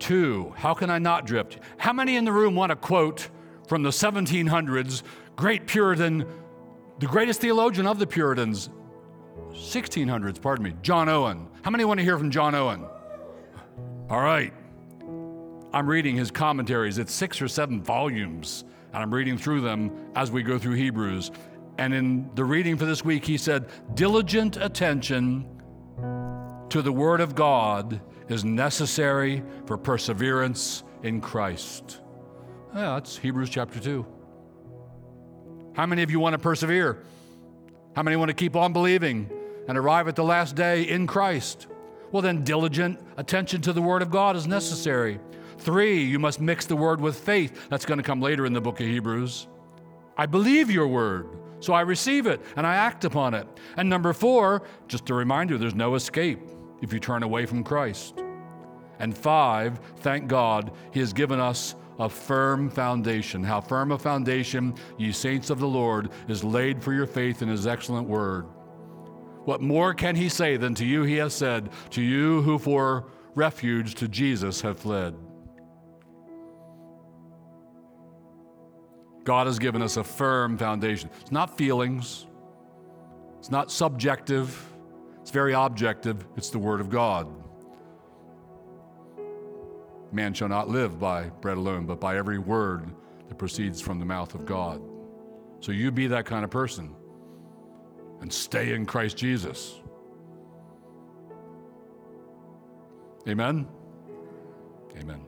Two, 0.00 0.54
how 0.56 0.72
can 0.72 0.90
I 0.90 0.98
not 0.98 1.26
drift? 1.26 1.58
How 1.76 1.92
many 1.92 2.16
in 2.16 2.24
the 2.24 2.32
room 2.32 2.56
want 2.56 2.72
a 2.72 2.76
quote 2.76 3.28
from 3.68 3.82
the 3.82 3.90
1700s, 3.90 5.02
great 5.36 5.66
Puritan, 5.66 6.26
the 6.98 7.06
greatest 7.06 7.40
theologian 7.40 7.86
of 7.86 7.98
the 7.98 8.06
Puritans, 8.06 8.70
1600s, 9.50 10.40
pardon 10.40 10.64
me, 10.64 10.74
John 10.82 11.08
Owen? 11.10 11.46
How 11.62 11.70
many 11.70 11.84
want 11.84 11.98
to 11.98 12.04
hear 12.04 12.18
from 12.18 12.30
John 12.30 12.54
Owen? 12.54 12.86
All 14.08 14.20
right. 14.20 14.54
I'm 15.72 15.86
reading 15.86 16.16
his 16.16 16.30
commentaries. 16.30 16.98
It's 16.98 17.12
six 17.12 17.40
or 17.40 17.46
seven 17.46 17.82
volumes, 17.82 18.64
and 18.92 19.02
I'm 19.02 19.14
reading 19.14 19.36
through 19.36 19.60
them 19.60 19.92
as 20.16 20.30
we 20.30 20.42
go 20.42 20.58
through 20.58 20.74
Hebrews. 20.74 21.30
And 21.76 21.92
in 21.92 22.30
the 22.34 22.44
reading 22.44 22.76
for 22.76 22.86
this 22.86 23.04
week, 23.04 23.24
he 23.24 23.36
said, 23.36 23.68
Diligent 23.94 24.56
attention 24.56 25.46
to 26.70 26.80
the 26.82 26.90
Word 26.90 27.20
of 27.20 27.34
God 27.34 28.00
is 28.30 28.44
necessary 28.44 29.42
for 29.66 29.76
perseverance 29.76 30.84
in 31.02 31.20
Christ. 31.20 32.00
Yeah, 32.74 32.94
that's 32.94 33.16
Hebrews 33.16 33.50
chapter 33.50 33.80
2. 33.80 34.06
How 35.74 35.86
many 35.86 36.02
of 36.02 36.10
you 36.10 36.20
want 36.20 36.34
to 36.34 36.38
persevere? 36.38 37.02
How 37.96 38.02
many 38.02 38.16
want 38.16 38.28
to 38.28 38.34
keep 38.34 38.54
on 38.54 38.72
believing 38.72 39.28
and 39.66 39.76
arrive 39.76 40.06
at 40.06 40.14
the 40.14 40.24
last 40.24 40.54
day 40.54 40.82
in 40.82 41.06
Christ? 41.06 41.66
Well, 42.12 42.22
then, 42.22 42.44
diligent 42.44 43.00
attention 43.16 43.60
to 43.62 43.72
the 43.72 43.82
Word 43.82 44.02
of 44.02 44.10
God 44.10 44.36
is 44.36 44.46
necessary. 44.46 45.20
Three, 45.58 46.02
you 46.02 46.18
must 46.18 46.40
mix 46.40 46.66
the 46.66 46.76
Word 46.76 47.00
with 47.00 47.18
faith. 47.18 47.68
That's 47.68 47.84
going 47.84 47.98
to 47.98 48.04
come 48.04 48.20
later 48.20 48.46
in 48.46 48.52
the 48.52 48.60
book 48.60 48.80
of 48.80 48.86
Hebrews. 48.86 49.48
I 50.16 50.26
believe 50.26 50.70
your 50.70 50.88
Word, 50.88 51.28
so 51.60 51.72
I 51.72 51.82
receive 51.82 52.26
it 52.26 52.40
and 52.56 52.66
I 52.66 52.74
act 52.76 53.04
upon 53.04 53.34
it. 53.34 53.46
And 53.76 53.88
number 53.88 54.12
four, 54.12 54.62
just 54.88 55.08
a 55.10 55.14
reminder 55.14 55.58
there's 55.58 55.74
no 55.74 55.94
escape 55.94 56.40
if 56.82 56.92
you 56.92 57.00
turn 57.00 57.22
away 57.22 57.46
from 57.46 57.64
Christ. 57.64 58.22
And 58.98 59.16
five, 59.16 59.80
thank 59.98 60.28
God, 60.28 60.72
He 60.92 61.00
has 61.00 61.12
given 61.12 61.40
us 61.40 61.74
a 61.98 62.08
firm 62.08 62.70
foundation. 62.70 63.42
How 63.42 63.60
firm 63.60 63.92
a 63.92 63.98
foundation, 63.98 64.74
ye 64.98 65.12
saints 65.12 65.50
of 65.50 65.58
the 65.58 65.68
Lord, 65.68 66.10
is 66.28 66.44
laid 66.44 66.82
for 66.82 66.92
your 66.92 67.06
faith 67.06 67.42
in 67.42 67.48
His 67.48 67.66
excellent 67.66 68.08
word. 68.08 68.46
What 69.44 69.60
more 69.60 69.94
can 69.94 70.16
He 70.16 70.28
say 70.28 70.56
than 70.56 70.74
to 70.76 70.84
you 70.84 71.02
He 71.02 71.16
has 71.16 71.34
said, 71.34 71.70
to 71.90 72.02
you 72.02 72.42
who 72.42 72.58
for 72.58 73.06
refuge 73.34 73.94
to 73.96 74.08
Jesus 74.08 74.60
have 74.60 74.78
fled? 74.78 75.14
God 79.24 79.46
has 79.46 79.58
given 79.58 79.82
us 79.82 79.96
a 79.96 80.04
firm 80.04 80.56
foundation. 80.56 81.10
It's 81.20 81.32
not 81.32 81.56
feelings, 81.56 82.26
it's 83.38 83.50
not 83.50 83.70
subjective. 83.70 84.69
It's 85.30 85.34
very 85.36 85.52
objective. 85.52 86.26
It's 86.36 86.50
the 86.50 86.58
Word 86.58 86.80
of 86.80 86.90
God. 86.90 87.28
Man 90.10 90.34
shall 90.34 90.48
not 90.48 90.68
live 90.68 90.98
by 90.98 91.28
bread 91.28 91.56
alone, 91.56 91.86
but 91.86 92.00
by 92.00 92.16
every 92.16 92.40
word 92.40 92.90
that 93.28 93.38
proceeds 93.38 93.80
from 93.80 94.00
the 94.00 94.04
mouth 94.04 94.34
of 94.34 94.44
God. 94.44 94.82
So 95.60 95.70
you 95.70 95.92
be 95.92 96.08
that 96.08 96.26
kind 96.26 96.42
of 96.42 96.50
person 96.50 96.96
and 98.20 98.32
stay 98.32 98.72
in 98.72 98.86
Christ 98.86 99.16
Jesus. 99.18 99.78
Amen? 103.28 103.68
Amen. 104.98 105.20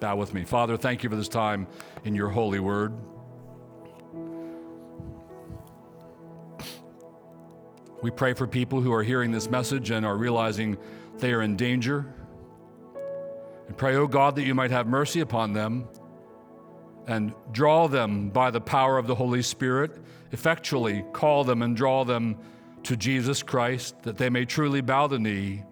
Bow 0.00 0.16
with 0.16 0.32
me. 0.32 0.44
Father, 0.44 0.78
thank 0.78 1.02
you 1.02 1.10
for 1.10 1.16
this 1.16 1.28
time 1.28 1.66
in 2.04 2.14
your 2.14 2.30
holy 2.30 2.58
word. 2.58 2.94
We 8.02 8.10
pray 8.10 8.34
for 8.34 8.48
people 8.48 8.80
who 8.80 8.92
are 8.92 9.04
hearing 9.04 9.30
this 9.30 9.48
message 9.48 9.90
and 9.90 10.04
are 10.04 10.16
realizing 10.16 10.76
they 11.18 11.32
are 11.32 11.40
in 11.40 11.56
danger. 11.56 12.12
And 13.68 13.76
pray, 13.76 13.94
O 13.94 14.02
oh 14.02 14.06
God, 14.08 14.34
that 14.36 14.42
you 14.42 14.56
might 14.56 14.72
have 14.72 14.88
mercy 14.88 15.20
upon 15.20 15.52
them 15.52 15.88
and 17.06 17.32
draw 17.52 17.86
them 17.86 18.30
by 18.30 18.50
the 18.50 18.60
power 18.60 18.98
of 18.98 19.06
the 19.06 19.14
Holy 19.14 19.42
Spirit, 19.42 19.92
effectually 20.32 21.04
call 21.12 21.44
them 21.44 21.62
and 21.62 21.76
draw 21.76 22.04
them 22.04 22.36
to 22.82 22.96
Jesus 22.96 23.42
Christ, 23.42 24.02
that 24.02 24.18
they 24.18 24.28
may 24.28 24.44
truly 24.44 24.80
bow 24.80 25.06
the 25.06 25.20
knee 25.20 25.62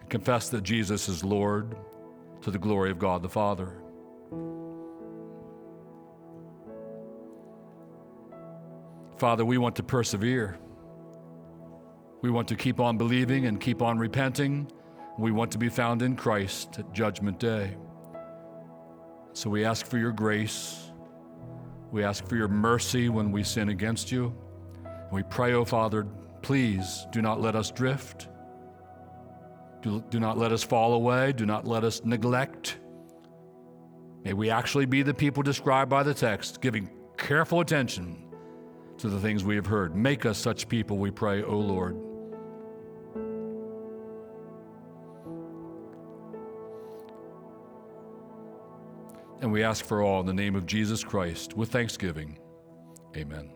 and 0.00 0.08
confess 0.08 0.48
that 0.50 0.62
Jesus 0.62 1.08
is 1.08 1.24
Lord 1.24 1.76
to 2.42 2.52
the 2.52 2.58
glory 2.58 2.92
of 2.92 3.00
God 3.00 3.22
the 3.22 3.28
Father. 3.28 3.72
Father, 9.16 9.44
we 9.44 9.58
want 9.58 9.76
to 9.76 9.82
persevere. 9.82 10.58
We 12.24 12.30
want 12.30 12.48
to 12.48 12.56
keep 12.56 12.80
on 12.80 12.96
believing 12.96 13.44
and 13.44 13.60
keep 13.60 13.82
on 13.82 13.98
repenting. 13.98 14.72
We 15.18 15.30
want 15.30 15.52
to 15.52 15.58
be 15.58 15.68
found 15.68 16.00
in 16.00 16.16
Christ 16.16 16.78
at 16.78 16.90
Judgment 16.90 17.38
Day. 17.38 17.76
So 19.34 19.50
we 19.50 19.66
ask 19.66 19.84
for 19.84 19.98
your 19.98 20.10
grace. 20.10 20.90
We 21.92 22.02
ask 22.02 22.26
for 22.26 22.36
your 22.36 22.48
mercy 22.48 23.10
when 23.10 23.30
we 23.30 23.42
sin 23.42 23.68
against 23.68 24.10
you. 24.10 24.34
We 25.12 25.22
pray, 25.22 25.52
O 25.52 25.58
oh 25.58 25.64
Father, 25.66 26.06
please 26.40 27.06
do 27.12 27.20
not 27.20 27.42
let 27.42 27.56
us 27.56 27.70
drift. 27.70 28.28
Do, 29.82 30.02
do 30.08 30.18
not 30.18 30.38
let 30.38 30.50
us 30.50 30.62
fall 30.62 30.94
away. 30.94 31.32
Do 31.32 31.44
not 31.44 31.66
let 31.66 31.84
us 31.84 32.06
neglect. 32.06 32.78
May 34.24 34.32
we 34.32 34.48
actually 34.48 34.86
be 34.86 35.02
the 35.02 35.12
people 35.12 35.42
described 35.42 35.90
by 35.90 36.02
the 36.02 36.14
text, 36.14 36.62
giving 36.62 36.88
careful 37.18 37.60
attention 37.60 38.24
to 38.96 39.10
the 39.10 39.20
things 39.20 39.44
we 39.44 39.56
have 39.56 39.66
heard. 39.66 39.94
Make 39.94 40.24
us 40.24 40.38
such 40.38 40.70
people, 40.70 40.96
we 40.96 41.10
pray, 41.10 41.42
O 41.42 41.58
Lord. 41.58 42.00
And 49.44 49.52
we 49.52 49.62
ask 49.62 49.84
for 49.84 50.00
all 50.00 50.20
in 50.20 50.26
the 50.26 50.32
name 50.32 50.56
of 50.56 50.64
Jesus 50.64 51.04
Christ 51.04 51.54
with 51.54 51.68
thanksgiving. 51.70 52.38
Amen. 53.14 53.52